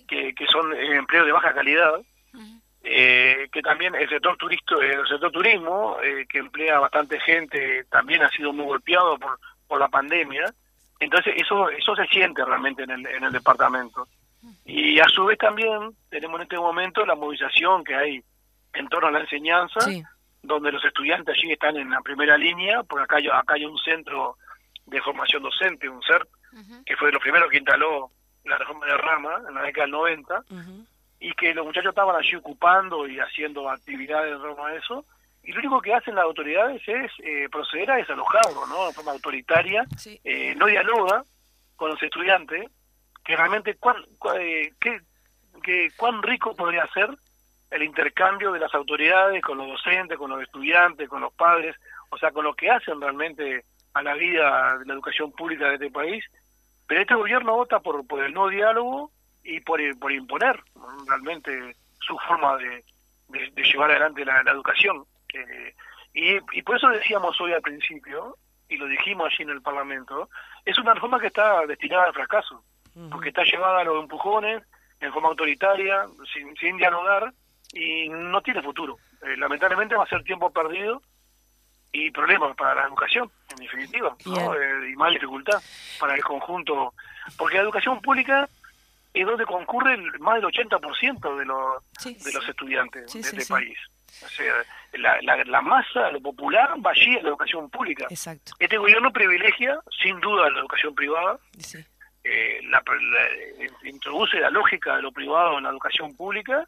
que, 0.08 0.34
que 0.34 0.48
son 0.48 0.74
empleos 0.74 1.26
de 1.26 1.32
baja 1.32 1.54
calidad 1.54 2.02
eh, 2.88 3.48
que 3.52 3.62
también 3.64 3.96
el 3.96 4.08
sector 4.08 4.38
turista, 4.38 4.76
el 4.76 5.08
sector 5.08 5.32
turismo, 5.32 5.98
eh, 6.04 6.26
que 6.30 6.38
emplea 6.38 6.80
bastante 6.80 7.20
gente, 7.20 7.84
también 7.86 8.22
ha 8.22 8.30
sido 8.30 8.54
muy 8.54 8.66
golpeado 8.66 9.18
por, 9.18 9.40
por 9.68 9.80
la 9.80 9.88
pandemia. 9.88 10.54
Entonces 11.00 11.34
eso 11.38 11.70
eso 11.70 11.96
se 11.96 12.06
siente 12.06 12.46
realmente 12.46 12.84
en 12.84 12.92
el, 12.92 13.08
en 13.08 13.24
el 13.24 13.32
departamento. 13.32 14.08
Y 14.66 15.00
a 15.00 15.06
su 15.06 15.26
vez 15.26 15.40
también 15.40 15.96
tenemos 16.10 16.38
en 16.38 16.44
este 16.44 16.58
momento 16.58 17.04
la 17.06 17.16
movilización 17.16 17.84
que 17.84 17.96
hay 17.96 18.24
en 18.76 18.88
torno 18.88 19.08
a 19.08 19.12
la 19.12 19.22
enseñanza, 19.22 19.80
donde 20.42 20.72
los 20.72 20.84
estudiantes 20.84 21.36
allí 21.36 21.52
están 21.52 21.76
en 21.78 21.90
la 21.90 22.02
primera 22.02 22.38
línea, 22.38 22.84
porque 22.84 23.04
acá 23.04 23.18
hay, 23.18 23.28
acá 23.28 23.56
hay 23.56 23.66
un 23.66 23.78
centro 23.80 24.38
de 24.86 25.02
formación 25.02 25.44
docente, 25.44 25.90
un 25.90 26.02
CERT, 26.04 26.30
que 26.86 26.96
fue 26.96 27.08
de 27.08 27.14
los 27.14 27.22
primeros 27.22 27.50
que 27.50 27.58
instaló 27.58 28.12
la 28.46 28.58
reforma 28.58 28.86
de 28.86 28.98
Rama 28.98 29.42
en 29.48 29.56
la 29.56 29.64
década 29.64 29.86
del 29.86 29.92
90, 29.92 30.44
y 31.20 31.34
que 31.34 31.54
los 31.54 31.66
muchachos 31.66 31.90
estaban 31.90 32.16
allí 32.16 32.36
ocupando 32.36 33.08
y 33.08 33.20
haciendo 33.20 33.70
actividades 33.70 34.34
en 34.34 34.42
torno 34.42 34.66
a 34.66 34.76
eso, 34.76 35.06
y 35.44 35.52
lo 35.52 35.60
único 35.60 35.82
que 35.82 35.94
hacen 35.94 36.16
las 36.16 36.26
autoridades 36.26 36.82
es 36.88 37.12
eh, 37.20 37.48
proceder 37.52 37.92
a 37.92 37.96
desalojarlo, 37.96 38.66
¿no? 38.68 38.88
De 38.88 38.94
forma 38.94 39.12
autoritaria, 39.12 39.86
eh, 40.24 40.56
no 40.56 40.66
dialoga 40.66 41.24
con 41.76 41.92
los 41.92 42.02
estudiantes, 42.02 42.70
que 43.24 43.36
realmente 43.36 43.76
cuán, 43.76 43.98
eh, 44.40 44.72
qué, 44.80 45.02
que, 45.62 45.92
cuán 45.98 46.24
rico 46.24 46.56
podría 46.56 46.88
ser 46.94 47.10
el 47.76 47.84
intercambio 47.84 48.52
de 48.52 48.60
las 48.60 48.74
autoridades 48.74 49.42
con 49.42 49.58
los 49.58 49.68
docentes, 49.68 50.18
con 50.18 50.30
los 50.30 50.42
estudiantes, 50.42 51.10
con 51.10 51.22
los 51.22 51.34
padres, 51.34 51.76
o 52.10 52.18
sea, 52.18 52.32
con 52.32 52.46
lo 52.46 52.54
que 52.54 52.70
hacen 52.70 53.02
realmente 53.02 53.66
a 53.94 54.02
la 54.02 54.14
vida 54.14 54.78
de 54.78 54.86
la 54.86 54.94
educación 54.94 55.32
pública 55.34 55.68
de 55.68 55.76
este 55.76 55.92
país. 55.92 56.24
Pero 56.88 57.02
este 57.02 57.16
gobierno 57.16 57.56
vota 57.56 57.80
por, 57.82 58.06
por 58.08 58.24
el 58.24 58.34
no 58.34 58.48
diálogo 58.48 59.12
y 59.44 59.60
por, 59.60 59.80
por 60.00 60.12
imponer 60.12 60.58
realmente 61.08 61.76
su 62.00 62.18
forma 62.20 62.58
de, 62.58 62.84
de, 63.28 63.64
llevar 63.64 63.92
adelante 63.92 64.24
la, 64.24 64.42
educación. 64.42 65.06
Eh, 65.34 65.74
y, 66.14 66.58
y 66.58 66.62
por 66.62 66.78
eso 66.78 66.88
decíamos 66.90 67.40
hoy 67.42 67.52
al 67.52 67.62
principio, 67.62 68.38
y 68.70 68.78
lo 68.78 68.88
dijimos 68.88 69.28
allí 69.28 69.44
en 69.44 69.50
el 69.50 69.62
Parlamento, 69.62 70.30
es 70.64 70.80
una 70.80 70.94
reforma 70.94 71.20
que 71.20 71.28
está 71.28 71.66
destinada 71.66 72.06
al 72.06 72.14
fracaso, 72.14 72.64
porque 73.12 73.30
está 73.30 73.44
llevada 73.44 73.82
a 73.82 73.84
los 73.84 74.02
empujones, 74.02 74.64
en 75.02 75.12
forma 75.12 75.30
autoritaria, 75.30 76.06
sin, 76.34 76.56
sin 76.56 76.78
dialogar, 76.78 77.34
y 77.74 78.10
no 78.10 78.42
tiene 78.42 78.62
futuro. 78.62 78.98
Eh, 79.22 79.38
lamentablemente 79.38 79.96
va 79.96 80.04
a 80.04 80.08
ser 80.08 80.24
tiempo 80.24 80.52
perdido 80.52 81.02
y 81.92 82.12
problemas 82.12 82.56
para 82.56 82.76
la 82.76 82.88
educación, 82.88 83.32
en 83.52 83.56
definitiva, 83.58 84.16
eh, 84.26 84.90
y 84.92 84.96
más 84.96 85.14
dificultad 85.14 85.62
para 86.00 86.16
el 86.16 86.24
conjunto, 86.24 86.94
porque 87.38 87.56
la 87.56 87.64
educación 87.64 88.02
pública 88.02 88.50
es 89.14 89.26
donde 89.26 89.46
concurre 89.46 89.98
más 90.20 90.36
del 90.36 90.46
80% 90.46 91.38
de 91.38 91.46
los, 91.46 91.84
de 92.04 92.34
los 92.34 92.50
estudiantes 92.50 93.14
de 93.14 93.20
este 93.22 93.46
país. 93.46 93.78
O 94.24 94.30
sea, 94.30 94.54
la, 94.94 95.44
la, 95.46 95.62
masa, 95.62 96.12
lo 96.12 96.22
popular, 96.22 96.76
va 96.86 96.92
allí 96.92 97.16
en 97.16 97.24
la 97.24 97.30
educación 97.30 97.70
pública. 97.70 98.08
Exacto. 98.10 98.54
Este 98.60 98.78
gobierno 98.78 99.12
privilegia, 99.12 99.80
sin 100.02 100.20
duda, 100.20 100.50
la 100.50 100.60
educación 100.60 100.96
privada. 100.96 101.40
Eh, 102.24 102.60
la, 102.70 102.84
introduce 103.84 104.40
la 104.40 104.50
lógica 104.50 104.96
de 104.96 105.04
lo 105.04 105.12
privado 105.12 105.58
en 105.58 105.64
la 105.64 105.70
educación 105.70 106.16
pública 106.16 106.68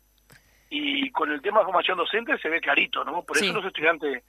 y 0.70 1.10
con 1.12 1.32
el 1.32 1.42
tema 1.42 1.60
de 1.60 1.66
formación 1.66 1.98
docente 1.98 2.38
se 2.40 2.50
ve 2.50 2.60
clarito, 2.62 3.04
¿no? 3.04 3.24
Por 3.24 3.38
eso 3.38 3.54
los 3.54 3.66
estudiantes 3.66 4.24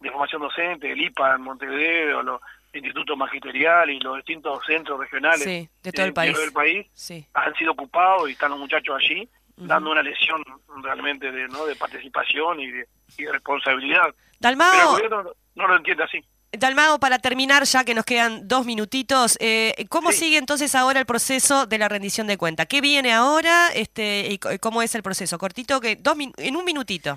de 0.00 0.10
formación 0.10 0.42
docente, 0.42 0.90
el 0.90 1.00
IPA 1.00 1.34
en 1.36 1.42
Montevideo, 1.42 2.22
los 2.22 2.40
institutos 2.72 3.16
magisteriales 3.16 3.96
y 3.96 4.00
los 4.00 4.16
distintos 4.16 4.64
centros 4.66 4.98
regionales 4.98 5.42
Sí, 5.42 5.68
de 5.82 5.92
todo 5.92 6.06
el 6.06 6.10
eh, 6.10 6.14
país. 6.14 6.38
del 6.38 6.52
país 6.52 6.86
Sí. 6.94 7.26
han 7.34 7.54
sido 7.54 7.72
ocupados 7.72 8.28
y 8.28 8.32
están 8.32 8.50
los 8.50 8.58
muchachos 8.58 8.96
allí 8.98 9.28
dando 9.56 9.90
una 9.92 10.02
lección 10.02 10.42
realmente 10.82 11.30
de, 11.30 11.46
¿no? 11.48 11.66
de 11.66 11.76
participación 11.76 12.58
y 12.60 12.70
de, 12.70 12.86
y 13.18 13.24
de 13.24 13.32
responsabilidad. 13.32 14.02
Pero 14.06 14.14
el 14.14 14.40
Dalmao, 14.40 14.92
gobierno 14.92 15.24
no 15.54 15.66
lo 15.68 15.76
entiende 15.76 16.02
así. 16.04 16.24
Dalmao, 16.56 16.98
para 16.98 17.18
terminar, 17.18 17.64
ya 17.64 17.82
que 17.84 17.94
nos 17.94 18.04
quedan 18.04 18.46
dos 18.46 18.66
minutitos, 18.66 19.38
eh, 19.40 19.86
¿cómo 19.88 20.12
Sí. 20.12 20.18
sigue 20.18 20.36
entonces 20.38 20.74
ahora 20.74 21.00
el 21.00 21.06
proceso 21.06 21.66
de 21.66 21.78
la 21.78 21.88
rendición 21.88 22.26
de 22.26 22.36
cuenta? 22.36 22.66
¿Qué 22.66 22.80
viene 22.82 23.12
ahora 23.12 23.70
este, 23.74 24.28
y 24.30 24.38
cómo 24.58 24.82
es 24.82 24.94
el 24.94 25.02
proceso? 25.02 25.38
Cortito, 25.38 25.80
que 25.80 25.96
dos 25.96 26.14
min- 26.16 26.34
en 26.36 26.54
un 26.56 26.64
minutito. 26.64 27.16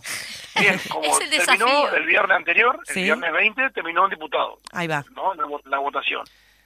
Bien, 0.59 0.79
como 0.89 1.03
Es 1.03 1.19
el 1.19 1.29
terminó 1.29 1.65
desafío. 1.65 1.95
el 1.95 2.05
viernes 2.05 2.37
anterior, 2.37 2.79
Sí. 2.85 2.99
el 2.99 3.05
viernes 3.05 3.33
20, 3.33 3.69
terminó 3.71 4.05
en 4.05 4.11
diputado, 4.11 4.59
Ahí 4.71 4.87
va. 4.87 5.03
¿no? 5.15 5.33
La 5.65 5.79
votación. 5.79 6.23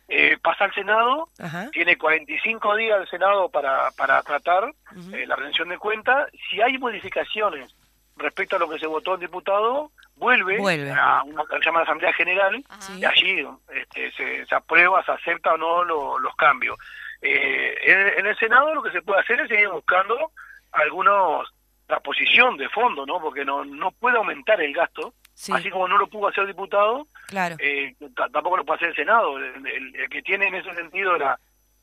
Eh, 0.07 0.37
pasa 0.41 0.65
al 0.65 0.73
Senado, 0.73 1.29
Ajá. 1.39 1.69
tiene 1.71 1.97
45 1.97 2.75
días 2.75 2.99
el 3.01 3.07
Senado 3.09 3.49
para, 3.49 3.91
para 3.91 4.21
tratar 4.23 4.73
eh, 5.13 5.25
la 5.27 5.35
rendición 5.35 5.69
de 5.69 5.77
cuenta. 5.77 6.27
Si 6.49 6.59
hay 6.61 6.77
modificaciones 6.79 7.71
respecto 8.19 8.55
a 8.55 8.59
lo 8.59 8.69
que 8.69 8.79
se 8.79 8.87
votó 8.87 9.15
en 9.15 9.21
diputado, 9.21 9.91
vuelve, 10.15 10.57
Vuelve. 10.57 10.91
a 10.91 11.23
una 11.23 11.43
que 11.45 11.57
se 11.59 11.65
llama 11.65 11.81
Asamblea 11.81 12.13
General 12.13 12.63
Ajá. 12.69 12.93
y 12.97 13.05
allí 13.05 13.47
este, 13.73 14.11
se, 14.11 14.45
se 14.45 14.55
aprueba, 14.55 15.03
se 15.05 15.11
acepta 15.13 15.53
o 15.53 15.57
no 15.57 15.83
lo- 15.83 16.19
los 16.19 16.35
cambios. 16.35 16.77
Eh, 17.21 17.75
en, 17.83 18.19
en 18.19 18.25
el 18.27 18.37
Senado 18.37 18.73
lo 18.75 18.81
que 18.83 18.91
se 18.91 19.01
puede 19.01 19.19
hacer 19.21 19.39
es 19.41 19.49
seguir 19.49 19.69
buscando 19.69 20.31
algunos 20.71 21.47
la 21.87 21.99
posición 22.01 22.55
de 22.57 22.69
fondo, 22.69 23.05
¿no? 23.05 23.19
Porque 23.19 23.43
no 23.43 23.65
no 23.65 23.91
puede 23.91 24.17
aumentar 24.17 24.61
el 24.61 24.73
gasto, 24.73 25.13
Sí, 25.33 25.51
así 25.53 25.69
como 25.71 25.87
no 25.87 25.97
lo 25.97 26.07
pudo 26.07 26.27
hacer 26.27 26.41
el 26.41 26.47
diputado, 26.49 27.07
claro. 27.27 27.55
eh, 27.59 27.95
tampoco 28.15 28.57
lo 28.57 28.65
puede 28.65 28.75
hacer 28.77 28.89
el 28.89 28.95
Senado. 28.95 29.37
El, 29.37 29.65
el- 29.65 29.95
el 29.95 30.09
que 30.09 30.21
tiene 30.21 30.47
en 30.47 30.55
ese 30.55 30.73
sentido 30.75 31.17
la 31.17 31.39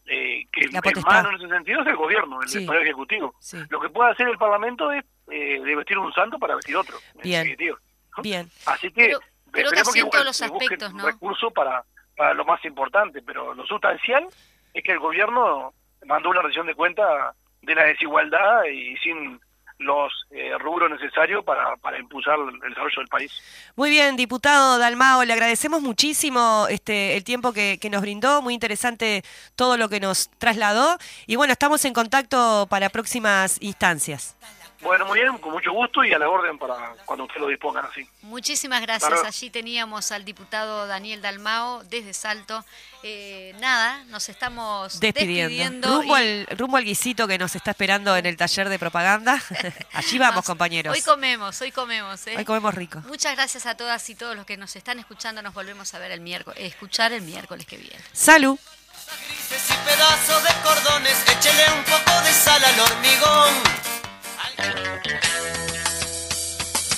eh, 0.08 0.44
que 0.52 0.60
La 0.68 0.78
en 0.78 0.82
potestad. 0.82 1.10
mano 1.10 1.30
en 1.30 1.36
ese 1.36 1.48
sentido 1.48 1.80
es 1.80 1.86
el 1.88 1.96
gobierno, 1.96 2.40
el 2.40 2.48
Sí. 2.48 2.64
Poder 2.64 2.82
Ejecutivo. 2.82 3.34
Sí. 3.40 3.58
Lo 3.70 3.80
que 3.80 3.88
puede 3.88 4.12
hacer 4.12 4.28
el 4.28 4.38
Parlamento 4.38 4.92
es 4.92 5.04
eh, 5.30 5.60
de 5.60 5.76
vestir 5.76 5.98
un 5.98 6.12
santo 6.12 6.38
para 6.38 6.54
vestir 6.56 6.76
otro. 6.76 6.98
en 7.16 7.20
Bien. 7.22 7.56
Bien. 8.22 8.50
Así 8.66 8.90
que 8.90 9.08
Pero- 9.52 9.70
creo 9.70 9.70
que 9.92 9.98
igual 9.98 10.10
todos 10.10 10.24
los 10.24 10.42
aspectos, 10.42 10.94
¿no? 10.94 11.04
recursos 11.04 11.52
para, 11.52 11.84
para 12.16 12.34
lo 12.34 12.44
más 12.44 12.64
importante, 12.64 13.22
pero 13.22 13.54
lo 13.54 13.66
sustancial 13.66 14.26
es 14.72 14.82
que 14.84 14.92
el 14.92 14.98
gobierno 14.98 15.74
mandó 16.06 16.30
una 16.30 16.40
rendición 16.42 16.66
de 16.66 16.74
cuenta 16.74 17.34
de 17.62 17.74
la 17.74 17.84
desigualdad 17.84 18.64
y 18.64 18.96
sin 18.98 19.40
los 19.78 20.10
eh, 20.30 20.56
rubros 20.58 20.90
necesarios 20.90 21.44
para, 21.44 21.76
para 21.76 21.98
impulsar 21.98 22.38
el 22.38 22.58
desarrollo 22.70 22.96
del 22.98 23.08
país. 23.08 23.30
Muy 23.74 23.90
bien, 23.90 24.16
diputado 24.16 24.78
Dalmao, 24.78 25.22
le 25.24 25.32
agradecemos 25.34 25.82
muchísimo 25.82 26.66
este 26.70 27.14
el 27.16 27.24
tiempo 27.24 27.52
que, 27.52 27.78
que 27.78 27.90
nos 27.90 28.00
brindó, 28.00 28.40
muy 28.40 28.54
interesante 28.54 29.22
todo 29.54 29.76
lo 29.76 29.90
que 29.90 30.00
nos 30.00 30.30
trasladó 30.38 30.96
y 31.26 31.36
bueno, 31.36 31.52
estamos 31.52 31.84
en 31.84 31.92
contacto 31.92 32.66
para 32.70 32.88
próximas 32.88 33.58
instancias. 33.60 34.36
Bueno, 34.82 35.06
muy 35.06 35.20
bien, 35.20 35.36
con 35.38 35.52
mucho 35.52 35.72
gusto 35.72 36.04
y 36.04 36.12
a 36.12 36.18
la 36.18 36.28
orden 36.28 36.58
para 36.58 36.94
cuando 37.06 37.24
ustedes 37.24 37.40
lo 37.40 37.48
dispongan 37.48 37.86
así. 37.86 38.06
Muchísimas 38.22 38.80
gracias. 38.82 39.24
Allí 39.24 39.50
teníamos 39.50 40.12
al 40.12 40.24
diputado 40.24 40.86
Daniel 40.86 41.22
Dalmao 41.22 41.82
desde 41.84 42.12
Salto. 42.12 42.64
Eh, 43.02 43.54
nada, 43.60 44.04
nos 44.08 44.28
estamos 44.28 45.00
Despidiendo. 45.00 45.48
despidiendo. 45.48 45.88
rumbo, 45.98 46.18
y- 46.18 46.20
al, 46.20 46.46
rumbo 46.58 46.76
al 46.76 46.84
guisito 46.84 47.26
que 47.26 47.38
nos 47.38 47.54
está 47.56 47.70
esperando 47.70 48.16
en 48.16 48.26
el 48.26 48.36
taller 48.36 48.68
de 48.68 48.78
propaganda. 48.78 49.40
Allí 49.92 50.18
vamos, 50.18 50.34
Vamos, 50.36 50.44
compañeros. 50.46 50.94
Hoy 50.94 51.02
comemos, 51.02 51.60
hoy 51.62 51.72
comemos. 51.72 52.26
¿eh? 52.26 52.34
Hoy 52.36 52.44
comemos 52.44 52.74
rico. 52.74 53.00
Muchas 53.06 53.34
gracias 53.34 53.64
a 53.66 53.76
todas 53.76 54.08
y 54.10 54.14
todos 54.14 54.36
los 54.36 54.44
que 54.44 54.56
nos 54.56 54.76
están 54.76 54.98
escuchando. 54.98 55.40
Nos 55.42 55.54
volvemos 55.54 55.94
a 55.94 55.98
ver 55.98 56.10
el 56.10 56.20
miércoles, 56.20 56.58
escuchar 56.62 57.12
el 57.12 57.22
miércoles 57.22 57.64
que 57.66 57.76
viene. 57.78 57.98
Salud. 58.12 58.58
Grises 59.28 59.70
y 59.70 59.88
pedazos 59.88 60.42
de 60.42 60.50
cordones, 60.62 61.22
échele 61.30 61.64
un 61.78 61.84
poco 61.84 62.20
de 62.22 62.32
sal 62.32 62.62
al 62.64 62.80
hormigón. 62.80 63.54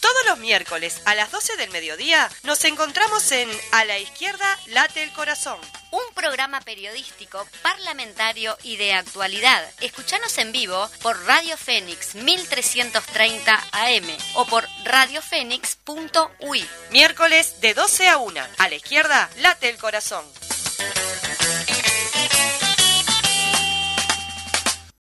Todos 0.01 0.25
los 0.27 0.39
miércoles 0.39 1.01
a 1.05 1.15
las 1.15 1.31
12 1.31 1.57
del 1.57 1.71
mediodía 1.71 2.29
nos 2.43 2.65
encontramos 2.65 3.31
en 3.33 3.49
A 3.73 3.85
la 3.85 3.99
izquierda 3.99 4.59
late 4.67 5.03
el 5.03 5.13
corazón. 5.13 5.59
Un 5.91 6.03
programa 6.15 6.61
periodístico, 6.61 7.47
parlamentario 7.63 8.57
y 8.63 8.77
de 8.77 8.93
actualidad. 8.93 9.65
Escuchanos 9.81 10.37
en 10.39 10.53
vivo 10.53 10.89
por 11.03 11.23
Radio 11.27 11.57
Fénix 11.57 12.15
1330 12.15 13.65
AM 13.73 14.05
o 14.35 14.45
por 14.47 14.67
radiofénix.ui. 14.85 16.67
Miércoles 16.91 17.61
de 17.61 17.75
12 17.75 18.09
a 18.09 18.19
1. 18.19 18.41
A 18.59 18.69
la 18.69 18.75
izquierda 18.75 19.31
late 19.39 19.69
el 19.69 19.79
corazón. 19.79 20.25